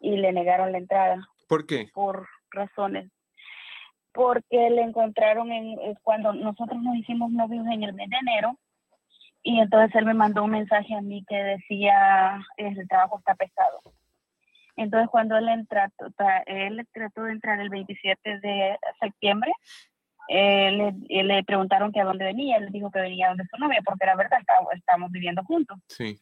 y 0.00 0.16
le 0.16 0.32
negaron 0.32 0.72
la 0.72 0.78
entrada. 0.78 1.26
¿Por 1.48 1.66
qué? 1.66 1.88
Por 1.92 2.26
razones 2.50 3.10
porque 4.18 4.68
le 4.70 4.82
encontraron 4.82 5.52
en, 5.52 5.78
eh, 5.78 5.94
cuando 6.02 6.32
nosotros 6.32 6.82
nos 6.82 6.96
hicimos 6.96 7.30
novios 7.30 7.64
en 7.68 7.84
el 7.84 7.92
mes 7.92 8.10
de 8.10 8.16
enero 8.16 8.58
y 9.44 9.60
entonces 9.60 9.94
él 9.94 10.06
me 10.06 10.12
mandó 10.12 10.42
un 10.42 10.50
mensaje 10.50 10.92
a 10.92 11.00
mí 11.00 11.24
que 11.28 11.36
decía 11.36 12.44
el 12.56 12.88
trabajo 12.88 13.18
está 13.18 13.36
pesado. 13.36 13.78
Entonces 14.74 15.08
cuando 15.08 15.36
él, 15.36 15.48
entró, 15.48 15.82
él 16.46 16.84
trató 16.92 17.22
de 17.22 17.30
entrar 17.30 17.60
el 17.60 17.68
27 17.68 18.40
de 18.40 18.76
septiembre, 19.00 19.52
eh, 20.26 20.72
le, 20.72 21.22
le, 21.22 21.44
preguntaron 21.44 21.92
que 21.92 22.00
a 22.00 22.04
dónde 22.04 22.24
venía, 22.24 22.56
él 22.56 22.72
dijo 22.72 22.90
que 22.90 22.98
venía 22.98 23.28
donde 23.28 23.46
su 23.48 23.56
novia, 23.56 23.82
porque 23.84 24.04
la 24.04 24.16
verdad 24.16 24.40
estábamos 24.74 25.12
viviendo 25.12 25.44
juntos. 25.44 25.78
Sí. 25.86 26.18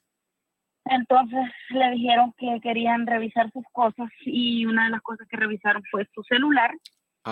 Entonces 0.85 1.49
le 1.71 1.93
dijeron 1.93 2.35
que 2.37 2.61
querían 2.61 3.07
revisar 3.07 3.51
sus 3.53 3.65
cosas 3.73 4.11
y 4.21 4.67
una 4.67 4.85
de 4.85 4.91
las 4.91 5.01
cosas 5.01 5.27
que 5.29 5.39
revisaron 5.39 5.83
fue 5.91 6.07
su 6.15 6.23
celular 6.25 6.73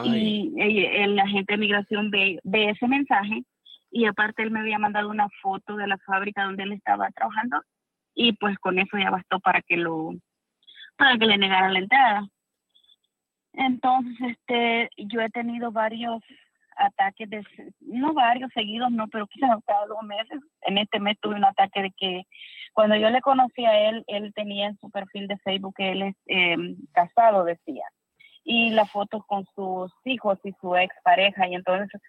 y 0.03 0.53
el, 0.57 1.19
agente 1.19 1.53
de 1.53 1.59
migración 1.59 2.11
ve, 2.11 2.41
ve 2.43 2.71
ese 2.71 2.89
mensaje 2.89 3.45
y 3.91 4.07
aparte 4.07 4.43
él 4.43 4.51
me 4.51 4.61
había 4.61 4.79
mandado 4.79 5.09
una 5.09 5.29
foto 5.41 5.77
de 5.77 5.87
la 5.87 5.99
fábrica 5.99 6.45
donde 6.45 6.65
él 6.65 6.73
estaba 6.73 7.11
trabajando 7.11 7.63
y 8.15 8.33
pues 8.33 8.59
con 8.59 8.79
eso 8.79 8.99
ya 8.99 9.11
bastó 9.11 9.39
para 9.41 9.63
que 9.63 9.77
lo 9.77 10.13
para 10.97 11.19
que 11.19 11.27
le 11.27 11.39
negaran 11.39 11.73
la 11.73 11.79
entrada. 11.81 12.29
Entonces, 13.53 14.17
este, 14.21 14.91
yo 14.97 15.21
he 15.21 15.31
tenido 15.31 15.73
varios 15.73 16.23
ataques 16.77 17.31
de, 17.31 17.45
no 17.81 18.15
varios 18.15 18.51
seguidos, 18.53 18.91
no, 18.91 19.09
pero 19.09 19.27
quizás 19.27 19.51
cada 19.67 19.87
dos 19.87 20.03
meses. 20.03 20.41
En 20.63 20.79
este 20.79 21.01
mes 21.01 21.19
tuve 21.21 21.35
un 21.35 21.45
ataque 21.45 21.83
de 21.83 21.93
que 21.97 22.23
cuando 22.73 22.97
yo 22.97 23.11
le 23.11 23.21
conocí 23.21 23.65
a 23.65 23.89
él, 23.89 24.05
él 24.07 24.33
tenía 24.35 24.67
en 24.67 24.79
su 24.79 24.91
perfil 24.91 25.29
de 25.29 25.39
Facebook 25.39 25.75
que 25.77 25.93
él 25.93 26.03
es 26.03 26.17
eh, 26.27 26.57
casado, 26.93 27.45
decía 27.45 27.85
y 28.45 28.71
las 28.71 28.91
fotos 28.91 29.25
con 29.27 29.45
sus 29.55 29.93
hijos 30.05 30.39
y 30.45 30.53
su 30.61 30.77
ex 30.77 30.95
pareja. 31.03 31.49
Y 31.49 31.55
entonces 31.55 32.01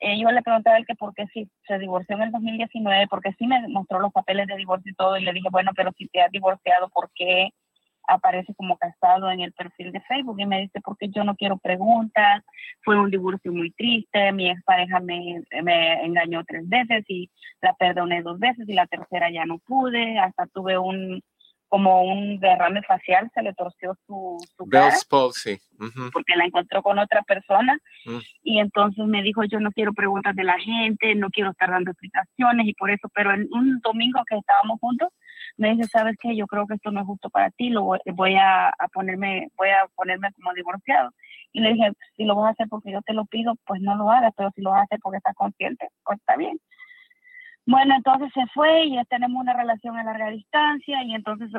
eh, 0.00 0.18
yo 0.20 0.30
le 0.30 0.42
pregunté 0.42 0.70
a 0.70 0.76
él 0.76 0.86
que 0.86 0.94
por 0.94 1.14
qué 1.14 1.26
si 1.32 1.48
se 1.66 1.78
divorció 1.78 2.16
en 2.16 2.22
el 2.22 2.32
2019, 2.32 3.06
porque 3.08 3.32
sí 3.38 3.46
me 3.46 3.66
mostró 3.68 4.00
los 4.00 4.12
papeles 4.12 4.46
de 4.46 4.56
divorcio 4.56 4.90
y 4.90 4.94
todo, 4.94 5.16
y 5.16 5.24
le 5.24 5.32
dije, 5.32 5.48
bueno, 5.50 5.72
pero 5.74 5.92
si 5.96 6.08
te 6.08 6.20
has 6.20 6.30
divorciado, 6.30 6.88
¿por 6.90 7.10
qué 7.14 7.50
aparece 8.06 8.54
como 8.54 8.76
casado 8.76 9.30
en 9.30 9.40
el 9.40 9.52
perfil 9.52 9.92
de 9.92 10.00
Facebook? 10.02 10.38
Y 10.38 10.46
me 10.46 10.60
dice, 10.60 10.80
porque 10.82 11.08
yo 11.08 11.24
no 11.24 11.36
quiero 11.36 11.56
preguntas, 11.58 12.42
fue 12.82 13.00
un 13.00 13.10
divorcio 13.10 13.52
muy 13.52 13.70
triste, 13.72 14.32
mi 14.32 14.50
ex 14.50 14.62
pareja 14.64 15.00
me, 15.00 15.42
me 15.62 16.04
engañó 16.04 16.44
tres 16.44 16.68
veces 16.68 17.04
y 17.08 17.30
la 17.62 17.72
perdoné 17.74 18.22
dos 18.22 18.38
veces 18.38 18.68
y 18.68 18.74
la 18.74 18.86
tercera 18.86 19.30
ya 19.30 19.46
no 19.46 19.58
pude, 19.58 20.18
hasta 20.18 20.46
tuve 20.48 20.76
un 20.76 21.22
como 21.74 22.04
un 22.04 22.38
derrame 22.38 22.82
facial, 22.82 23.28
se 23.34 23.42
le 23.42 23.52
torció 23.52 23.96
su, 24.06 24.38
su 24.56 24.64
cara. 24.68 24.90
Porque 26.12 26.36
la 26.36 26.44
encontró 26.44 26.84
con 26.84 27.00
otra 27.00 27.22
persona. 27.22 27.76
Mm. 28.04 28.18
Y 28.44 28.60
entonces 28.60 29.04
me 29.06 29.24
dijo, 29.24 29.42
yo 29.42 29.58
no 29.58 29.72
quiero 29.72 29.92
preguntas 29.92 30.36
de 30.36 30.44
la 30.44 30.56
gente, 30.60 31.16
no 31.16 31.30
quiero 31.30 31.50
estar 31.50 31.70
dando 31.70 31.90
explicaciones 31.90 32.68
y 32.68 32.74
por 32.74 32.92
eso, 32.92 33.08
pero 33.12 33.34
en 33.34 33.48
un 33.50 33.80
domingo 33.80 34.22
que 34.30 34.36
estábamos 34.36 34.78
juntos, 34.78 35.08
me 35.56 35.72
dice, 35.72 35.88
¿sabes 35.88 36.14
qué? 36.20 36.36
Yo 36.36 36.46
creo 36.46 36.64
que 36.68 36.74
esto 36.74 36.92
no 36.92 37.00
es 37.00 37.06
justo 37.06 37.28
para 37.28 37.50
ti, 37.50 37.70
lo 37.70 37.82
voy, 37.82 38.34
a, 38.36 38.68
a, 38.68 38.88
ponerme, 38.92 39.48
voy 39.56 39.70
a 39.70 39.88
ponerme 39.96 40.32
como 40.34 40.54
divorciado. 40.54 41.10
Y 41.52 41.60
le 41.60 41.72
dije, 41.72 41.90
si 42.16 42.22
lo 42.22 42.36
vas 42.36 42.46
a 42.46 42.50
hacer 42.50 42.68
porque 42.68 42.92
yo 42.92 43.02
te 43.02 43.14
lo 43.14 43.24
pido, 43.24 43.56
pues 43.66 43.80
no 43.80 43.96
lo 43.96 44.12
hagas, 44.12 44.32
pero 44.36 44.52
si 44.54 44.62
lo 44.62 44.70
vas 44.70 44.82
a 44.82 44.84
hacer 44.84 45.00
porque 45.02 45.16
estás 45.16 45.34
consciente, 45.34 45.88
pues 46.04 46.20
está 46.20 46.36
bien. 46.36 46.56
Bueno, 47.66 47.94
entonces 47.96 48.30
se 48.34 48.46
fue 48.52 48.84
y 48.84 48.94
ya 48.94 49.04
tenemos 49.04 49.40
una 49.40 49.54
relación 49.54 49.96
a 49.96 50.04
larga 50.04 50.28
distancia 50.28 51.02
y 51.02 51.14
entonces 51.14 51.50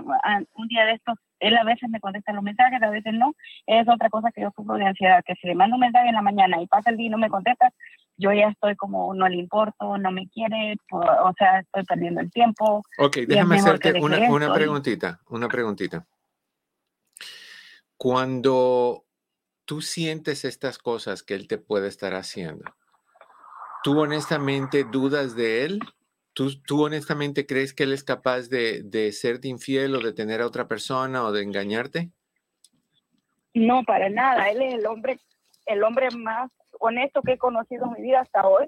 un 0.54 0.68
día 0.68 0.86
de 0.86 0.94
estos, 0.94 1.18
él 1.40 1.58
a 1.58 1.64
veces 1.64 1.90
me 1.90 2.00
contesta 2.00 2.32
los 2.32 2.44
mensajes, 2.44 2.82
a 2.82 2.90
veces 2.92 3.14
no. 3.14 3.34
Es 3.66 3.88
otra 3.90 4.10
cosa 4.10 4.32
que 4.32 4.42
yo 4.42 4.52
sufro 4.56 4.76
de 4.76 4.86
ansiedad, 4.86 5.24
que 5.26 5.34
si 5.36 5.48
le 5.48 5.56
mando 5.56 5.76
un 5.76 5.82
mensaje 5.82 6.10
en 6.10 6.16
la 6.16 6.22
mañana 6.22 6.62
y 6.62 6.68
pasa 6.68 6.92
el 6.92 6.98
día 6.98 7.08
y 7.08 7.10
no 7.10 7.18
me 7.18 7.30
contesta, 7.30 7.74
yo 8.18 8.32
ya 8.32 8.50
estoy 8.50 8.76
como, 8.76 9.16
no 9.16 9.28
le 9.28 9.38
importo, 9.38 9.98
no 9.98 10.12
me 10.12 10.30
quiere, 10.30 10.76
o 10.92 11.34
sea, 11.38 11.60
estoy 11.60 11.84
perdiendo 11.84 12.22
el 12.22 12.32
tiempo. 12.32 12.84
Ok, 13.00 13.18
déjame 13.28 13.58
hacerte 13.58 14.00
una, 14.00 14.30
una 14.30 14.54
preguntita, 14.54 15.20
una 15.30 15.48
preguntita. 15.48 16.06
Cuando 17.98 19.06
tú 19.66 19.82
sientes 19.82 20.46
estas 20.46 20.78
cosas 20.78 21.24
que 21.24 21.34
él 21.34 21.48
te 21.48 21.58
puede 21.58 21.88
estar 21.88 22.14
haciendo, 22.14 22.76
¿tú 23.86 24.00
honestamente 24.00 24.84
dudas 24.84 25.36
de 25.36 25.64
él? 25.64 25.80
¿Tú, 26.34 26.60
¿Tú, 26.66 26.84
honestamente 26.84 27.46
crees 27.46 27.72
que 27.72 27.84
él 27.84 27.94
es 27.94 28.04
capaz 28.04 28.50
de, 28.50 28.82
de 28.82 29.12
serte 29.12 29.48
infiel 29.48 29.96
o 29.96 30.00
de 30.00 30.12
tener 30.12 30.42
a 30.42 30.48
otra 30.48 30.68
persona 30.68 31.24
o 31.24 31.32
de 31.32 31.44
engañarte? 31.44 32.10
No, 33.54 33.84
para 33.84 34.10
nada. 34.10 34.50
Él 34.50 34.64
es 34.64 34.74
el 34.74 34.88
hombre, 34.88 35.20
el 35.68 35.84
hombre 35.84 36.10
más 36.18 36.50
honesto 36.80 37.22
que 37.22 37.34
he 37.34 37.38
conocido 37.38 37.86
en 37.86 37.92
mi 37.92 38.02
vida 38.02 38.22
hasta 38.22 38.48
hoy. 38.48 38.66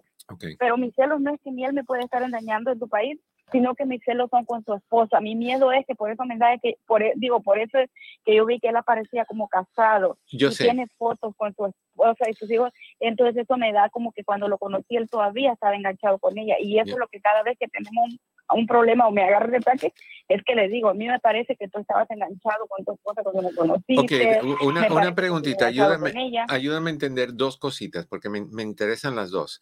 Pero 0.60 0.78
mis 0.78 0.94
celos 0.94 1.20
no 1.20 1.34
es 1.34 1.42
que 1.42 1.50
ni 1.50 1.66
él 1.66 1.74
me 1.74 1.84
puede 1.84 2.04
estar 2.04 2.22
engañando 2.22 2.72
en 2.72 2.78
tu 2.78 2.88
país, 2.88 3.20
sino 3.52 3.76
que 3.76 3.86
mis 3.86 4.04
celos 4.04 4.30
son 4.30 4.46
con 4.46 4.64
su 4.64 4.74
esposa. 4.74 5.22
Mi 5.22 5.36
miedo 5.36 5.72
es 5.72 5.86
que 5.86 5.96
por 5.96 6.12
eso 6.12 6.26
me 6.26 6.38
da 6.38 6.58
que, 6.62 6.78
por, 6.86 7.02
e, 7.02 7.14
digo, 7.16 7.42
por 7.42 7.60
eso 7.60 7.78
es 7.78 7.90
que 8.26 8.36
yo 8.36 8.46
vi 8.46 8.60
que 8.60 8.70
él 8.70 8.76
aparecía 8.76 9.26
como 9.26 9.48
casado. 9.48 10.18
Yo 10.32 10.50
y 10.50 10.52
sé. 10.52 10.66
Tiene 10.66 10.88
fotos 10.98 11.34
con 11.38 11.54
su 11.56 11.66
esposa 11.66 12.30
y 12.30 12.34
sus 12.34 12.52
hijos. 12.52 12.72
Entonces 13.00 13.38
eso 13.38 13.58
me 13.58 13.72
da 13.72 13.90
como 13.90 14.12
que 14.12 14.24
cuando 14.24 14.48
lo 14.48 14.58
conocí 14.58 14.98
él 14.98 15.10
todavía 15.10 15.54
estaba 15.54 15.76
enganchado 15.76 16.20
con 16.20 16.38
ella. 16.38 16.56
Y 16.60 16.80
eso 16.80 16.92
es 16.92 16.98
lo 16.98 17.08
que 17.08 17.22
cada 17.22 17.44
vez 17.44 17.58
que 17.58 17.68
tenemos 17.68 18.20
un, 18.54 18.68
problema 18.68 19.08
o 19.08 19.12
me 19.12 19.24
agarro 19.24 19.50
de 19.50 19.58
ataque, 19.58 19.94
es 20.28 20.44
que 20.44 20.56
le 20.56 20.68
digo, 20.68 20.90
a 20.90 20.94
mí 20.94 21.08
me 21.08 21.20
parece 21.20 21.56
que 21.56 21.68
tú 21.68 21.80
estabas 21.80 22.10
enganchado 22.12 22.66
con 22.68 22.84
tu 22.84 22.94
esposa 22.94 23.24
cuando 23.24 23.42
me 23.44 23.56
conociste. 23.56 24.40
Ok, 24.42 24.62
una, 24.64 24.88
una 24.92 25.16
preguntita, 25.16 25.68
ayúdame, 25.68 26.14
ayúdame 26.50 26.90
a 26.90 26.94
entender 26.94 27.34
dos 27.34 27.58
cositas, 27.58 28.06
porque 28.06 28.30
me, 28.30 28.42
me 28.42 28.64
interesan 28.64 29.16
las 29.16 29.32
dos. 29.32 29.62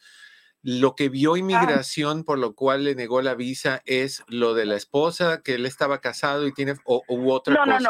Lo 0.67 0.95
que 0.95 1.09
vio 1.09 1.37
inmigración, 1.37 2.23
por 2.23 2.39
lo 2.39 2.55
cual 2.55 2.85
le 2.85 2.95
negó 2.95 3.21
la 3.21 3.35
visa, 3.35 3.83
es 3.85 4.23
lo 4.27 4.55
de 4.55 4.65
la 4.65 4.75
esposa, 4.75 5.43
que 5.43 5.53
él 5.53 5.67
estaba 5.67 6.01
casado 6.01 6.47
y 6.47 6.53
tiene, 6.53 6.73
o, 6.85 7.03
u 7.07 7.29
otra 7.29 7.53
no, 7.53 7.59
cosa. 7.65 7.79
No, 7.79 7.89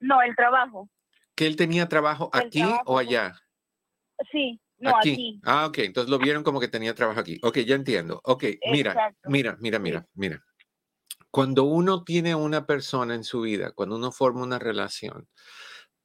no, 0.00 0.16
no. 0.16 0.22
el 0.22 0.34
trabajo. 0.34 0.90
¿Que 1.36 1.46
él 1.46 1.54
tenía 1.54 1.88
trabajo 1.88 2.28
aquí 2.32 2.64
o 2.86 2.98
allá? 2.98 3.40
Sí, 4.32 4.60
no, 4.78 4.96
aquí. 4.96 5.38
Ah, 5.44 5.66
ok, 5.66 5.78
entonces 5.78 6.10
lo 6.10 6.18
vieron 6.18 6.42
como 6.42 6.58
que 6.58 6.66
tenía 6.66 6.92
trabajo 6.92 7.20
aquí. 7.20 7.38
Ok, 7.44 7.58
ya 7.58 7.76
entiendo. 7.76 8.20
Ok, 8.24 8.42
mira, 8.72 9.14
mira, 9.22 9.56
mira, 9.60 9.78
mira, 9.78 10.08
mira. 10.14 10.44
Cuando 11.30 11.62
uno 11.62 12.02
tiene 12.02 12.34
una 12.34 12.66
persona 12.66 13.14
en 13.14 13.22
su 13.22 13.42
vida, 13.42 13.70
cuando 13.70 13.94
uno 13.94 14.10
forma 14.10 14.42
una 14.42 14.58
relación, 14.58 15.28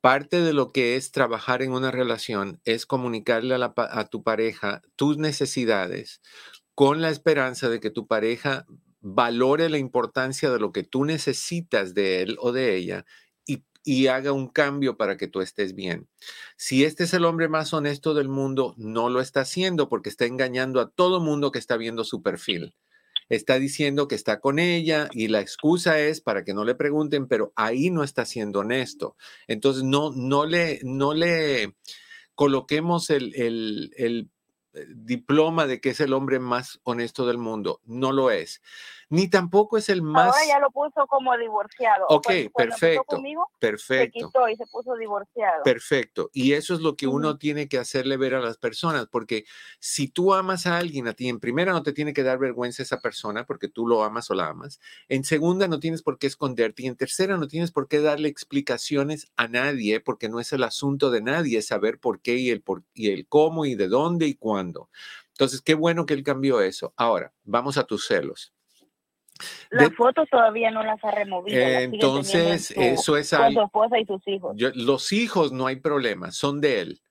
parte 0.04 0.42
de 0.42 0.52
lo 0.52 0.74
que 0.74 0.98
es 0.98 1.13
trabajar 1.13 1.62
en 1.62 1.72
una 1.72 1.89
relación 1.89 2.60
es 2.66 2.86
comunicarle 2.86 3.56
a, 3.56 4.04
tu 4.10 4.22
pareja 4.22 4.82
tus 4.98 5.18
necesidades 5.18 6.20
con 6.76 7.02
la 7.02 7.10
esperanza 7.10 7.70
de 7.70 7.80
que 7.80 7.89
tu 7.89 8.06
pareja 8.06 8.66
valore 9.00 9.70
la 9.70 9.78
importancia 9.78 10.52
de 10.52 10.60
lo 10.60 10.74
que 10.74 10.84
tú 10.84 11.06
necesitas 11.06 11.94
de 11.94 12.22
él 12.22 12.36
o 12.42 12.52
de 12.52 12.76
ella 12.76 13.06
y, 13.86 14.08
haga 14.08 14.34
un 14.34 14.48
cambio 14.50 14.98
para 14.98 15.16
que 15.18 15.28
tú 15.28 15.39
estés 15.42 15.74
bien. 15.74 16.10
Si 16.58 16.84
este 16.84 17.06
es 17.06 17.13
el 17.13 17.24
hombre 17.24 17.48
más 17.50 17.74
honesto 17.74 18.13
del 18.13 18.30
mundo, 18.30 18.74
no 18.78 19.10
lo 19.10 19.22
está 19.22 19.42
haciendo 19.42 19.88
porque 19.88 20.10
está 20.10 20.26
engañando 20.26 20.82
a 20.82 20.89
todo 20.89 21.22
mundo 21.22 21.52
que 21.52 21.60
está 21.60 21.78
viendo 21.78 22.04
su 22.04 22.22
perfil 22.22 22.76
está 23.36 23.60
diciendo 23.60 24.08
que 24.08 24.15
está 24.15 24.39
con 24.39 24.60
ella 24.60 25.10
y 25.12 25.28
la 25.28 25.41
excusa 25.41 26.00
es 26.00 26.22
para 26.22 26.43
que 26.43 26.54
no 26.54 26.65
le 26.65 26.76
pregunten, 26.76 27.28
pero 27.28 27.54
ahí 27.56 27.89
no 27.89 28.04
está 28.04 28.26
siendo 28.26 28.60
honesto. 28.60 29.15
Entonces, 29.48 29.84
no, 29.84 30.12
no, 30.12 30.46
le, 30.46 30.80
no 30.84 31.13
le 31.13 31.76
coloquemos 32.36 33.10
el, 33.10 33.34
el, 33.36 33.91
el 33.98 34.30
eh, 34.74 34.86
diploma 34.96 35.67
de 35.67 35.80
que 35.80 35.91
es 35.91 36.00
el 36.00 36.13
hombre 36.13 36.39
más 36.39 36.80
honesto 36.84 37.28
del 37.28 37.38
mundo. 37.38 37.82
No 37.86 38.12
lo 38.12 38.32
es 38.32 38.62
ni 39.13 39.28
tampoco 39.28 39.78
es 39.78 39.89
el 39.89 40.02
más. 40.02 40.34
Ahora 40.34 40.47
ya 40.47 40.60
lo 40.60 40.71
puso 40.71 41.06
como 41.06 41.38
divorciado. 41.38 42.08
Ok, 42.10 42.26
perfecto. 42.56 43.21
perfecto. 43.60 44.19
Se 44.19 44.26
quitó 44.26 44.49
y 44.49 44.55
se 44.55 44.66
puso 44.66 44.95
divorciado. 44.95 45.61
Perfecto. 45.64 46.32
Y 46.34 46.53
eso 46.53 46.74
es 46.74 46.80
lo 46.80 46.95
que 46.95 47.05
uno 47.05 47.38
tiene 47.38 47.68
que 47.68 47.78
hacerle 47.78 48.18
ver 48.18 48.34
a 48.34 48.39
las 48.39 48.57
personas, 48.57 49.05
porque 49.05 49.45
si 49.80 50.07
tú 50.07 50.34
amas 50.34 50.66
a 50.66 50.80
alguien, 50.80 51.07
a 51.07 51.14
ti 51.14 51.30
en 51.30 51.39
primera 51.39 51.74
no 51.74 51.84
te 51.84 51.93
tiene 51.93 52.11
que 52.11 52.24
dar 52.24 52.39
vergüenza 52.39 52.82
esa 52.82 53.01
persona 53.01 53.45
porque 53.45 53.68
tú 53.68 53.86
lo 53.86 54.03
amas 54.03 54.32
o 54.32 54.34
la 54.34 54.47
amas. 54.47 54.80
En 55.09 55.24
segunda 55.24 55.68
no 55.68 55.80
tienes 55.80 56.01
por 56.01 56.18
qué 56.18 56.26
esconderte. 56.26 56.82
Y 56.82 56.88
en 56.88 56.95
tercera 56.95 57.38
no 57.38 57.47
tienes 57.47 57.72
por 57.72 57.88
qué 57.88 58.01
darle 58.01 58.30
explicaciones 58.30 59.32
a 59.36 59.47
nadie 59.47 59.99
porque 59.99 60.28
no 60.28 60.39
es 60.39 60.53
el 60.53 60.64
asunto 60.64 61.11
de 61.11 61.22
nadie 61.22 61.61
saber 61.61 61.99
por 61.99 62.20
qué 62.20 62.38
y 62.38 62.49
el, 62.49 62.64
por, 62.64 62.82
y 62.95 63.11
el 63.11 63.28
cómo 63.28 63.68
y 63.68 63.76
de 63.76 63.89
dónde 63.89 64.26
y 64.26 64.34
cuándo. 64.34 64.89
Entonces, 65.34 65.61
qué 65.61 65.76
bueno 65.76 66.07
que 66.07 66.16
él 66.16 66.24
cambió 66.24 66.61
eso. 66.61 66.93
Ahora, 66.95 67.32
vamos 67.43 67.78
a 67.78 67.84
tus 67.84 68.07
celos. 68.07 68.53
Las 69.70 69.94
fotos 69.96 70.30
todavía 70.30 70.72
no 70.72 70.84
las 70.84 71.04
ha 71.04 71.12
removido. 71.12 71.60
entonces, 71.60 72.72
eso 72.72 73.18
es 73.18 73.30
Con 73.32 73.54
su 73.54 73.62
esposa 73.62 74.00
y 74.00 74.06
sus 74.06 74.28
hijos. 74.28 74.56
los 74.58 75.12
hijos 75.12 75.52
no 75.52 75.68
hay 75.68 75.78
problema, 75.78 76.32
son 76.32 76.62
de 76.62 76.82
él. 76.82 77.02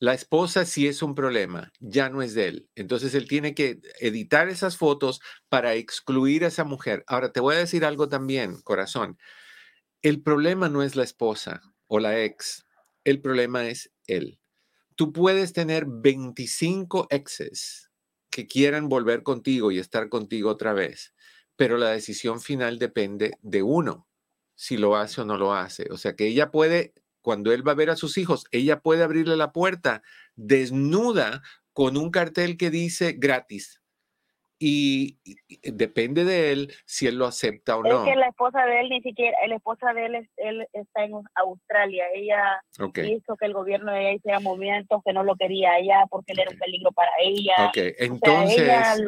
La 0.00 0.14
esposa 0.14 0.64
sí 0.64 0.86
es 0.86 1.02
un 1.02 1.16
problema, 1.16 1.72
ya 1.80 2.08
no 2.08 2.22
es 2.22 2.32
de 2.34 2.46
él. 2.46 2.68
Entonces 2.76 3.14
él 3.14 3.26
tiene 3.26 3.54
que 3.54 3.80
editar 3.98 4.48
esas 4.48 4.76
fotos 4.76 5.20
para 5.48 5.74
excluir 5.74 6.44
a 6.44 6.48
esa 6.48 6.62
mujer. 6.62 7.02
Ahora 7.08 7.32
te 7.32 7.40
voy 7.40 7.56
a 7.56 7.58
decir 7.58 7.84
algo 7.84 8.08
también, 8.08 8.60
corazón. 8.62 9.18
El 10.00 10.22
problema 10.22 10.68
no 10.68 10.84
es 10.84 10.94
la 10.94 11.02
esposa 11.02 11.62
o 11.88 11.98
la 11.98 12.20
ex, 12.20 12.64
el 13.02 13.20
problema 13.20 13.66
es 13.66 13.92
él. 14.06 14.38
Tú 14.94 15.12
puedes 15.12 15.52
tener 15.52 15.84
25 15.88 17.08
exes 17.10 17.87
que 18.30 18.46
quieran 18.46 18.88
volver 18.88 19.22
contigo 19.22 19.70
y 19.70 19.78
estar 19.78 20.08
contigo 20.08 20.50
otra 20.50 20.72
vez, 20.72 21.14
pero 21.56 21.78
la 21.78 21.90
decisión 21.90 22.40
final 22.40 22.78
depende 22.78 23.32
de 23.42 23.62
uno, 23.62 24.08
si 24.54 24.76
lo 24.76 24.96
hace 24.96 25.20
o 25.22 25.24
no 25.24 25.36
lo 25.36 25.54
hace. 25.54 25.88
O 25.90 25.96
sea 25.96 26.14
que 26.14 26.26
ella 26.26 26.50
puede, 26.50 26.94
cuando 27.22 27.52
él 27.52 27.66
va 27.66 27.72
a 27.72 27.76
ver 27.76 27.90
a 27.90 27.96
sus 27.96 28.18
hijos, 28.18 28.44
ella 28.50 28.80
puede 28.80 29.02
abrirle 29.02 29.36
la 29.36 29.52
puerta 29.52 30.02
desnuda 30.36 31.42
con 31.72 31.96
un 31.96 32.10
cartel 32.10 32.56
que 32.56 32.70
dice 32.70 33.12
gratis 33.18 33.80
y, 34.58 35.18
depende 35.62 36.24
de 36.24 36.52
él 36.52 36.72
si 36.84 37.06
él 37.06 37.16
lo 37.16 37.26
acepta 37.26 37.76
o 37.76 37.82
no. 37.82 38.04
Es 38.04 38.10
que 38.10 38.16
la 38.16 38.28
esposa 38.28 38.64
de 38.64 38.80
él 38.80 38.88
ni 38.90 39.00
siquiera, 39.02 39.36
la 39.46 39.56
esposa 39.56 39.92
de 39.92 40.06
él, 40.06 40.28
él 40.36 40.66
está 40.72 41.04
en 41.04 41.12
Australia. 41.34 42.04
Ella 42.14 42.62
hizo 43.04 43.36
que 43.36 43.46
el 43.46 43.52
gobierno 43.52 43.92
de 43.92 44.00
ella 44.00 44.12
hiciera 44.14 44.40
movimientos 44.40 45.00
que 45.04 45.12
no 45.12 45.22
lo 45.22 45.36
quería 45.36 45.72
allá 45.72 46.06
porque 46.10 46.32
él 46.32 46.40
era 46.40 46.50
un 46.50 46.58
peligro 46.58 46.92
para 46.92 47.10
ella. 47.20 47.54
Ok, 47.68 47.76
entonces, 47.98 49.06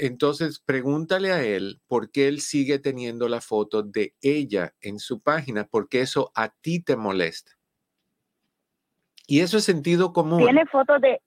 entonces 0.00 0.60
pregúntale 0.60 1.32
a 1.32 1.42
él 1.42 1.80
por 1.86 2.10
qué 2.10 2.28
él 2.28 2.40
sigue 2.40 2.78
teniendo 2.78 3.28
la 3.28 3.40
foto 3.40 3.82
de 3.82 4.14
ella 4.20 4.74
en 4.80 4.98
su 4.98 5.22
página, 5.22 5.66
porque 5.70 6.00
eso 6.00 6.32
a 6.34 6.50
ti 6.50 6.82
te 6.82 6.96
molesta. 6.96 7.52
Y 9.28 9.40
eso 9.40 9.58
es 9.58 9.64
sentido 9.64 10.12
común. 10.12 10.38
Tiene 10.38 10.64
fotos 10.66 11.00
de, 11.00 11.20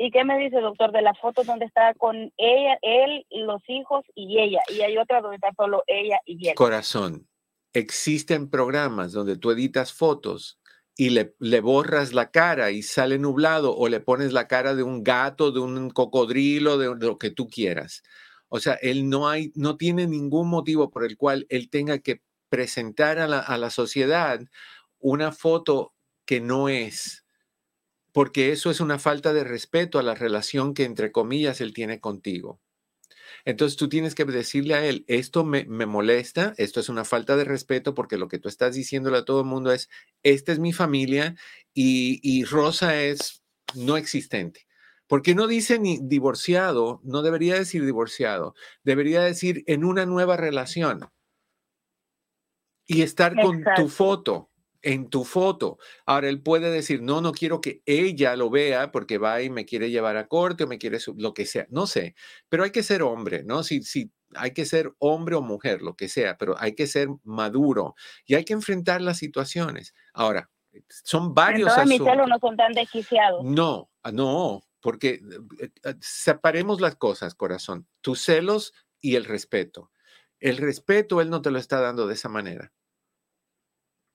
¿Y 0.00 0.12
qué 0.12 0.24
me 0.24 0.38
dice, 0.38 0.60
doctor, 0.60 0.92
de 0.92 1.02
las 1.02 1.18
fotos 1.18 1.44
donde 1.44 1.64
está 1.64 1.92
con 1.94 2.32
ella, 2.36 2.78
él, 2.82 3.26
los 3.30 3.60
hijos 3.66 4.04
y 4.14 4.38
ella? 4.38 4.60
Y 4.68 4.80
hay 4.82 4.96
otra 4.96 5.20
donde 5.20 5.34
está 5.36 5.52
solo 5.56 5.82
ella 5.88 6.20
y 6.24 6.48
él. 6.48 6.54
Corazón, 6.54 7.26
existen 7.72 8.48
programas 8.48 9.10
donde 9.12 9.36
tú 9.36 9.50
editas 9.50 9.92
fotos 9.92 10.60
y 10.96 11.10
le, 11.10 11.34
le, 11.40 11.60
borras 11.60 12.12
la 12.12 12.30
cara 12.30 12.70
y 12.70 12.82
sale 12.82 13.18
nublado 13.18 13.76
o 13.76 13.88
le 13.88 13.98
pones 13.98 14.32
la 14.32 14.46
cara 14.46 14.76
de 14.76 14.84
un 14.84 15.02
gato, 15.02 15.50
de 15.50 15.58
un 15.58 15.90
cocodrilo, 15.90 16.78
de, 16.78 16.94
lo 16.94 17.18
que 17.18 17.30
tú 17.30 17.48
quieras. 17.48 18.04
O 18.48 18.60
sea, 18.60 18.74
él 18.74 19.08
no, 19.08 19.28
hay, 19.28 19.50
no 19.56 19.76
tiene 19.76 20.06
ningún 20.06 20.48
motivo 20.48 20.90
por 20.90 21.04
el 21.04 21.16
cual 21.16 21.44
él 21.48 21.70
tenga 21.70 21.98
que 21.98 22.22
presentar 22.48 23.18
a 23.18 23.26
la, 23.26 23.40
a 23.40 23.58
la 23.58 23.70
sociedad 23.70 24.40
una 25.00 25.32
foto 25.32 25.92
que 26.24 26.40
no 26.40 26.68
es 26.68 27.24
porque 28.18 28.50
eso 28.50 28.72
es 28.72 28.80
una 28.80 28.98
falta 28.98 29.32
de 29.32 29.44
respeto 29.44 30.00
a 30.00 30.02
la 30.02 30.16
relación 30.16 30.74
que, 30.74 30.82
entre 30.82 31.12
comillas, 31.12 31.60
él 31.60 31.72
tiene 31.72 32.00
contigo. 32.00 32.60
Entonces 33.44 33.76
tú 33.76 33.88
tienes 33.88 34.16
que 34.16 34.24
decirle 34.24 34.74
a 34.74 34.84
él, 34.84 35.04
esto 35.06 35.44
me, 35.44 35.64
molesta, 35.86 36.52
esto 36.56 36.80
es 36.80 36.88
una 36.88 37.04
falta 37.04 37.36
de 37.36 37.44
respeto 37.44 37.94
porque 37.94 38.18
lo 38.18 38.26
que 38.26 38.40
tú 38.40 38.48
estás 38.48 38.74
diciéndole 38.74 39.18
a 39.18 39.24
todo 39.24 39.42
el 39.42 39.46
mundo 39.46 39.70
es, 39.70 39.88
esta 40.24 40.50
es 40.50 40.58
mi 40.58 40.72
familia 40.72 41.36
y, 41.72 42.18
y 42.24 42.42
Rosa 42.42 43.00
es 43.00 43.44
no 43.76 43.96
existente. 43.96 44.66
Porque 45.06 45.36
no 45.36 45.46
dice 45.46 45.78
ni 45.78 46.00
divorciado, 46.02 47.00
no 47.04 47.22
debería 47.22 47.54
decir 47.54 47.84
divorciado, 47.84 48.56
debería 48.82 49.22
decir 49.22 49.62
en 49.68 49.84
una 49.84 50.06
nueva 50.06 50.36
relación 50.36 51.08
y 52.84 53.02
estar 53.02 53.40
con 53.40 53.62
tu 53.76 53.88
foto 53.88 54.50
en 54.88 55.10
tu 55.10 55.24
foto. 55.24 55.76
Ahora 56.06 56.30
él 56.30 56.40
puede 56.40 56.70
decir, 56.70 57.02
no, 57.02 57.20
no 57.20 57.32
quiero 57.32 57.60
que 57.60 57.82
ella 57.84 58.36
lo 58.36 58.48
vea 58.48 58.90
porque 58.90 59.18
va 59.18 59.42
y 59.42 59.50
me 59.50 59.66
quiere 59.66 59.90
llevar 59.90 60.16
a 60.16 60.28
corte 60.28 60.64
o 60.64 60.66
me 60.66 60.78
quiere 60.78 60.98
lo 61.16 61.34
que 61.34 61.44
sea, 61.44 61.66
no 61.68 61.86
sé, 61.86 62.14
pero 62.48 62.64
hay 62.64 62.70
que 62.70 62.82
ser 62.82 63.02
hombre, 63.02 63.44
¿no? 63.44 63.62
Si, 63.62 63.82
si 63.82 64.10
hay 64.34 64.52
que 64.52 64.64
ser 64.64 64.94
hombre 64.98 65.34
o 65.36 65.42
mujer, 65.42 65.82
lo 65.82 65.94
que 65.94 66.08
sea, 66.08 66.38
pero 66.38 66.56
hay 66.58 66.74
que 66.74 66.86
ser 66.86 67.08
maduro 67.22 67.96
y 68.24 68.34
hay 68.34 68.46
que 68.46 68.54
enfrentar 68.54 69.02
las 69.02 69.18
situaciones. 69.18 69.94
Ahora, 70.14 70.50
son 70.88 71.34
varios 71.34 71.68
Entonces, 71.68 71.98
mis 72.00 72.08
celos 72.08 72.26
no 72.26 72.38
son 72.38 72.56
tan 72.56 72.72
desquiciados. 72.72 73.44
No, 73.44 73.90
ah, 74.02 74.12
no, 74.12 74.62
porque 74.80 75.20
eh, 75.60 75.70
eh, 75.84 75.94
separemos 76.00 76.80
las 76.80 76.96
cosas, 76.96 77.34
corazón. 77.34 77.86
Tus 78.00 78.22
celos 78.22 78.72
y 79.02 79.16
el 79.16 79.26
respeto. 79.26 79.90
El 80.40 80.56
respeto 80.56 81.20
él 81.20 81.28
no 81.28 81.42
te 81.42 81.50
lo 81.50 81.58
está 81.58 81.78
dando 81.78 82.06
de 82.06 82.14
esa 82.14 82.30
manera. 82.30 82.72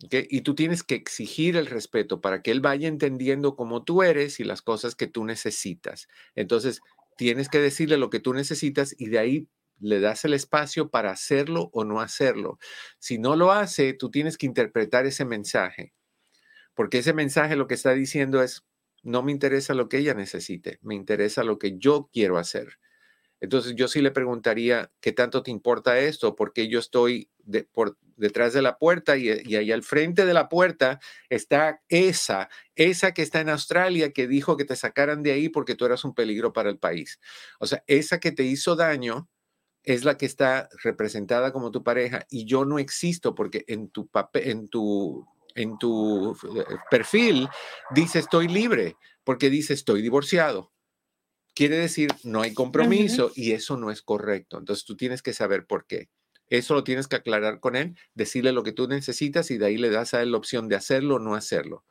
Y 0.10 0.42
tú 0.42 0.56
tienes 0.56 0.84
que 0.84 0.96
exigir 0.96 1.56
el 1.56 1.68
respeto 1.68 2.22
para 2.22 2.42
que 2.42 2.52
él 2.52 2.62
vaya 2.62 2.88
entendiendo 2.88 3.56
cómo 3.56 3.84
tú 3.84 4.04
eres 4.04 4.40
y 4.40 4.44
las 4.44 4.62
cosas 4.62 4.96
que 4.96 5.08
tú 5.08 5.26
necesitas. 5.26 6.08
Entonces, 6.36 6.82
tienes 7.18 7.50
que 7.50 7.60
decirle 7.60 7.98
lo 7.98 8.10
que 8.10 8.20
tú 8.20 8.34
necesitas 8.34 8.96
y 8.98 9.08
de 9.08 9.20
ahí 9.20 9.48
le 9.80 10.00
das 10.00 10.26
el 10.26 10.34
espacio 10.34 10.90
para 10.90 11.12
hacerlo 11.12 11.70
o 11.74 11.84
no 11.84 12.02
hacerlo. 12.02 12.58
Si 13.00 13.18
no 13.18 13.36
lo 13.36 13.52
hace, 13.52 13.94
tú 13.94 14.10
tienes 14.10 14.38
que 14.38 14.46
interpretar 14.46 15.06
ese 15.06 15.26
mensaje, 15.26 15.94
porque 16.74 17.00
ese 17.00 17.14
mensaje 17.14 17.56
lo 17.56 17.68
que 17.68 17.74
está 17.76 17.94
diciendo 17.94 18.42
es, 18.42 18.66
no 19.04 19.22
me 19.22 19.32
interesa 19.32 19.74
lo 19.74 19.90
que 19.90 19.98
ella 19.98 20.14
necesite, 20.14 20.80
me 20.82 20.96
interesa 20.96 21.44
lo 21.44 21.60
que 21.60 21.78
yo 21.78 22.10
quiero 22.14 22.38
hacer. 22.38 22.80
Entonces 23.44 23.74
yo 23.76 23.90
sí 23.90 24.02
le 24.02 24.12
preguntaría, 24.12 24.90
¿qué 25.02 25.12
tanto 25.12 25.44
te 25.44 25.52
importa 25.52 26.00
esto? 26.00 26.34
Porque 26.34 26.70
yo 26.70 26.80
estoy 26.80 27.30
por 27.74 27.98
detrás 28.16 28.54
de 28.54 28.62
la 28.62 28.78
puerta 28.78 29.18
y, 29.18 29.28
y, 29.44 29.58
ahí 29.58 29.70
al 29.74 29.84
frente 29.84 30.26
de 30.26 30.34
la 30.34 30.48
puerta 30.48 31.02
está 31.30 31.82
esa, 31.90 32.48
esa 32.76 33.14
que 33.14 33.22
está 33.22 33.42
en 33.42 33.50
Australia 33.50 34.14
que 34.14 34.30
dijo 34.30 34.56
que 34.56 34.64
te 34.64 34.78
sacaran 34.78 35.24
de 35.24 35.34
ahí 35.34 35.50
porque 35.50 35.76
tú 35.76 35.84
eras 35.84 36.06
un 36.06 36.16
peligro 36.16 36.54
para 36.54 36.70
el 36.70 36.78
país. 36.78 37.20
O 37.60 37.68
sea, 37.68 37.84
esa 37.86 38.22
que 38.22 38.32
te 38.32 38.44
hizo 38.44 38.78
daño 38.78 39.28
es 39.84 40.06
la 40.06 40.18
que 40.18 40.26
está 40.26 40.70
representada 40.82 41.52
como 41.52 41.70
tu 41.70 41.84
pareja 41.84 42.26
y 42.30 42.46
yo 42.46 42.64
no 42.64 42.80
existo 42.80 43.36
porque 43.36 43.66
en 43.68 43.90
tu 43.90 44.08
papel, 44.08 44.50
en 44.50 44.70
tu 44.70 45.28
en 45.56 45.78
tu 45.78 46.32
eh, 46.32 46.64
perfil 46.90 47.50
dice 47.94 48.20
estoy 48.20 48.48
libre 48.48 48.96
porque 49.26 49.50
dice 49.50 49.74
estoy 49.74 50.02
divorciado 50.02 50.73
quiere 51.54 51.78
decir 51.78 52.10
no 52.24 52.42
hay 52.42 52.54
compromiso 52.54 53.32
y 53.36 53.52
eso 53.52 53.78
no 53.78 53.92
es 53.92 54.02
correcto. 54.02 54.58
Entonces 54.58 54.86
tú 54.86 54.96
tienes 54.96 55.22
que 55.22 55.34
saber 55.34 55.66
por 55.66 55.86
qué. 55.86 56.10
Eso 56.48 56.74
lo 56.74 56.84
tienes 56.84 57.08
que 57.08 57.16
aclarar 57.16 57.60
con 57.60 57.76
él, 57.76 57.98
decirle 58.14 58.52
lo 58.52 58.64
que 58.64 58.74
tú 58.74 58.88
necesitas 58.88 59.50
y 59.50 59.58
de 59.58 59.66
ahí 59.66 59.78
le 59.78 59.90
das 59.90 60.14
a 60.14 60.22
él 60.22 60.32
la 60.32 60.38
opción 60.38 60.68
de 60.68 60.76
hacerlo 60.76 61.16
o 61.16 61.20
no 61.20 61.36
hacerlo. 61.36 61.84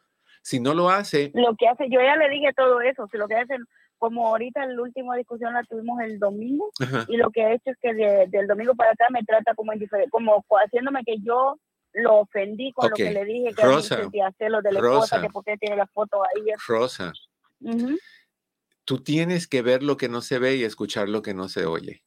Si 0.43 0.61
no 0.61 0.75
lo 0.75 0.91
hace... 0.91 1.31
Lo 1.35 1.57
que 1.57 1.69
hace, 1.69 1.89
yo 1.89 2.01
ya 2.01 2.17
le 2.17 2.29
dije 2.29 2.53
todo 2.57 2.81
eso, 2.81 3.09
si 3.11 3.17
lo 3.17 3.29
que 3.29 3.37
hace, 3.37 3.55
como 3.99 4.29
ahorita 4.29 4.67
la 4.67 4.83
última 4.83 5.17
discusión 5.17 5.55
la 5.55 5.65
tuvimos 5.65 6.01
el 6.03 6.19
domingo 6.19 6.71
y 7.09 7.17
lo 7.17 7.31
que 7.31 7.43
ha 7.43 7.55
hecho 7.55 7.71
es 7.71 7.77
que 7.81 7.95
del 7.95 8.47
domingo 8.47 8.75
para 8.75 8.91
acá 8.91 9.07
me 9.11 9.23
trata 9.25 9.55
como 9.55 9.73
indiferente, 9.73 10.11
como 10.11 10.45
haciéndome 10.65 11.03
que 11.05 11.17
yo 11.21 11.59
lo 11.93 12.21
ofendí 12.21 12.73
con 12.73 12.91
lo 12.91 12.97
que 12.97 13.11
le 13.11 13.25
dije 13.25 13.55
que 13.55 13.63
Rosa, 13.63 13.99
lo 13.99 14.63
de 14.63 14.73
la 14.73 14.81
esposa, 14.81 15.21
que 15.21 15.29
porque 15.29 15.57
tiene 15.57 15.77
la 15.77 15.87
foto 15.87 16.23
ahí. 16.25 16.43
Rosa, 16.67 17.13
tú 18.85 19.03
tienes 19.03 19.47
que 19.49 19.63
ver 19.63 19.83
lo 19.83 19.97
que 19.97 20.09
no 20.09 20.21
se 20.23 20.39
ve 20.39 20.57
y 20.57 20.65
escuchar 20.65 21.09
lo 21.09 21.23
que 21.23 21.35
no 21.35 21.49
se 21.49 21.67
oye. 21.67 22.05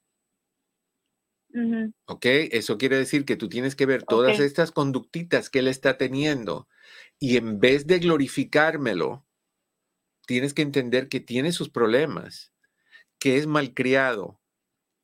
¿Ok? 2.07 2.25
Eso 2.25 2.77
quiere 2.77 2.97
decir 2.97 3.25
que 3.25 3.37
tú 3.37 3.49
tienes 3.49 3.75
que 3.75 3.85
ver 3.85 4.03
todas 4.03 4.39
estas 4.39 4.71
conductitas 4.71 5.49
que 5.49 5.59
él 5.59 5.67
está 5.67 5.97
teniendo 5.97 6.67
y 7.19 7.37
en 7.37 7.59
vez 7.59 7.87
de 7.87 7.99
glorificármelo, 7.99 9.25
tienes 10.27 10.53
que 10.53 10.61
entender 10.63 11.07
que 11.07 11.19
tiene 11.19 11.51
sus 11.51 11.69
problemas, 11.69 12.53
que 13.19 13.37
es 13.37 13.47
malcriado, 13.47 14.41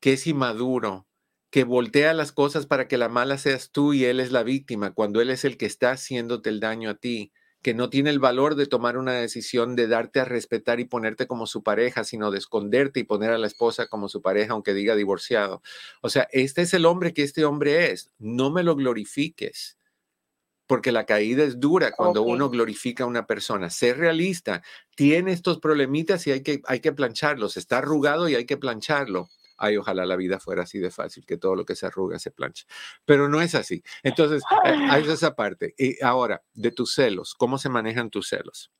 que 0.00 0.14
es 0.14 0.26
inmaduro, 0.26 1.08
que 1.50 1.64
voltea 1.64 2.14
las 2.14 2.32
cosas 2.32 2.66
para 2.66 2.88
que 2.88 2.98
la 2.98 3.08
mala 3.08 3.38
seas 3.38 3.72
tú 3.72 3.92
y 3.94 4.04
él 4.04 4.20
es 4.20 4.32
la 4.32 4.42
víctima, 4.42 4.92
cuando 4.92 5.20
él 5.20 5.30
es 5.30 5.44
el 5.44 5.56
que 5.56 5.66
está 5.66 5.92
haciéndote 5.92 6.50
el 6.50 6.60
daño 6.60 6.90
a 6.90 6.94
ti 6.96 7.32
que 7.62 7.74
no 7.74 7.88
tiene 7.88 8.10
el 8.10 8.18
valor 8.18 8.56
de 8.56 8.66
tomar 8.66 8.98
una 8.98 9.12
decisión 9.12 9.76
de 9.76 9.86
darte 9.86 10.18
a 10.20 10.24
respetar 10.24 10.80
y 10.80 10.84
ponerte 10.84 11.28
como 11.28 11.46
su 11.46 11.62
pareja, 11.62 12.02
sino 12.02 12.32
de 12.32 12.38
esconderte 12.38 13.00
y 13.00 13.04
poner 13.04 13.30
a 13.30 13.38
la 13.38 13.46
esposa 13.46 13.86
como 13.86 14.08
su 14.08 14.20
pareja, 14.20 14.52
aunque 14.52 14.74
diga 14.74 14.96
divorciado. 14.96 15.62
O 16.00 16.10
sea, 16.10 16.28
este 16.32 16.62
es 16.62 16.74
el 16.74 16.84
hombre 16.84 17.14
que 17.14 17.22
este 17.22 17.44
hombre 17.44 17.92
es. 17.92 18.10
No 18.18 18.50
me 18.50 18.64
lo 18.64 18.74
glorifiques, 18.74 19.78
porque 20.66 20.90
la 20.90 21.06
caída 21.06 21.44
es 21.44 21.60
dura 21.60 21.92
cuando 21.92 22.22
uno 22.22 22.50
glorifica 22.50 23.04
a 23.04 23.06
una 23.06 23.26
persona. 23.26 23.70
Sé 23.70 23.94
realista, 23.94 24.62
tiene 24.96 25.32
estos 25.32 25.60
problemitas 25.60 26.26
y 26.26 26.32
hay 26.32 26.42
que, 26.42 26.62
hay 26.66 26.80
que 26.80 26.92
plancharlos. 26.92 27.56
Está 27.56 27.78
arrugado 27.78 28.28
y 28.28 28.34
hay 28.34 28.44
que 28.44 28.56
plancharlo 28.56 29.28
ay, 29.62 29.76
ojalá 29.76 30.04
la 30.04 30.16
vida 30.16 30.40
fuera 30.40 30.64
así 30.64 30.78
de 30.80 30.90
fácil, 30.90 31.24
que 31.24 31.36
todo 31.36 31.54
lo 31.54 31.64
que 31.64 31.76
se 31.76 31.86
arruga 31.86 32.18
se 32.18 32.32
plancha. 32.32 32.64
Pero 33.04 33.28
no 33.28 33.40
es 33.40 33.54
así. 33.54 33.82
Entonces, 34.02 34.42
eh, 34.64 34.74
hay 34.90 35.08
esa 35.08 35.36
parte. 35.36 35.74
Y 35.78 36.02
ahora, 36.02 36.42
de 36.52 36.72
tus 36.72 36.94
celos, 36.94 37.34
¿cómo 37.34 37.58
se 37.58 37.68
manejan 37.68 38.10
tus 38.10 38.28
celos? 38.28 38.72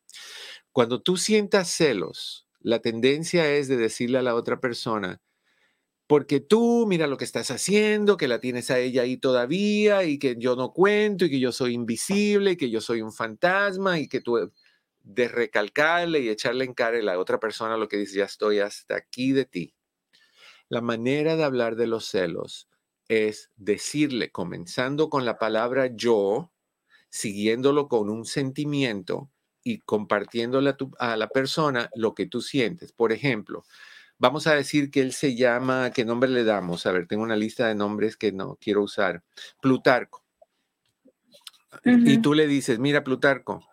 Cuando 0.73 1.01
tú 1.01 1.17
sientas 1.17 1.71
celos, 1.71 2.49
la 2.61 2.81
tendencia 2.81 3.49
es 3.49 3.69
de 3.69 3.77
decirle 3.77 4.19
a 4.19 4.23
la 4.23 4.35
otra 4.35 4.61
persona, 4.61 5.21
porque 6.09 6.41
tú 6.41 6.85
mira 6.89 7.07
lo 7.07 7.17
que 7.17 7.25
estás 7.25 7.51
haciendo, 7.53 8.17
que 8.17 8.29
la 8.29 8.41
tienes 8.41 8.71
a 8.71 8.79
ella 8.81 9.03
ahí 9.03 9.17
todavía 9.17 10.05
y 10.05 10.19
que 10.19 10.35
yo 10.37 10.57
no 10.57 10.73
cuento 10.73 11.25
y 11.25 11.31
que 11.31 11.41
yo 11.41 11.53
soy 11.53 11.75
invisible 11.75 12.53
y 12.53 12.57
que 12.57 12.71
yo 12.71 12.81
soy 12.81 13.03
un 13.03 13.13
fantasma 13.13 14.01
y 14.01 14.09
que 14.09 14.21
tú 14.21 14.51
de 15.05 15.29
recalcarle 15.29 16.21
y 16.21 16.29
echarle 16.29 16.65
en 16.65 16.75
cara 16.75 16.99
a 16.99 17.03
la 17.03 17.19
otra 17.19 17.39
persona 17.39 17.77
lo 17.77 17.89
que 17.89 17.97
dice, 17.99 18.19
ya 18.19 18.25
estoy 18.25 18.59
hasta 18.59 18.97
aquí 18.97 19.33
de 19.33 19.45
ti. 19.45 19.75
La 20.73 20.81
manera 20.81 21.37
de 21.37 21.45
hablar 21.45 21.77
de 21.77 21.87
los 21.87 22.07
celos 22.07 22.67
es 23.07 23.51
decirle, 23.57 24.31
comenzando 24.31 25.11
con 25.11 25.27
la 25.27 25.39
palabra 25.39 25.91
yo, 25.95 26.51
siguiéndolo 27.11 27.89
con 27.89 28.09
un 28.09 28.25
sentimiento 28.25 29.31
y 29.63 29.81
compartiéndole 29.81 30.75
a, 30.99 31.17
la 31.19 31.29
persona 31.29 31.91
lo 31.95 32.15
que 32.15 32.25
tú 32.25 32.41
sientes. 32.41 32.91
Por 32.93 33.13
ejemplo, 33.13 33.67
vamos 34.17 34.47
a 34.47 34.55
decir 34.55 34.91
que 34.91 35.03
él 35.03 35.13
se 35.13 35.37
llama, 35.37 35.91
¿qué 35.91 36.07
nombre 36.07 36.31
le 36.31 36.43
damos? 36.43 36.87
A 36.87 36.93
ver, 36.93 37.07
tengo 37.07 37.23
una 37.23 37.37
lista 37.37 37.69
de 37.69 37.75
nombres 37.75 38.17
que 38.17 38.33
no 38.33 38.57
quiero 38.59 38.83
usar. 38.83 39.23
Plutarco. 39.61 40.25
Y 41.85 42.17
tú 42.23 42.33
le 42.33 42.47
dices, 42.47 42.79
mira, 42.79 43.05
Plutarco, 43.05 43.69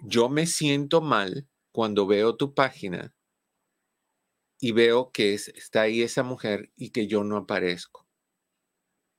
yo 0.00 0.28
me 0.28 0.44
siento 0.44 1.00
mal 1.00 1.48
cuando 1.72 2.06
veo 2.06 2.36
tu 2.36 2.52
página 2.52 3.15
y 4.60 4.72
veo 4.72 5.10
que 5.12 5.34
está 5.34 5.82
ahí 5.82 6.02
esa 6.02 6.22
mujer 6.22 6.70
y 6.76 6.90
que 6.90 7.06
yo 7.06 7.24
no 7.24 7.36
aparezco. 7.36 8.06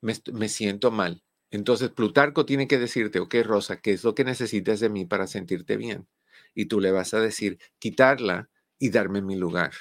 Me, 0.01 0.15
me, 0.33 0.49
siento 0.49 0.91
mal. 0.91 1.23
Entonces 1.51 1.89
Plutarco 1.89 2.45
tiene 2.45 2.67
que 2.67 2.77
decirte, 2.77 3.19
ok, 3.19 3.35
Rosa, 3.43 3.81
¿qué 3.81 3.91
es 3.91 4.03
lo 4.03 4.15
que 4.15 4.23
necesitas 4.23 4.79
de 4.79 4.89
mí 4.89 5.05
para 5.05 5.27
sentirte 5.27 5.77
bien? 5.77 6.07
Y 6.53 6.65
tú 6.65 6.79
le 6.79 6.91
vas 6.91 7.13
a 7.13 7.19
decir, 7.19 7.59
quitarla 7.79 8.49
y 8.79 8.89
darme 8.89 9.21
mi 9.21 9.35
lugar. 9.35 9.73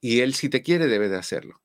Y 0.00 0.20
él, 0.20 0.34
si 0.34 0.48
te 0.48 0.62
quiere, 0.62 0.86
debe 0.86 1.08
de 1.08 1.16
hacerlo. 1.16 1.62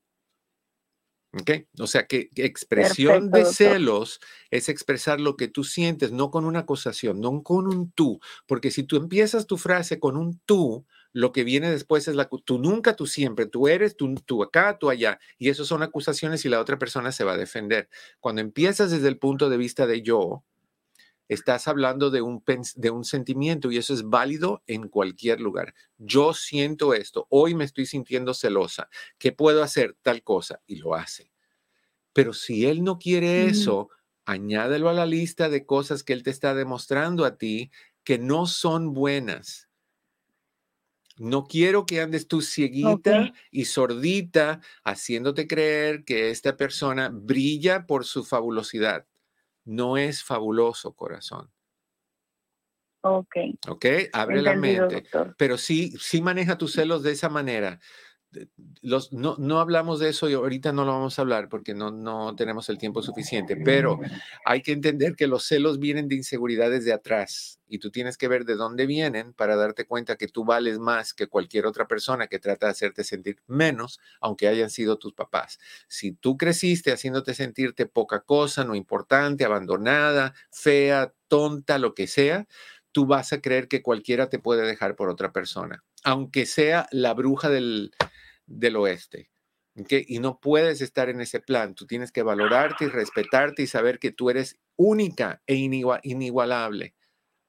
¿Ok? 1.32 1.50
O 1.78 1.86
sea 1.86 2.06
que 2.06 2.28
expresión 2.34 3.30
de 3.30 3.44
celos 3.44 4.18
es 4.50 4.68
expresar 4.68 5.20
lo 5.20 5.36
que 5.36 5.46
tú 5.46 5.62
sientes, 5.62 6.10
no 6.10 6.30
con 6.32 6.44
una 6.44 6.60
acusación, 6.60 7.20
no 7.20 7.42
con 7.42 7.68
un 7.68 7.92
tú. 7.92 8.18
Porque 8.46 8.72
si 8.72 8.82
tú 8.82 8.96
empiezas 8.96 9.46
tu 9.46 9.56
frase 9.56 10.00
con 10.00 10.16
un 10.16 10.40
tú, 10.44 10.86
lo 11.12 11.32
que 11.32 11.44
viene 11.44 11.70
después 11.70 12.06
es 12.08 12.14
la 12.14 12.28
tú 12.28 12.58
nunca, 12.58 12.94
tú 12.94 13.06
siempre, 13.06 13.46
tú 13.46 13.68
eres, 13.68 13.96
tú, 13.96 14.14
tú 14.24 14.42
acá, 14.42 14.78
tú 14.78 14.90
allá. 14.90 15.18
Y 15.38 15.48
eso 15.48 15.64
son 15.64 15.82
acusaciones 15.82 16.44
y 16.44 16.48
la 16.48 16.60
otra 16.60 16.78
persona 16.78 17.12
se 17.12 17.24
va 17.24 17.32
a 17.32 17.38
defender. 17.38 17.88
Cuando 18.20 18.40
empiezas 18.40 18.90
desde 18.90 19.08
el 19.08 19.18
punto 19.18 19.50
de 19.50 19.56
vista 19.56 19.86
de 19.86 20.02
yo, 20.02 20.44
estás 21.28 21.68
hablando 21.68 22.10
de 22.10 22.22
un, 22.22 22.42
de 22.76 22.90
un 22.90 23.04
sentimiento 23.04 23.70
y 23.70 23.78
eso 23.78 23.94
es 23.94 24.02
válido 24.02 24.62
en 24.66 24.88
cualquier 24.88 25.40
lugar. 25.40 25.74
Yo 25.98 26.34
siento 26.34 26.94
esto, 26.94 27.26
hoy 27.30 27.54
me 27.54 27.64
estoy 27.64 27.86
sintiendo 27.86 28.34
celosa, 28.34 28.88
¿qué 29.18 29.32
puedo 29.32 29.62
hacer? 29.62 29.96
Tal 30.02 30.22
cosa 30.22 30.60
y 30.66 30.76
lo 30.76 30.94
hace. 30.94 31.32
Pero 32.12 32.32
si 32.32 32.66
él 32.66 32.82
no 32.82 32.98
quiere 32.98 33.46
eso, 33.46 33.90
añádelo 34.24 34.88
a 34.88 34.92
la 34.92 35.06
lista 35.06 35.48
de 35.48 35.64
cosas 35.64 36.02
que 36.02 36.12
él 36.12 36.24
te 36.24 36.30
está 36.30 36.54
demostrando 36.54 37.24
a 37.24 37.36
ti 37.36 37.70
que 38.02 38.18
no 38.18 38.46
son 38.46 38.92
buenas 38.92 39.69
No 41.20 41.44
quiero 41.44 41.84
que 41.84 42.00
andes 42.00 42.28
tú 42.28 42.40
cieguita 42.40 43.34
y 43.50 43.66
sordita 43.66 44.62
haciéndote 44.84 45.46
creer 45.46 46.02
que 46.02 46.30
esta 46.30 46.56
persona 46.56 47.10
brilla 47.12 47.84
por 47.84 48.06
su 48.06 48.24
fabulosidad. 48.24 49.06
No 49.66 49.98
es 49.98 50.24
fabuloso, 50.24 50.94
corazón. 50.94 51.52
Ok. 53.02 53.36
Ok, 53.68 53.84
abre 54.14 54.40
la 54.40 54.54
mente. 54.54 55.04
Pero 55.36 55.58
sí, 55.58 55.94
sí 56.00 56.22
maneja 56.22 56.56
tus 56.56 56.72
celos 56.72 57.02
de 57.02 57.12
esa 57.12 57.28
manera 57.28 57.78
los, 58.82 59.12
no, 59.12 59.36
no, 59.38 59.60
hablamos 59.60 59.98
de 59.98 60.08
eso 60.08 60.28
y 60.28 60.34
ahorita 60.34 60.72
no 60.72 60.84
lo 60.84 60.92
vamos 60.92 61.18
a 61.18 61.22
hablar 61.22 61.48
porque 61.48 61.74
no, 61.74 61.90
no 61.90 62.34
tenemos 62.36 62.68
el 62.68 62.78
tiempo 62.78 63.02
suficiente, 63.02 63.56
pero 63.56 63.98
hay 64.44 64.62
que 64.62 64.72
entender 64.72 65.16
que 65.16 65.26
los 65.26 65.44
celos 65.44 65.78
vienen 65.78 66.08
de 66.08 66.16
inseguridades 66.16 66.84
de 66.84 66.92
atrás 66.92 67.60
y 67.66 67.78
tú 67.78 67.90
tienes 67.90 68.16
que 68.16 68.28
ver 68.28 68.44
de 68.44 68.56
dónde 68.56 68.86
vienen 68.86 69.32
para 69.32 69.56
darte 69.56 69.86
cuenta 69.86 70.16
que 70.16 70.28
tú 70.28 70.44
vales 70.44 70.78
más 70.78 71.14
que 71.14 71.26
cualquier 71.26 71.66
otra 71.66 71.86
persona 71.86 72.26
que 72.26 72.38
trata 72.38 72.66
de 72.66 72.72
hacerte 72.72 73.04
sentir 73.04 73.36
menos, 73.46 74.00
aunque 74.20 74.48
hayan 74.48 74.70
sido 74.70 74.98
tus 74.98 75.12
papás. 75.12 75.58
Si 75.88 76.12
tú 76.12 76.36
creciste 76.36 76.92
haciéndote 76.92 77.34
sentirte 77.34 77.86
poca 77.86 78.20
cosa, 78.20 78.64
no 78.64 78.74
importante, 78.74 79.44
abandonada, 79.44 80.34
fea, 80.50 81.12
tonta, 81.28 81.78
lo 81.78 81.94
que 81.94 82.06
sea, 82.06 82.46
tú 82.92 83.06
vas 83.06 83.32
a 83.32 83.40
creer 83.40 83.68
que 83.68 83.82
cualquiera 83.82 84.28
te 84.28 84.38
puede 84.38 84.66
dejar 84.66 84.96
por 84.96 85.08
otra 85.08 85.32
persona, 85.32 85.84
aunque 86.04 86.46
sea 86.46 86.88
la 86.90 87.14
bruja 87.14 87.48
del, 87.48 87.92
del 88.46 88.76
oeste. 88.76 89.30
Y 89.88 90.18
no 90.18 90.40
puedes 90.40 90.80
estar 90.80 91.08
en 91.08 91.20
ese 91.20 91.40
plan. 91.40 91.74
Tú 91.74 91.86
tienes 91.86 92.12
que 92.12 92.22
valorarte 92.22 92.84
y 92.84 92.88
respetarte 92.88 93.62
y 93.62 93.66
saber 93.66 93.98
que 93.98 94.10
tú 94.10 94.28
eres 94.28 94.58
única 94.76 95.42
e 95.46 95.54
inigualable. 95.54 96.94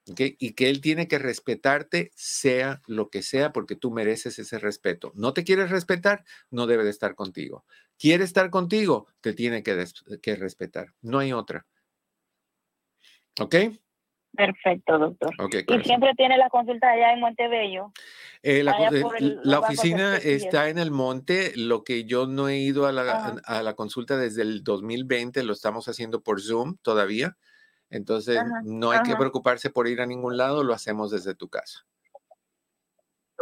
Y 0.04 0.52
que 0.52 0.70
él 0.70 0.80
tiene 0.80 1.08
que 1.08 1.18
respetarte 1.18 2.10
sea 2.14 2.80
lo 2.86 3.10
que 3.10 3.22
sea 3.22 3.52
porque 3.52 3.76
tú 3.76 3.90
mereces 3.90 4.38
ese 4.38 4.58
respeto. 4.58 5.12
No 5.14 5.32
te 5.32 5.44
quieres 5.44 5.70
respetar, 5.70 6.24
no 6.50 6.66
debe 6.66 6.84
de 6.84 6.90
estar 6.90 7.14
contigo. 7.14 7.64
Quiere 7.98 8.24
estar 8.24 8.50
contigo, 8.50 9.06
te 9.20 9.32
tiene 9.32 9.62
que, 9.62 9.84
que 10.22 10.36
respetar. 10.36 10.94
No 11.02 11.18
hay 11.18 11.32
otra. 11.32 11.66
¿Ok? 13.40 13.54
Perfecto, 14.34 14.98
doctor. 14.98 15.30
y 15.68 15.84
siempre 15.84 16.12
tiene 16.16 16.38
la 16.38 16.48
consulta 16.48 16.90
allá 16.90 17.12
en 17.12 17.20
Montebello. 17.20 17.92
Eh, 18.42 18.62
la, 18.62 18.90
la 19.20 19.58
oficina 19.60 20.16
está 20.16 20.68
en 20.68 20.78
el 20.78 20.90
monte. 20.90 21.52
Lo 21.54 21.84
que 21.84 22.04
yo 22.04 22.26
no 22.26 22.48
he 22.48 22.58
ido 22.58 22.86
a 22.86 22.92
la, 22.92 23.36
a 23.44 23.62
la, 23.62 23.74
consulta 23.74 24.16
desde 24.16 24.42
el 24.42 24.64
2020, 24.64 25.42
lo 25.42 25.52
estamos 25.52 25.86
haciendo 25.88 26.22
por 26.22 26.40
Zoom 26.40 26.76
todavía. 26.82 27.36
Entonces, 27.90 28.40
no 28.64 28.90
hay 28.90 29.02
que 29.02 29.16
preocuparse 29.16 29.68
por 29.68 29.86
ir 29.86 30.00
a 30.00 30.06
ningún 30.06 30.38
lado, 30.38 30.64
lo 30.64 30.72
hacemos 30.72 31.10
desde 31.10 31.34
tu 31.34 31.48
casa. 31.48 31.84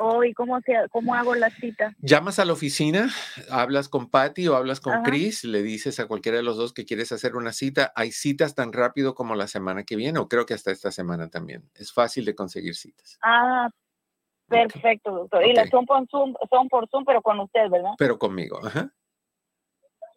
Oh, 0.00 0.24
¿y 0.24 0.32
cómo, 0.32 0.58
cómo 0.90 1.14
hago 1.14 1.34
la 1.34 1.50
cita? 1.50 1.94
Llamas 1.98 2.38
a 2.38 2.46
la 2.46 2.54
oficina, 2.54 3.10
hablas 3.50 3.88
con 3.88 4.08
Patty 4.08 4.48
o 4.48 4.56
hablas 4.56 4.80
con 4.80 5.02
Chris, 5.02 5.44
le 5.44 5.62
dices 5.62 6.00
a 6.00 6.06
cualquiera 6.06 6.38
de 6.38 6.42
los 6.42 6.56
dos 6.56 6.72
que 6.72 6.86
quieres 6.86 7.12
hacer 7.12 7.36
una 7.36 7.52
cita. 7.52 7.92
Hay 7.94 8.10
citas 8.10 8.54
tan 8.54 8.72
rápido 8.72 9.14
como 9.14 9.34
la 9.34 9.46
semana 9.46 9.84
que 9.84 9.96
viene, 9.96 10.18
o 10.18 10.28
creo 10.28 10.46
que 10.46 10.54
hasta 10.54 10.70
esta 10.70 10.90
semana 10.90 11.28
también. 11.28 11.70
Es 11.74 11.92
fácil 11.92 12.24
de 12.24 12.34
conseguir 12.34 12.74
citas. 12.76 13.18
Ah, 13.22 13.68
perfecto, 14.48 15.12
doctor. 15.12 15.44
Y 15.44 15.52
las 15.52 15.68
son 15.68 15.84
por 15.84 16.06
Zoom, 16.08 16.34
son 16.48 16.68
por 16.68 16.88
Zoom, 16.88 17.04
pero 17.04 17.20
con 17.20 17.38
usted, 17.40 17.68
¿verdad? 17.70 17.92
Pero 17.98 18.18
conmigo, 18.18 18.58
ajá. 18.64 18.92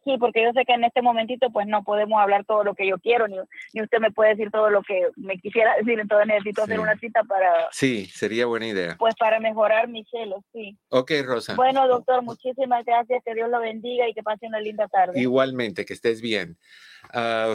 Sí, 0.04 0.18
porque 0.20 0.43
yo 0.43 0.51
sé 0.54 0.66
que 0.66 0.74
en 0.74 0.84
este 0.84 1.01
momentito 1.01 1.49
pues 1.51 1.68
no 1.68 1.84
podemos 1.84 2.20
hablar 2.20 2.45
todo 2.45 2.64
lo 2.64 2.76
que 2.76 2.88
yo 2.88 2.99
quiero, 2.99 3.28
ni, 3.28 3.38
ni 3.74 3.82
usted 3.82 3.99
me 3.99 4.12
puede 4.12 4.32
decir 4.32 4.51
todo 4.51 4.70
lo 4.70 4.82
que 4.84 5.08
me 5.16 5.38
quisiera 5.38 5.76
decir, 5.78 5.99
entonces 5.99 6.28
necesito 6.28 6.64
hacer 6.64 6.80
una 6.80 6.97
cita 6.97 7.24
para... 7.24 7.70
Sí, 7.72 8.06
sería 8.08 8.45
buena 8.45 8.68
idea. 8.68 8.95
Pues 8.99 9.16
para 9.16 9.39
mejorar 9.39 9.88
mis 9.88 10.08
celos, 10.10 10.43
sí. 10.51 10.78
Ok, 10.89 11.12
Rosa. 11.24 11.56
Bueno, 11.56 11.88
doctor, 11.88 12.22
muchísimas 12.22 12.84
gracias, 12.86 13.24
que 13.26 13.34
Dios 13.34 13.49
lo 13.49 13.60
bendiga 13.60 14.08
y 14.10 14.14
que 14.14 14.24
pase 14.24 14.47
una 14.47 14.60
linda 14.60 14.88
tarde. 14.88 15.20
Igualmente, 15.20 15.86
que 15.86 15.93
estés 15.93 16.22
bien. 16.22 16.58
Ah, 17.14 17.54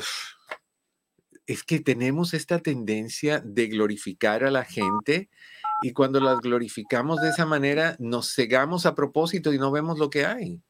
es 1.47 1.65
que 1.65 1.81
tenemos 1.81 2.35
esta 2.35 2.59
tendencia 2.61 3.41
de 3.43 3.67
glorificar 3.69 4.45
a 4.45 4.51
la 4.51 4.65
gente 4.65 5.31
y 5.83 5.93
cuando 5.93 6.21
las 6.21 6.41
glorificamos 6.41 7.21
de 7.21 7.31
esa 7.31 7.47
manera 7.47 7.97
nos 7.99 8.35
cegamos 8.35 8.85
a 8.85 8.95
propósito 8.95 9.53
y 9.53 9.59
no 9.59 9.71
vemos 9.71 9.99
lo 9.99 10.11
que 10.11 10.27
hay. 10.27 10.61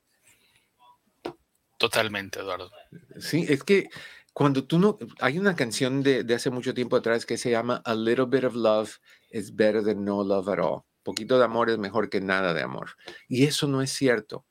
Totalmente, 1.79 2.41
Eduardo. 2.41 2.70
Sí, 3.18 3.47
es 3.49 3.64
que 3.64 3.89
cuando 4.33 4.64
tú 4.64 4.79
no, 4.79 4.99
hay 5.20 5.39
una 5.39 5.57
canción 5.57 6.03
de, 6.03 6.24
de, 6.24 6.35
hace 6.35 6.51
mucho 6.51 6.74
tiempo 6.74 6.97
atrás 6.97 7.24
que 7.24 7.39
se 7.39 7.51
llama 7.51 7.83
A 7.85 7.95
Little 7.95 8.26
Bit 8.26 8.45
of 8.45 8.55
Love 8.55 8.99
is 9.31 9.55
Better 9.55 9.85
Than 9.85 10.05
No 10.05 10.22
Love 10.22 10.49
at 10.49 10.59
All. 10.59 10.83
Poquito 11.03 11.39
de 11.39 11.45
amor 11.45 11.70
es 11.70 11.79
mejor 11.79 12.11
que 12.11 12.20
nada 12.20 12.53
de 12.53 12.62
amor. 12.62 12.97
Y 13.29 13.45
eso 13.45 13.66
no 13.66 13.81
es 13.81 13.91
cierto. 13.91 14.45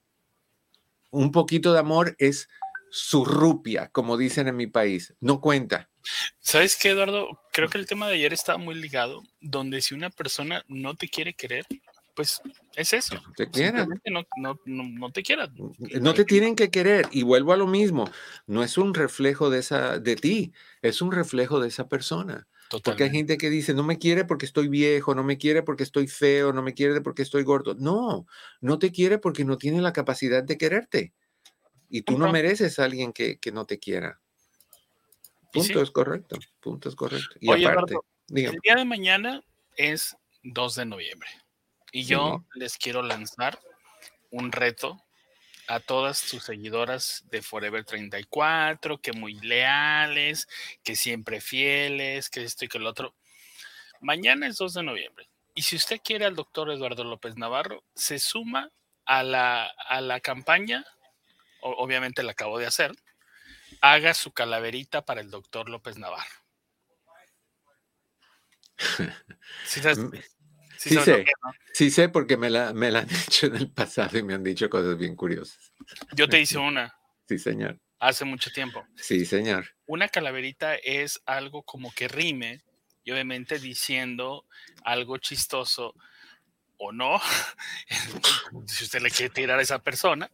Un 1.12 1.32
poquito 1.32 1.72
de 1.74 1.80
amor 1.80 2.16
es 2.18 2.50
su 2.90 3.26
rupia, 3.26 3.90
como 3.90 4.18
dicen 4.18 4.48
en 4.48 4.56
mi 4.56 4.68
país. 4.68 5.14
No 5.20 5.42
cuenta. 5.42 5.90
¿Sabes 6.40 6.78
qué, 6.78 6.90
Eduardo? 6.90 7.28
Creo 7.52 7.70
que 7.70 7.78
el 7.78 7.86
tema 7.86 8.08
de 8.08 8.16
ayer 8.16 8.34
estaba 8.34 8.58
muy 8.58 8.76
ligado, 8.76 9.24
donde 9.42 9.82
si 9.82 9.94
una 9.94 10.10
persona 10.10 10.64
no 10.68 10.96
te 10.96 11.10
quiere 11.10 11.34
querer, 11.34 11.66
pues 12.18 12.42
es 12.76 12.94
eso. 12.94 13.14
No 13.14 13.32
te 13.34 13.48
quieran. 13.48 13.88
No, 14.06 14.26
no, 14.38 14.60
no, 14.66 15.12
te 15.12 15.22
quieran. 15.22 15.54
No 16.02 16.16
te 16.16 16.26
tienen 16.26 16.56
que 16.56 16.72
querer. 16.72 17.08
Y 17.12 17.22
vuelvo 17.22 17.54
a 17.54 17.58
lo 17.58 17.68
mismo. 17.68 18.10
No 18.48 18.64
es 18.64 18.80
un 18.80 18.96
reflejo 18.96 19.52
de, 19.52 19.60
esa, 19.60 20.00
de 20.00 20.16
ti, 20.16 20.52
es 20.82 21.04
un 21.04 21.12
reflejo 21.12 21.60
de 21.60 21.68
esa 21.68 21.88
persona. 21.88 22.48
Porque 22.84 23.04
hay 23.04 23.12
gente 23.12 23.38
que 23.38 23.52
dice, 23.52 23.76
no 23.76 23.84
me 23.84 24.00
quiere 24.00 24.26
porque 24.26 24.48
estoy 24.48 24.68
viejo, 24.68 25.14
no 25.14 25.24
me 25.24 25.38
quiere 25.38 25.62
porque 25.62 25.84
estoy 25.84 26.08
feo, 26.08 26.52
no 26.54 26.64
me 26.64 26.74
quiere 26.74 27.02
porque 27.02 27.22
estoy 27.22 27.44
gordo. 27.44 27.76
No, 27.76 28.26
no 28.62 28.80
te 28.80 28.92
quiere 28.92 29.20
porque 29.20 29.46
no 29.46 29.60
tiene 29.60 29.80
la 29.80 29.94
capacidad 29.94 30.44
de 30.44 30.58
quererte. 30.58 31.14
Y 31.88 32.02
tú 32.02 32.18
no 32.18 32.32
mereces 32.32 32.80
a 32.80 32.86
alguien 32.86 33.14
que, 33.14 33.38
que 33.38 33.52
no 33.52 33.66
te 33.66 33.78
quiera. 33.78 34.20
Punto 35.54 35.84
es 35.84 35.92
correcto. 35.92 36.40
Punto 36.62 36.90
es 36.90 36.96
correcto. 36.96 37.36
Y 37.40 37.64
aparte, 37.64 37.96
el 38.30 38.58
día 38.64 38.76
de 38.76 38.86
mañana 38.86 39.44
es 39.76 40.18
2 40.42 40.76
de 40.76 40.86
noviembre. 40.86 41.30
Y 41.98 42.06
yo 42.06 42.46
les 42.54 42.78
quiero 42.78 43.02
lanzar 43.02 43.60
un 44.30 44.52
reto 44.52 45.04
a 45.68 45.80
todas 45.80 46.20
sus 46.20 46.44
seguidoras 46.44 47.24
de 47.32 47.42
Forever 47.42 47.86
34, 47.86 49.02
que 49.02 49.14
muy 49.14 49.34
leales, 49.40 50.48
que 50.84 50.96
siempre 50.96 51.42
fieles, 51.42 52.30
que 52.30 52.44
esto 52.44 52.66
y 52.66 52.68
que 52.68 52.78
el 52.78 52.86
otro. 52.86 53.16
Mañana 54.00 54.46
es 54.46 54.58
2 54.58 54.76
de 54.76 54.84
noviembre. 54.84 55.28
Y 55.56 55.64
si 55.64 55.76
usted 55.76 56.00
quiere 56.04 56.26
al 56.26 56.36
doctor 56.36 56.70
Eduardo 56.70 57.04
López 57.04 57.36
Navarro, 57.36 57.84
se 57.96 58.20
suma 58.20 58.70
a 59.06 59.24
la, 59.24 59.66
a 59.66 60.00
la 60.00 60.20
campaña, 60.20 60.86
obviamente 61.62 62.22
la 62.22 62.34
acabo 62.34 62.60
de 62.60 62.68
hacer, 62.68 62.92
haga 63.82 64.14
su 64.14 64.34
calaverita 64.34 65.04
para 65.04 65.22
el 65.22 65.32
doctor 65.32 65.68
López 65.68 65.98
Navarro. 65.98 66.30
Sí, 69.66 69.82
sé, 70.78 71.26
sí 71.74 71.92
sé 71.92 72.10
porque 72.10 72.38
me 72.38 72.50
la, 72.50 72.74
me 72.74 72.92
la 72.92 73.00
han 73.00 73.10
hecho 73.28 73.48
en 73.48 73.56
el 73.56 73.72
pasado 73.72 74.18
y 74.18 74.24
me 74.24 74.34
han 74.34 74.44
dicho 74.44 74.70
cosas 74.70 74.98
bien 74.98 75.16
curiosas. 75.16 75.74
Yo 76.14 76.28
te 76.28 76.40
hice 76.40 76.58
una. 76.58 76.96
Sí, 77.28 77.38
señor. 77.38 77.80
Hace 78.00 78.26
mucho 78.26 78.52
tiempo. 78.52 78.86
Sí, 78.96 79.26
señor. 79.26 79.68
Una 79.88 80.08
calaverita 80.08 80.76
es 80.76 81.22
algo 81.26 81.64
como 81.64 81.92
que 81.94 82.08
rime 82.08 82.62
y 83.04 83.12
obviamente 83.12 83.60
diciendo 83.60 84.46
algo 84.84 85.18
chistoso 85.18 85.96
o 86.78 86.92
no, 86.92 87.20
si 88.68 88.84
usted 88.84 89.02
le 89.02 89.10
quiere 89.10 89.34
tirar 89.34 89.60
a 89.60 89.62
esa 89.62 89.80
persona, 89.80 90.32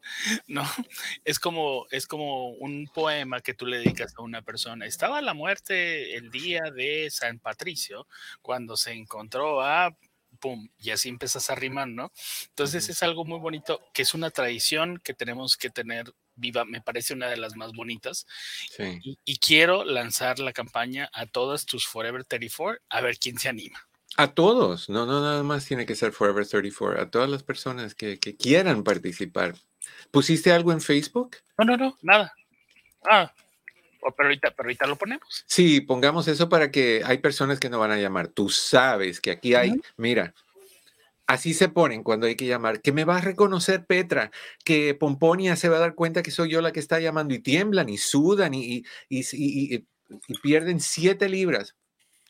¿no? 0.48 0.64
Es 1.24 1.40
como, 1.40 1.86
es 1.90 2.06
como 2.06 2.50
un 2.50 2.90
poema 2.94 3.42
que 3.42 3.54
tú 3.54 3.66
le 3.66 3.78
dedicas 3.78 4.14
a 4.18 4.22
una 4.22 4.42
persona. 4.42 4.86
Estaba 4.86 5.22
la 5.22 5.34
muerte 5.34 6.16
el 6.16 6.32
día 6.32 6.64
de 6.76 7.10
San 7.10 7.40
Patricio, 7.40 8.08
cuando 8.42 8.76
se 8.76 8.92
encontró 8.92 9.62
a 9.62 9.96
y 10.78 10.92
así 10.92 11.10
empiezas 11.10 11.50
a 11.50 11.56
rimar, 11.56 11.88
¿no? 11.88 12.12
Entonces 12.50 12.90
es 12.90 13.04
algo 13.04 13.26
muy 13.26 13.40
bonito, 13.40 13.82
que 13.94 14.02
es 14.02 14.14
una 14.14 14.30
tradición 14.30 15.00
que 15.04 15.14
tenemos 15.14 15.58
que 15.58 15.70
tener 15.70 16.14
viva, 16.36 16.66
me 16.66 16.82
parece 16.82 17.14
una 17.14 17.28
de 17.28 17.38
las 17.38 17.56
más 17.56 17.74
bonitas. 17.74 18.26
Y, 19.26 19.38
quiero 19.38 19.84
lanzar 19.84 20.40
la 20.40 20.54
campaña 20.54 21.10
a 21.14 21.26
todas 21.26 21.66
tus 21.66 21.88
Forever 21.88 22.24
34, 22.24 22.82
a 22.90 23.02
ver 23.02 23.18
quién 23.18 23.38
se 23.38 23.50
anima. 23.50 23.88
A 24.16 24.34
todos, 24.34 24.90
no, 24.90 25.06
no, 25.06 25.22
nada 25.22 25.44
más 25.44 25.66
tiene 25.66 25.86
que 25.86 25.96
ser 25.96 26.12
Forever 26.12 26.48
34, 26.48 27.02
a 27.02 27.10
todas 27.10 27.30
las 27.30 27.44
personas 27.44 27.96
que, 27.96 28.20
que 28.20 28.36
quieran 28.36 28.84
participar. 28.84 29.56
¿Pusiste 30.12 30.52
algo 30.52 30.72
en 30.72 30.82
Facebook? 30.82 31.38
No, 31.58 31.66
no, 31.66 31.78
no, 31.78 31.98
nada. 32.02 32.34
Ah, 33.10 33.34
pero 34.16 34.30
ahorita, 34.30 34.88
lo 34.88 34.96
ponemos. 34.96 35.44
Sí, 35.48 35.82
pongamos 35.82 36.28
eso 36.28 36.50
para 36.50 36.72
que 36.72 37.02
hay 37.06 37.20
personas 37.20 37.60
que 37.60 37.70
no 37.70 37.80
van 37.80 37.92
a 37.92 37.98
llamar. 37.98 38.28
Tú 38.28 38.50
sabes 38.50 39.22
que 39.22 39.32
aquí 39.32 39.56
hay, 39.56 39.74
mira, 39.98 40.34
así 41.28 41.54
se 41.54 41.70
ponen 41.70 42.04
cuando 42.04 42.28
hay 42.28 42.36
que 42.36 42.46
llamar, 42.46 42.82
que 42.82 42.92
me 42.92 43.06
va 43.06 43.18
a 43.18 43.22
reconocer 43.22 43.86
Petra, 43.86 44.32
que 44.64 44.94
Pomponia 44.94 45.56
se 45.56 45.70
va 45.70 45.78
a 45.78 45.82
dar 45.82 45.96
cuenta 45.96 46.24
que 46.24 46.32
soy 46.32 46.50
yo 46.50 46.62
la 46.62 46.72
que 46.72 46.80
está 46.80 47.00
llamando 47.00 47.34
y 47.34 47.40
tiemblan 47.40 47.90
y 47.90 47.98
sudan 47.98 48.54
y, 48.54 48.84
y, 49.10 49.86
pierden 50.42 50.80
siete 50.80 51.30
libras. 51.30 51.76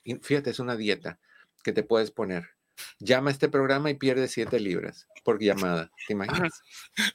Y 0.03 0.15
fíjate, 0.15 0.51
es 0.51 0.59
una 0.59 0.75
dieta 0.75 1.19
que 1.63 1.73
te 1.73 1.83
puedes 1.83 2.11
poner 2.11 2.52
llama 2.99 3.29
a 3.29 3.33
este 3.33 3.49
programa 3.49 3.89
y 3.89 3.95
pierde 3.95 4.27
siete 4.27 4.59
libras 4.59 5.07
por 5.23 5.41
llamada. 5.41 5.89
¿Te 6.07 6.13
imaginas? 6.13 6.61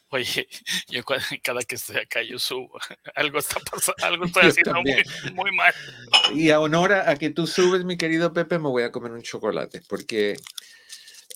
Oye, 0.08 0.48
yo 0.88 1.02
cada 1.42 1.62
que 1.62 1.76
estoy 1.76 1.96
acá 1.96 2.22
yo 2.22 2.38
subo. 2.38 2.78
Algo 3.14 3.38
está 3.38 3.60
pasando, 3.60 4.04
algo 4.04 4.24
estoy 4.24 4.42
haciendo 4.48 4.74
muy, 5.34 5.52
mal. 5.52 5.74
Y 6.34 6.50
a 6.50 6.60
honor 6.60 6.92
a, 6.92 7.14
que 7.16 7.30
tú 7.30 7.46
subes, 7.46 7.84
mi 7.84 7.96
querido 7.96 8.32
Pepe, 8.32 8.58
me 8.58 8.68
voy 8.68 8.82
a 8.82 8.92
comer 8.92 9.12
un 9.12 9.22
chocolate 9.22 9.82
porque 9.88 10.36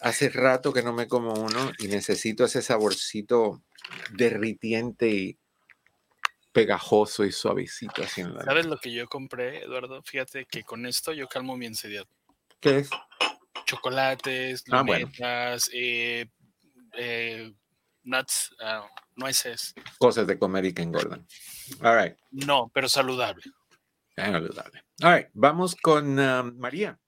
hace 0.01 0.29
rato 0.31 0.73
que 0.73 0.83
no 0.83 0.93
me 0.93 1.07
como 1.07 1.35
uno 1.35 1.73
y 1.79 1.89
necesito 1.89 2.45
ese 2.45 2.63
saborcito 2.63 3.63
derritiente 4.11 5.09
y 5.09 5.39
pegajoso 6.53 7.25
y 7.25 7.33
suavecito 7.33 8.03
así 8.03 8.21
en 8.21 8.35
la 8.35 8.45
¿Sabes 8.45 8.67
lo 8.67 8.79
que 8.79 8.93
yo 8.93 9.07
compré, 9.09 9.65
Eduardo? 9.65 10.03
Fíjate 10.03 10.47
que 10.47 10.63
con 10.63 10.87
esto 10.87 11.13
yo 11.13 11.29
calmo 11.29 11.57
mi 11.57 11.67
ansiedad. 11.67 12.07
¿Qué 12.61 12.79
es? 12.79 12.91
Chocolates, 13.73 14.65
ah, 14.71 14.83
lunetas, 14.83 15.71
eh, 15.73 16.27
eh, 16.93 17.51
nuts, 18.05 18.55
ah, 18.61 18.87
nueces. 19.17 19.75
Cosas 19.99 20.27
de 20.27 20.39
comer 20.39 20.67
y 20.67 20.75
que 20.75 20.83
engordan. 20.83 21.27
All 21.81 21.97
right. 21.97 22.15
No, 22.31 22.71
pero 22.75 22.87
saludable. 22.87 23.43
Saludable. 24.15 24.85
All 25.03 25.17
right, 25.17 25.29
vamos 25.33 25.75
con 25.75 26.19
um, 26.19 26.59
María. 26.59 26.99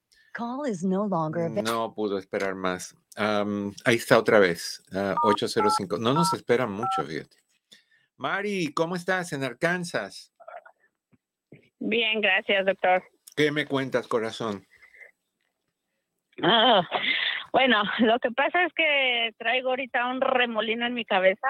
no 1.62 1.94
pudo 1.94 2.16
esperar 2.18 2.54
más. 2.54 2.96
Um, 3.18 3.74
ahí 3.84 3.96
está 3.96 4.18
otra 4.18 4.38
vez, 4.38 4.82
805. 5.22 5.96
Uh, 5.96 5.98
no 5.98 6.14
nos 6.14 6.32
esperan 6.32 6.72
mucho, 6.72 7.04
fíjate. 7.06 7.36
Mari, 8.16 8.72
¿cómo 8.72 8.96
estás 8.96 9.34
en 9.34 9.44
Arkansas? 9.44 10.32
Bien, 11.78 12.22
gracias, 12.22 12.64
doctor. 12.64 13.04
¿Qué 13.36 13.52
me 13.52 13.66
cuentas, 13.66 14.08
corazón? 14.08 14.66
Ah, 16.43 16.82
bueno, 17.53 17.82
lo 18.01 18.18
que 18.18 18.30
pasa 18.30 18.64
es 18.64 18.72
que 18.72 19.32
traigo 19.39 19.70
ahorita 19.70 20.07
un 20.07 20.20
remolino 20.20 20.87
en 20.87 20.95
mi 20.95 21.05
cabeza. 21.05 21.49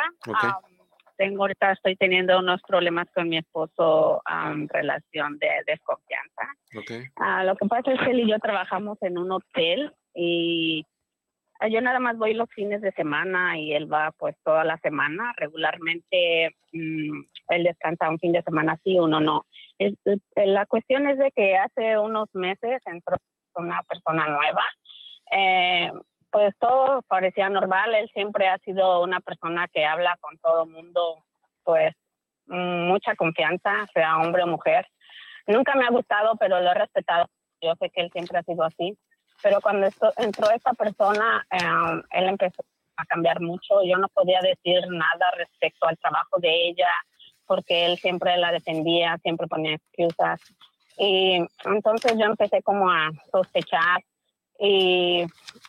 tengo 1.16 1.42
ahorita, 1.42 1.72
estoy 1.72 1.96
teniendo 1.96 2.38
unos 2.38 2.60
problemas 2.62 3.06
con 3.14 3.28
mi 3.28 3.38
esposo 3.38 4.20
en 4.28 4.68
relación 4.68 5.38
de 5.38 5.48
desconfianza. 5.66 6.42
Okay. 6.76 7.04
Ah, 7.16 7.44
lo 7.44 7.56
que 7.56 7.66
pasa 7.66 7.92
es 7.92 8.00
que 8.00 8.10
él 8.10 8.20
y 8.20 8.30
yo 8.30 8.38
trabajamos 8.38 8.98
en 9.02 9.18
un 9.18 9.30
hotel 9.30 9.92
y 10.14 10.84
yo 11.70 11.80
nada 11.80 12.00
más 12.00 12.18
voy 12.18 12.34
los 12.34 12.50
fines 12.50 12.80
de 12.82 12.92
semana 12.92 13.58
y 13.58 13.72
él 13.72 13.90
va 13.90 14.12
pues 14.18 14.36
toda 14.44 14.64
la 14.64 14.76
semana. 14.78 15.32
Regularmente 15.36 16.54
mm, 16.72 17.22
él 17.48 17.62
descansa 17.62 18.10
un 18.10 18.18
fin 18.18 18.32
de 18.32 18.42
semana 18.42 18.78
sí, 18.84 18.98
uno 18.98 19.20
no. 19.20 19.46
la 20.36 20.66
cuestión 20.66 21.08
es 21.08 21.18
de 21.18 21.30
que 21.30 21.56
hace 21.56 21.98
unos 21.98 22.28
meses 22.34 22.82
entró 22.86 23.16
una 23.56 23.82
persona 23.82 24.28
nueva 24.28 24.64
eh, 25.30 25.90
pues 26.30 26.54
todo 26.58 27.02
parecía 27.02 27.48
normal. 27.48 27.94
Él 27.94 28.10
siempre 28.12 28.48
ha 28.48 28.58
sido 28.58 29.02
una 29.02 29.20
persona 29.20 29.68
que 29.68 29.84
habla 29.84 30.16
con 30.20 30.36
todo 30.38 30.66
mundo, 30.66 31.24
pues 31.62 31.94
mm, 32.46 32.88
mucha 32.88 33.14
confianza, 33.14 33.86
sea 33.92 34.18
hombre 34.18 34.42
o 34.42 34.46
mujer. 34.46 34.86
Nunca 35.46 35.74
me 35.74 35.84
ha 35.84 35.90
gustado, 35.90 36.36
pero 36.36 36.60
lo 36.60 36.70
he 36.70 36.74
respetado. 36.74 37.26
Yo 37.60 37.74
sé 37.76 37.90
que 37.90 38.00
él 38.00 38.10
siempre 38.12 38.38
ha 38.38 38.42
sido 38.42 38.64
así. 38.64 38.96
Pero 39.42 39.60
cuando 39.60 39.88
entró 40.16 40.50
esta 40.50 40.72
persona, 40.72 41.46
eh, 41.50 42.02
él 42.12 42.28
empezó 42.28 42.64
a 42.96 43.04
cambiar 43.04 43.40
mucho. 43.40 43.82
Yo 43.84 43.96
no 43.98 44.08
podía 44.08 44.40
decir 44.40 44.80
nada 44.88 45.30
respecto 45.36 45.86
al 45.86 45.98
trabajo 45.98 46.38
de 46.38 46.68
ella, 46.68 46.88
porque 47.46 47.86
él 47.86 47.98
siempre 47.98 48.36
la 48.38 48.52
defendía, 48.52 49.18
siempre 49.18 49.46
ponía 49.46 49.74
excusas. 49.74 50.40
Y 50.96 51.44
entonces 51.64 52.12
yo 52.18 52.26
empecé 52.26 52.62
como 52.62 52.90
a 52.90 53.10
sospechar 53.30 54.02
y 54.58 55.24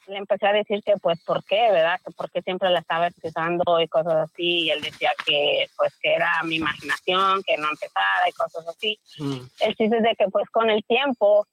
le 0.07 0.17
empecé 0.17 0.45
a 0.45 0.53
decir 0.53 0.83
que 0.83 0.93
pues 1.01 1.23
por 1.23 1.43
qué, 1.45 1.71
¿verdad? 1.71 1.99
Que 2.05 2.11
por 2.11 2.29
qué 2.29 2.41
siempre 2.41 2.69
la 2.69 2.79
estaba 2.79 3.07
excusando 3.07 3.79
y 3.79 3.87
cosas 3.87 4.29
así 4.29 4.65
y 4.65 4.69
él 4.69 4.81
decía 4.81 5.11
que 5.25 5.67
pues 5.75 5.97
que 5.99 6.13
era 6.13 6.31
mi 6.43 6.57
imaginación, 6.57 7.41
que 7.43 7.57
no 7.57 7.69
empezara 7.69 8.29
y 8.29 8.33
cosas 8.33 8.67
así. 8.67 8.99
Mm. 9.17 9.39
El 9.61 9.75
chiste 9.75 9.97
es 9.97 10.03
de 10.03 10.15
que 10.15 10.27
pues 10.29 10.49
con 10.51 10.69
el 10.69 10.83
tiempo, 10.85 11.47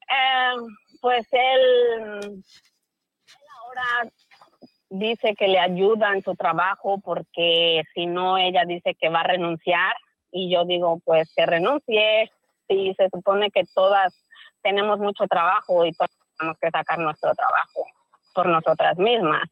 eh, 0.00 0.56
pues 1.00 1.26
él, 1.30 2.22
él 2.22 2.42
ahora 3.60 4.10
dice 4.90 5.34
que 5.36 5.48
le 5.48 5.60
ayuda 5.60 6.12
en 6.12 6.22
su 6.22 6.34
trabajo 6.34 7.00
porque 7.00 7.84
si 7.94 8.06
no 8.06 8.38
ella 8.38 8.64
dice 8.66 8.94
que 8.94 9.08
va 9.08 9.20
a 9.20 9.28
renunciar 9.28 9.94
y 10.32 10.50
yo 10.52 10.64
digo 10.64 11.00
pues 11.04 11.32
que 11.34 11.46
renuncie 11.46 12.30
si 12.68 12.94
se 12.94 13.08
supone 13.10 13.50
que 13.50 13.64
todas 13.74 14.14
tenemos 14.62 14.98
mucho 14.98 15.26
trabajo 15.26 15.84
y 15.84 15.92
tenemos 16.38 16.58
que 16.60 16.70
sacar 16.70 16.98
nuestro 16.98 17.34
trabajo 17.34 17.86
por 18.34 18.46
nosotras 18.46 18.96
mismas. 18.98 19.48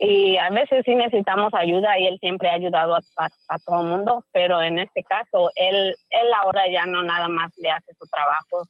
Y 0.00 0.36
a 0.36 0.50
veces 0.50 0.82
sí 0.84 0.94
necesitamos 0.94 1.52
ayuda 1.54 1.98
y 1.98 2.06
él 2.06 2.18
siempre 2.20 2.48
ha 2.48 2.54
ayudado 2.54 2.94
a, 2.94 3.58
todo 3.66 3.80
el 3.80 3.88
mundo, 3.88 4.24
pero 4.32 4.62
en 4.62 4.78
este 4.78 5.02
caso 5.02 5.50
él, 5.56 5.96
él 6.10 6.34
ahora 6.40 6.70
ya 6.70 6.86
no 6.86 7.02
nada 7.02 7.26
más 7.26 7.52
le 7.56 7.70
hace 7.70 7.92
su 7.94 8.06
trabajo, 8.06 8.62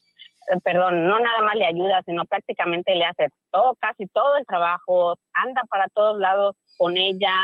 eh, 0.51 0.59
perdón, 0.64 1.07
no 1.07 1.20
nada 1.20 1.43
más 1.43 1.55
le 1.57 1.66
ayuda, 1.66 2.03
sino 2.07 2.24
prácticamente 2.24 2.95
le 2.95 3.05
hace 3.05 3.28
todo, 3.51 3.74
casi 3.78 4.07
todo 4.07 4.36
el 4.36 4.47
trabajo, 4.47 5.16
anda 5.34 5.62
para 5.68 5.89
todos 5.89 6.18
lados 6.18 6.57
con 6.78 6.97
ella, 6.97 7.34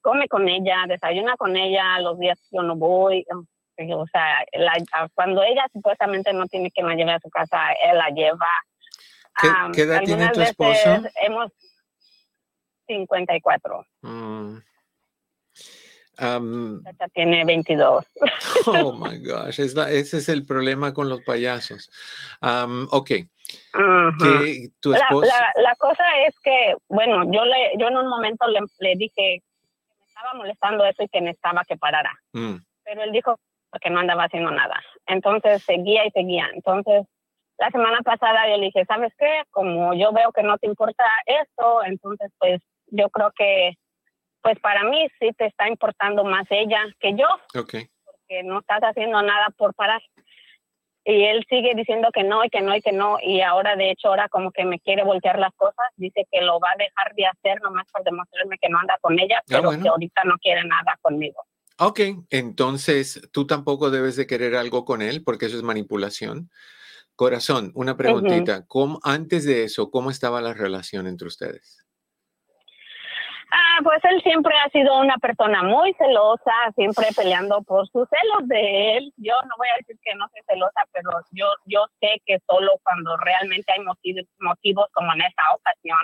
come 0.00 0.26
con 0.28 0.48
ella, 0.48 0.84
desayuna 0.88 1.36
con 1.36 1.54
ella 1.54 2.00
los 2.00 2.18
días 2.18 2.38
que 2.40 2.56
yo 2.56 2.62
no 2.62 2.76
voy. 2.76 3.26
O 3.78 4.06
sea, 4.06 4.44
cuando 5.14 5.42
ella 5.42 5.66
supuestamente 5.72 6.32
no 6.32 6.46
tiene 6.46 6.70
que 6.70 6.82
me 6.82 6.94
lleve 6.94 7.12
a 7.12 7.20
su 7.20 7.30
casa, 7.30 7.72
él 7.84 7.98
la 7.98 8.08
lleva 8.10 8.46
¿Qué, 9.72 9.82
edad 9.82 10.02
tiene 10.04 10.28
tu 10.30 10.40
esposo? 10.40 11.02
Hemos 11.16 11.50
54. 12.86 13.86
Mm. 14.02 14.56
tiene 17.14 17.44
22. 17.44 18.04
Oh 18.66 18.92
my 18.92 19.18
gosh, 19.18 19.58
ese 19.58 20.18
es 20.18 20.28
el 20.28 20.44
problema 20.46 20.94
con 20.94 21.08
los 21.08 21.22
payasos. 21.22 21.90
ok. 22.40 23.10
tu 24.80 24.90
la, 24.90 25.74
cosa 25.78 26.04
es 26.26 26.38
que, 26.40 26.76
bueno, 26.88 27.24
yo 27.32 27.44
le, 27.44 27.72
yo 27.78 27.88
en 27.88 27.96
un 27.96 28.08
momento 28.08 28.46
le, 28.78 28.94
dije 28.96 29.12
que 29.16 29.42
me 29.98 30.06
estaba 30.06 30.34
molestando 30.34 30.84
eso 30.84 31.02
y 31.02 31.08
que 31.08 31.20
necesitaba 31.20 31.64
que 31.64 31.76
parara. 31.76 32.12
Mm. 32.32 32.56
Pero 32.84 33.02
él 33.02 33.12
dijo 33.12 33.40
que 33.80 33.90
no 33.90 34.00
andaba 34.00 34.24
haciendo 34.24 34.50
nada. 34.50 34.82
Entonces 35.06 35.62
seguía 35.62 36.06
y 36.06 36.10
seguía. 36.10 36.48
Entonces 36.54 37.06
la 37.58 37.70
semana 37.70 38.00
pasada 38.02 38.48
yo 38.48 38.56
le 38.56 38.66
dije, 38.66 38.84
¿sabes 38.86 39.12
qué? 39.18 39.42
Como 39.50 39.94
yo 39.94 40.12
veo 40.12 40.32
que 40.32 40.42
no 40.42 40.58
te 40.58 40.66
importa 40.66 41.04
esto, 41.26 41.84
entonces 41.84 42.30
pues 42.38 42.60
yo 42.86 43.08
creo 43.10 43.30
que 43.36 43.74
pues 44.42 44.58
para 44.60 44.82
mí 44.82 45.06
sí 45.20 45.30
te 45.36 45.46
está 45.46 45.68
importando 45.68 46.24
más 46.24 46.46
ella 46.50 46.82
que 46.98 47.14
yo. 47.14 47.26
Okay. 47.54 47.86
Porque 48.04 48.42
no 48.42 48.58
estás 48.58 48.80
haciendo 48.82 49.22
nada 49.22 49.48
por 49.56 49.74
parar. 49.74 50.02
Y 51.04 51.24
él 51.24 51.44
sigue 51.48 51.74
diciendo 51.74 52.10
que 52.12 52.22
no 52.22 52.44
y 52.44 52.50
que 52.50 52.60
no 52.60 52.74
y 52.74 52.80
que 52.80 52.92
no. 52.92 53.18
Y 53.20 53.40
ahora, 53.40 53.74
de 53.76 53.90
hecho, 53.90 54.08
ahora 54.08 54.28
como 54.28 54.52
que 54.52 54.64
me 54.64 54.78
quiere 54.78 55.02
voltear 55.02 55.38
las 55.38 55.52
cosas. 55.54 55.86
Dice 55.96 56.26
que 56.30 56.42
lo 56.42 56.60
va 56.60 56.70
a 56.72 56.76
dejar 56.76 57.14
de 57.14 57.26
hacer 57.26 57.60
nomás 57.60 57.86
por 57.92 58.04
demostrarme 58.04 58.58
que 58.58 58.68
no 58.68 58.78
anda 58.78 58.98
con 59.00 59.18
ella, 59.18 59.38
ah, 59.38 59.44
pero 59.46 59.70
que 59.70 59.88
ahorita 59.88 60.22
no 60.24 60.36
quiere 60.38 60.64
nada 60.64 60.96
conmigo. 61.00 61.44
Ok, 61.84 61.98
entonces 62.30 63.28
tú 63.32 63.44
tampoco 63.44 63.90
debes 63.90 64.14
de 64.14 64.28
querer 64.28 64.54
algo 64.54 64.84
con 64.84 65.02
él 65.02 65.24
porque 65.24 65.46
eso 65.46 65.56
es 65.56 65.64
manipulación. 65.64 66.48
Corazón, 67.16 67.72
una 67.74 67.96
preguntita. 67.96 68.64
¿Cómo, 68.68 69.00
antes 69.02 69.44
de 69.44 69.64
eso, 69.64 69.90
¿cómo 69.90 70.10
estaba 70.10 70.40
la 70.40 70.54
relación 70.54 71.08
entre 71.08 71.26
ustedes? 71.26 71.84
Ah, 73.50 73.80
pues 73.82 73.98
él 74.04 74.22
siempre 74.22 74.54
ha 74.64 74.70
sido 74.70 74.96
una 75.00 75.16
persona 75.16 75.64
muy 75.64 75.92
celosa, 75.94 76.52
siempre 76.76 77.08
peleando 77.16 77.60
por 77.62 77.88
sus 77.88 78.08
celos 78.08 78.46
de 78.48 78.98
él. 78.98 79.12
Yo 79.16 79.34
no 79.42 79.54
voy 79.58 79.66
a 79.74 79.78
decir 79.78 79.98
que 80.04 80.14
no 80.14 80.26
soy 80.30 80.40
celosa, 80.46 80.86
pero 80.92 81.10
yo, 81.32 81.46
yo 81.66 81.86
sé 82.00 82.22
que 82.24 82.38
solo 82.48 82.70
cuando 82.84 83.16
realmente 83.16 83.72
hay 83.76 83.84
motivos, 83.84 84.24
motivos 84.38 84.86
como 84.92 85.12
en 85.14 85.22
esta 85.22 85.42
ocasión, 85.52 85.98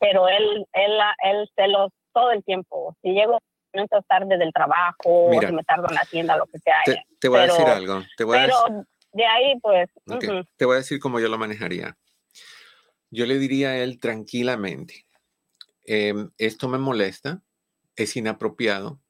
pero 0.00 0.26
él, 0.28 0.66
él, 0.72 0.98
él 1.22 1.48
celos 1.54 1.92
todo 2.12 2.32
el 2.32 2.42
tiempo. 2.42 2.96
Si 3.02 3.12
llego 3.12 3.38
minutos 3.72 4.04
tarde 4.08 4.36
del 4.38 4.52
trabajo, 4.52 5.26
o 5.26 5.40
si 5.40 5.52
me 5.52 5.64
tardo 5.64 5.86
en 5.88 5.94
la 5.94 6.04
tienda, 6.04 6.36
lo 6.36 6.46
que 6.46 6.58
sea. 6.58 6.76
Te, 7.18 7.28
voy 7.28 7.40
a 7.40 7.42
decir 7.42 7.66
algo. 7.66 8.02
Te 8.16 8.24
voy 8.24 8.38
a 8.38 8.42
decir 8.42 8.86
de 9.12 9.26
ahí, 9.26 9.58
pues. 9.60 9.88
Te 10.56 10.64
voy 10.64 10.74
a 10.74 10.78
decir 10.78 11.00
cómo 11.00 11.20
yo 11.20 11.28
lo 11.28 11.38
manejaría. 11.38 11.96
Yo 13.10 13.26
le 13.26 13.38
diría 13.38 13.70
a 13.70 13.78
él 13.78 13.98
tranquilamente, 13.98 15.06
em, 15.84 16.30
esto 16.38 16.68
me 16.68 16.78
molesta, 16.78 17.42
es 17.96 18.16
inapropiado. 18.16 19.00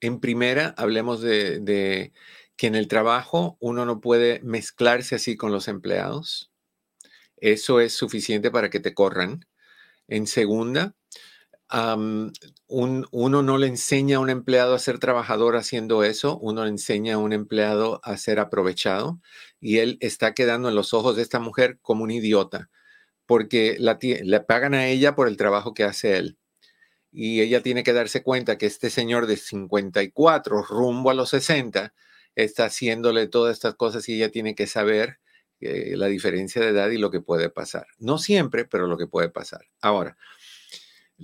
En 0.00 0.20
primera, 0.20 0.74
hablemos 0.78 1.20
de, 1.20 1.60
de, 1.60 2.12
que 2.56 2.66
en 2.66 2.74
el 2.74 2.88
trabajo 2.88 3.58
uno 3.60 3.84
no 3.84 4.00
puede 4.00 4.40
mezclarse 4.42 5.14
así 5.14 5.36
con 5.36 5.52
los 5.52 5.68
empleados. 5.68 6.50
Eso 7.36 7.80
es 7.80 7.92
suficiente 7.92 8.50
para 8.50 8.70
que 8.70 8.80
te 8.80 8.94
corran. 8.94 9.46
En 10.08 10.26
segunda, 10.26 10.94
uno 11.72 13.42
no 13.42 13.58
le 13.58 13.66
enseña 13.66 14.16
a 14.16 14.20
un 14.20 14.30
empleado 14.30 14.74
a 14.74 14.78
ser 14.78 14.98
trabajador 14.98 15.56
haciendo 15.56 16.04
eso, 16.04 16.38
uno 16.38 16.64
le 16.64 16.70
enseña 16.70 17.14
a 17.14 17.18
un 17.18 17.32
empleado 17.32 18.00
a 18.04 18.16
ser 18.16 18.40
aprovechado 18.40 19.20
y 19.60 19.78
él 19.78 19.96
está 20.00 20.34
quedando 20.34 20.68
en 20.68 20.74
los 20.74 20.92
ojos 20.92 21.16
de 21.16 21.22
esta 21.22 21.38
mujer 21.38 21.78
como 21.80 22.04
un 22.04 22.10
idiota 22.10 22.70
porque 23.26 23.76
le 23.78 24.40
pagan 24.40 24.74
a 24.74 24.88
ella 24.88 25.14
por 25.14 25.28
el 25.28 25.38
trabajo 25.38 25.74
que 25.74 25.84
hace 25.84 26.18
él. 26.18 26.38
Y 27.10 27.40
ella 27.40 27.62
tiene 27.62 27.82
que 27.82 27.92
darse 27.92 28.22
cuenta 28.22 28.58
que 28.58 28.66
este 28.66 28.90
señor 28.90 29.26
de 29.26 29.36
54 29.36 30.62
rumbo 30.62 31.10
a 31.10 31.14
los 31.14 31.30
60 31.30 31.94
está 32.34 32.66
haciéndole 32.66 33.28
todas 33.28 33.54
estas 33.54 33.74
cosas 33.74 34.08
y 34.08 34.16
ella 34.16 34.30
tiene 34.30 34.54
que 34.54 34.66
saber 34.66 35.18
eh, 35.60 35.94
la 35.96 36.06
diferencia 36.08 36.60
de 36.60 36.68
edad 36.68 36.90
y 36.90 36.98
lo 36.98 37.10
que 37.10 37.20
puede 37.20 37.50
pasar. 37.50 37.86
No 37.98 38.18
siempre, 38.18 38.64
pero 38.64 38.86
lo 38.86 38.98
que 38.98 39.06
puede 39.06 39.28
pasar. 39.28 39.62
Ahora, 39.80 40.16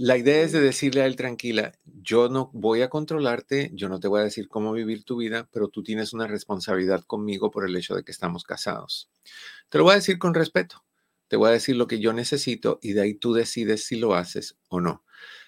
la 0.00 0.16
idea 0.16 0.42
es 0.42 0.52
de 0.52 0.60
decirle 0.60 1.02
a 1.02 1.06
él 1.06 1.16
tranquila, 1.16 1.72
yo 1.84 2.28
no 2.28 2.50
voy 2.54 2.82
a 2.82 2.88
controlarte, 2.88 3.72
yo 3.74 3.88
no 3.88 3.98
te 3.98 4.06
voy 4.06 4.20
a 4.20 4.24
decir 4.24 4.48
cómo 4.48 4.72
vivir 4.72 5.02
tu 5.02 5.16
vida, 5.16 5.48
pero 5.52 5.66
tú 5.68 5.82
tienes 5.82 6.12
una 6.12 6.28
responsabilidad 6.28 7.02
conmigo 7.02 7.50
por 7.50 7.66
el 7.66 7.74
hecho 7.74 7.96
de 7.96 8.04
que 8.04 8.12
estamos 8.12 8.44
casados. 8.44 9.10
Te 9.68 9.78
lo 9.78 9.84
voy 9.84 9.94
a 9.94 9.96
decir 9.96 10.18
con 10.18 10.34
respeto, 10.34 10.84
te 11.26 11.36
voy 11.36 11.48
a 11.48 11.52
decir 11.52 11.74
lo 11.74 11.88
que 11.88 11.98
yo 11.98 12.12
necesito 12.12 12.78
y 12.80 12.92
de 12.92 13.02
ahí 13.02 13.14
tú 13.14 13.34
decides 13.34 13.86
si 13.86 13.96
lo 13.96 14.14
haces 14.14 14.56
o 14.68 14.80
no. 14.80 15.04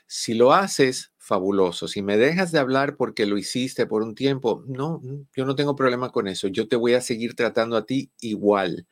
Si 0.08 0.34
lo 0.34 0.52
haces, 0.52 1.12
fabuloso. 1.16 1.86
Si 1.86 2.02
me 2.02 2.16
dejas 2.16 2.50
de 2.50 2.58
hablar 2.58 2.96
porque 2.96 3.26
lo 3.26 3.38
hiciste 3.38 3.86
por 3.86 4.02
un 4.02 4.16
tiempo, 4.16 4.64
no, 4.66 5.00
yo 5.36 5.44
no 5.44 5.54
tengo 5.54 5.76
problema 5.76 6.10
con 6.10 6.26
eso. 6.26 6.48
Yo 6.48 6.66
te 6.66 6.74
voy 6.74 6.94
a 6.94 7.00
seguir 7.00 7.36
tratando 7.36 7.76
a 7.76 7.86
ti 7.86 8.10
igual. 8.20 8.88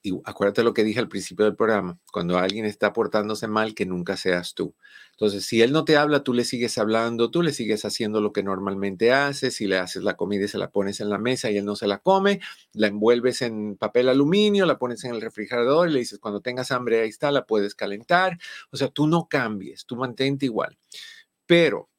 Y 0.00 0.12
acuérdate 0.24 0.62
lo 0.62 0.74
que 0.74 0.84
dije 0.84 1.00
al 1.00 1.08
principio 1.08 1.44
del 1.44 1.56
programa, 1.56 1.98
cuando 2.12 2.38
alguien 2.38 2.64
está 2.64 2.92
portándose 2.92 3.48
mal, 3.48 3.74
que 3.74 3.84
nunca 3.84 4.16
seas 4.16 4.54
tú. 4.54 4.76
Entonces, 5.12 5.44
si 5.44 5.60
él 5.60 5.72
no 5.72 5.84
te 5.84 5.96
habla, 5.96 6.22
tú 6.22 6.32
le 6.32 6.44
sigues 6.44 6.78
hablando, 6.78 7.32
tú 7.32 7.42
le 7.42 7.52
sigues 7.52 7.84
haciendo 7.84 8.20
lo 8.20 8.32
que 8.32 8.44
normalmente 8.44 9.12
haces, 9.12 9.56
si 9.56 9.66
le 9.66 9.78
haces 9.78 10.04
la 10.04 10.16
comida 10.16 10.44
y 10.44 10.48
se 10.48 10.58
la 10.58 10.70
pones 10.70 11.00
en 11.00 11.10
la 11.10 11.18
mesa 11.18 11.50
y 11.50 11.58
él 11.58 11.64
no 11.64 11.74
se 11.74 11.88
la 11.88 11.98
come, 11.98 12.40
la 12.72 12.86
envuelves 12.86 13.42
en 13.42 13.76
papel 13.76 14.08
aluminio, 14.08 14.66
la 14.66 14.78
pones 14.78 15.02
en 15.02 15.14
el 15.14 15.20
refrigerador 15.20 15.88
y 15.88 15.92
le 15.92 15.98
dices, 15.98 16.20
cuando 16.20 16.40
tengas 16.40 16.70
hambre, 16.70 17.00
ahí 17.00 17.08
está, 17.08 17.32
la 17.32 17.44
puedes 17.46 17.74
calentar. 17.74 18.38
O 18.70 18.76
sea, 18.76 18.88
tú 18.88 19.08
no 19.08 19.26
cambies, 19.28 19.84
tú 19.84 19.96
mantente 19.96 20.46
igual. 20.46 20.78
Pero 21.46 21.90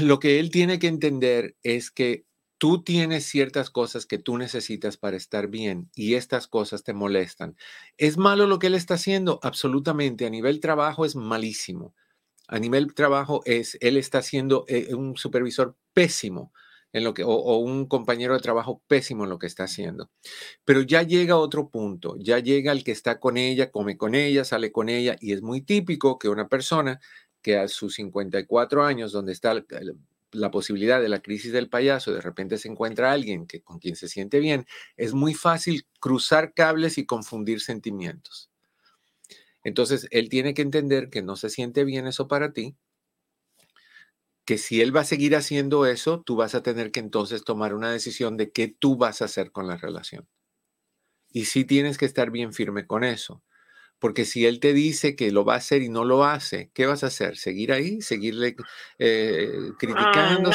lo 0.00 0.18
que 0.18 0.40
él 0.40 0.50
tiene 0.50 0.78
que 0.78 0.88
entender 0.88 1.56
es 1.62 1.90
que 1.90 2.24
tú 2.62 2.84
tienes 2.84 3.24
ciertas 3.24 3.70
cosas 3.70 4.06
que 4.06 4.18
tú 4.18 4.38
necesitas 4.38 4.96
para 4.96 5.16
estar 5.16 5.48
bien 5.48 5.90
y 5.96 6.14
estas 6.14 6.46
cosas 6.46 6.84
te 6.84 6.92
molestan. 6.92 7.56
¿Es 7.96 8.18
malo 8.18 8.46
lo 8.46 8.60
que 8.60 8.68
él 8.68 8.76
está 8.76 8.94
haciendo? 8.94 9.40
Absolutamente. 9.42 10.26
A 10.26 10.30
nivel 10.30 10.60
trabajo 10.60 11.04
es 11.04 11.16
malísimo. 11.16 11.92
A 12.46 12.60
nivel 12.60 12.94
trabajo 12.94 13.42
es, 13.46 13.76
él 13.80 13.96
está 13.96 14.22
siendo 14.22 14.64
eh, 14.68 14.94
un 14.94 15.16
supervisor 15.16 15.76
pésimo 15.92 16.52
en 16.92 17.02
lo 17.02 17.14
que, 17.14 17.24
o, 17.24 17.56
un 17.56 17.86
compañero 17.86 18.34
de 18.34 18.40
trabajo 18.40 18.80
pésimo 18.86 19.24
en 19.24 19.30
lo 19.30 19.40
que 19.40 19.48
está 19.48 19.64
haciendo. 19.64 20.12
Pero 20.64 20.82
ya 20.82 21.02
llega 21.02 21.38
otro 21.38 21.68
punto, 21.68 22.14
ya 22.16 22.38
llega 22.38 22.70
el 22.70 22.84
que 22.84 22.92
está 22.92 23.18
con 23.18 23.38
ella, 23.38 23.72
come 23.72 23.96
con 23.96 24.14
ella, 24.14 24.44
sale 24.44 24.70
con 24.70 24.88
ella, 24.88 25.16
y 25.20 25.32
es 25.32 25.42
muy 25.42 25.62
típico 25.62 26.16
que 26.16 26.28
una 26.28 26.46
persona 26.46 27.00
que 27.42 27.58
a 27.58 27.66
sus 27.66 27.94
54 27.94 28.84
años, 28.84 29.10
donde 29.10 29.32
está 29.32 29.50
la 30.32 30.50
posibilidad 30.50 31.00
de 31.00 31.08
la 31.08 31.20
crisis 31.22 31.52
del 31.52 31.68
payaso, 31.68 32.12
de 32.12 32.20
repente 32.20 32.58
se 32.58 32.68
encuentra 32.68 33.12
alguien 33.12 33.46
que, 33.46 33.62
con 33.62 33.78
quien 33.78 33.96
se 33.96 34.08
siente 34.08 34.40
bien, 34.40 34.66
es 34.96 35.14
muy 35.14 35.34
fácil 35.34 35.86
cruzar 36.00 36.54
cables 36.54 36.98
y 36.98 37.06
confundir 37.06 37.60
sentimientos. 37.60 38.50
Entonces, 39.64 40.08
él 40.10 40.28
tiene 40.28 40.54
que 40.54 40.62
entender 40.62 41.10
que 41.10 41.22
no 41.22 41.36
se 41.36 41.50
siente 41.50 41.84
bien 41.84 42.06
eso 42.06 42.28
para 42.28 42.52
ti, 42.52 42.76
que 44.44 44.58
si 44.58 44.80
él 44.80 44.94
va 44.94 45.00
a 45.00 45.04
seguir 45.04 45.36
haciendo 45.36 45.86
eso, 45.86 46.22
tú 46.22 46.36
vas 46.36 46.54
a 46.54 46.62
tener 46.62 46.90
que 46.90 47.00
entonces 47.00 47.44
tomar 47.44 47.74
una 47.74 47.90
decisión 47.92 48.36
de 48.36 48.50
qué 48.50 48.68
tú 48.68 48.96
vas 48.96 49.22
a 49.22 49.26
hacer 49.26 49.52
con 49.52 49.66
la 49.68 49.76
relación. 49.76 50.26
Y 51.30 51.46
sí 51.46 51.64
tienes 51.64 51.98
que 51.98 52.04
estar 52.06 52.30
bien 52.30 52.52
firme 52.52 52.86
con 52.86 53.04
eso. 53.04 53.42
Porque 54.02 54.24
si 54.24 54.46
él 54.46 54.58
te 54.58 54.72
dice 54.72 55.14
que 55.14 55.30
lo 55.30 55.44
va 55.44 55.54
a 55.54 55.58
hacer 55.58 55.80
y 55.80 55.88
no 55.88 56.02
lo 56.02 56.24
hace, 56.24 56.72
¿qué 56.74 56.86
vas 56.86 57.04
a 57.04 57.06
hacer? 57.06 57.36
¿Seguir 57.36 57.70
ahí? 57.72 58.00
¿Seguirle 58.00 58.56
eh, 58.98 59.46
ah, 59.46 59.74
criticando? 59.78 60.50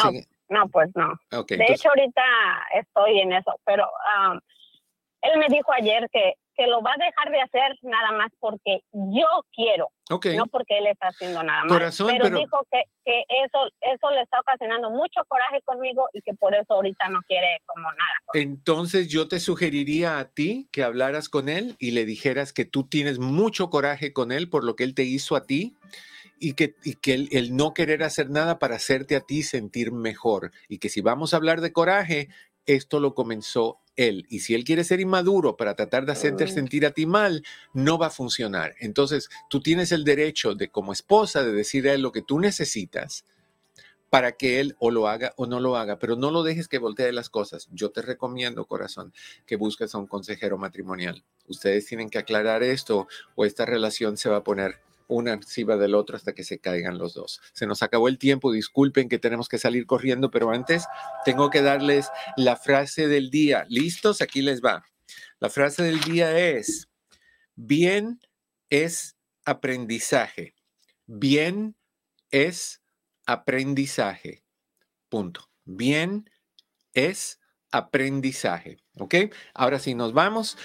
no, 0.49 0.67
pues 0.67 0.89
no. 0.95 1.17
de 1.31 1.65
hecho, 1.69 1.87
ahorita 1.87 2.21
estoy 2.75 3.21
en 3.21 3.31
eso, 3.31 3.57
pero 3.65 3.85
él 5.21 5.39
me 5.39 5.47
dijo 5.47 5.71
ayer 5.71 6.09
que 6.11 6.33
que 6.57 6.65
lo 6.67 6.81
va 6.81 6.91
a 6.91 7.05
dejar 7.05 7.31
de 7.31 7.41
hacer 7.41 7.77
nada 7.83 8.11
más 8.13 8.31
porque 8.39 8.81
yo 8.91 9.27
quiero, 9.53 9.89
no 10.09 10.47
porque 10.47 10.79
él 10.79 10.87
está 10.87 11.09
haciendo 11.09 11.43
nada 11.43 11.63
más. 11.65 11.97
pero, 11.97 12.29
dijo 12.29 12.59
que, 12.71 12.83
que, 13.05 13.23
eso, 13.45 13.69
eso 13.81 14.09
le 14.09 14.21
está 14.21 14.39
ocasionando 14.39 14.89
mucho 14.89 15.21
coraje 15.27 15.61
conmigo 15.63 16.09
y 16.13 16.21
que 16.21 16.33
por 16.33 16.55
eso 16.55 16.73
ahorita 16.73 17.09
no 17.09 17.21
quiere 17.27 17.61
como 17.65 17.83
nada. 17.83 18.15
Entonces 18.33 19.07
yo 19.07 19.27
te 19.27 19.39
sugeriría 19.39 20.17
a 20.17 20.29
ti 20.29 20.67
que 20.71 20.83
hablaras 20.83 21.29
con 21.29 21.47
él 21.47 21.75
y 21.79 21.91
le 21.91 22.05
dijeras 22.05 22.53
que 22.53 22.65
tú 22.65 22.87
tienes 22.87 23.19
mucho 23.19 23.69
coraje 23.69 24.11
con 24.11 24.31
él 24.31 24.49
por 24.49 24.63
lo 24.63 24.75
que 24.75 24.83
él 24.83 24.95
te 24.95 25.03
hizo 25.03 25.35
a 25.35 25.45
ti 25.45 25.75
y 26.39 26.53
que, 26.53 26.75
y 26.83 26.95
que 26.95 27.13
el, 27.13 27.29
el, 27.31 27.55
no 27.55 27.73
querer 27.73 28.03
hacer 28.03 28.29
nada 28.29 28.59
para 28.59 28.75
hacerte 28.75 29.15
a 29.15 29.21
ti 29.21 29.43
sentir 29.43 29.91
mejor. 29.91 30.51
Y 30.67 30.79
que 30.79 30.89
si 30.89 31.01
vamos 31.01 31.33
a 31.33 31.37
hablar 31.37 31.61
de 31.61 31.73
coraje, 31.73 32.29
esto 32.67 32.99
lo 32.99 33.15
comenzó 33.15 33.79
él. 33.95 34.25
Y 34.29 34.39
si 34.39 34.53
él 34.53 34.63
quiere 34.63 34.83
ser 34.83 34.99
inmaduro 34.99 35.57
para 35.57 35.75
tratar 35.75 36.05
de 36.05 36.11
hacerte 36.11 36.47
sentir 36.47 36.85
a 36.85 36.91
ti 36.91 37.05
mal, 37.05 37.43
no 37.73 37.97
va 37.97 38.07
a 38.07 38.11
funcionar. 38.11 38.75
Entonces, 38.79 39.29
tú 39.49 39.61
tienes 39.61 39.91
el 39.91 40.03
derecho 40.03 40.53
de 40.53 40.69
como 40.69 40.93
esposa 40.93 41.43
de 41.43 41.51
decir 41.51 41.89
a 41.89 41.93
él 41.93 42.01
lo 42.01 42.11
que 42.11 42.21
tú 42.21 42.39
necesitas 42.39 43.25
para 44.09 44.33
que 44.33 44.59
él 44.59 44.75
o 44.79 44.91
lo 44.91 45.07
haga 45.07 45.33
o 45.35 45.47
no 45.47 45.59
lo 45.59 45.75
haga, 45.75 45.99
pero 45.99 46.15
no 46.15 46.31
lo 46.31 46.43
dejes 46.43 46.67
que 46.67 46.77
voltee 46.77 47.11
las 47.11 47.29
cosas. 47.29 47.67
Yo 47.71 47.91
te 47.91 48.01
recomiendo, 48.01 48.65
corazón, 48.65 49.13
que 49.45 49.57
busques 49.57 49.93
a 49.93 49.97
un 49.97 50.07
consejero 50.07 50.57
matrimonial. 50.57 51.23
Ustedes 51.47 51.85
tienen 51.85 52.09
que 52.09 52.19
aclarar 52.19 52.63
esto 52.63 53.07
o 53.35 53.45
esta 53.45 53.65
relación 53.65 54.15
se 54.15 54.29
va 54.29 54.37
a 54.37 54.43
poner 54.43 54.79
una 55.07 55.33
encima 55.33 55.77
del 55.77 55.95
otro 55.95 56.15
hasta 56.15 56.33
que 56.33 56.43
se 56.43 56.59
caigan 56.59 56.97
los 56.97 57.13
dos. 57.13 57.41
Se 57.53 57.65
nos 57.65 57.81
acabó 57.81 58.07
el 58.07 58.17
tiempo, 58.17 58.51
disculpen 58.51 59.09
que 59.09 59.19
tenemos 59.19 59.47
que 59.49 59.57
salir 59.57 59.85
corriendo, 59.85 60.31
pero 60.31 60.51
antes 60.51 60.85
tengo 61.25 61.49
que 61.49 61.61
darles 61.61 62.09
la 62.35 62.55
frase 62.55 63.07
del 63.07 63.29
día. 63.29 63.65
¿Listos? 63.69 64.21
Aquí 64.21 64.41
les 64.41 64.61
va. 64.61 64.85
La 65.39 65.49
frase 65.49 65.83
del 65.83 65.99
día 66.01 66.37
es, 66.37 66.89
bien 67.55 68.19
es 68.69 69.15
aprendizaje. 69.45 70.55
Bien 71.05 71.75
es 72.31 72.81
aprendizaje. 73.25 74.43
Punto. 75.09 75.49
Bien 75.63 76.29
es 76.93 77.39
aprendizaje. 77.71 78.77
¿Ok? 78.99 79.15
Ahora 79.53 79.79
sí, 79.79 79.95
nos 79.95 80.13
vamos. 80.13 80.57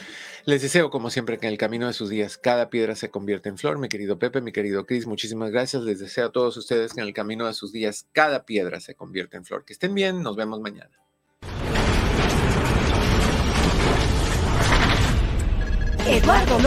Les 0.45 0.63
deseo, 0.63 0.91
como 0.91 1.11
siempre, 1.11 1.39
que 1.39 1.47
en 1.47 1.53
el 1.53 1.59
camino 1.59 1.87
de 1.87 1.93
sus 1.93 2.09
días 2.09 2.37
cada 2.37 2.71
piedra 2.71 2.97
se 2.97 3.11
convierta 3.11 3.49
en 3.49 3.59
flor. 3.59 3.79
Mi 3.79 3.89
querido 3.89 4.19
Pepe, 4.19 4.41
mi 4.41 4.53
querido 4.53 4.87
Cris, 4.87 5.07
muchísimas 5.07 5.51
gracias. 5.51 5.83
Les 5.83 5.99
deseo 6.01 6.27
a 6.27 6.33
todos 6.33 6.57
ustedes 6.57 6.93
que 6.95 7.01
en 7.01 7.07
el 7.07 7.15
camino 7.15 7.47
de 7.47 7.55
sus 7.55 7.73
días 7.73 8.07
cada 8.13 8.45
piedra 8.45 8.81
se 8.81 8.95
convierta 8.95 9.37
en 9.37 9.45
flor. 9.45 9.65
Que 9.65 9.73
estén 9.73 9.95
bien, 9.95 10.23
nos 10.23 10.37
vemos 10.37 10.61
mañana. 10.61 10.91
Eduardo 16.07 16.59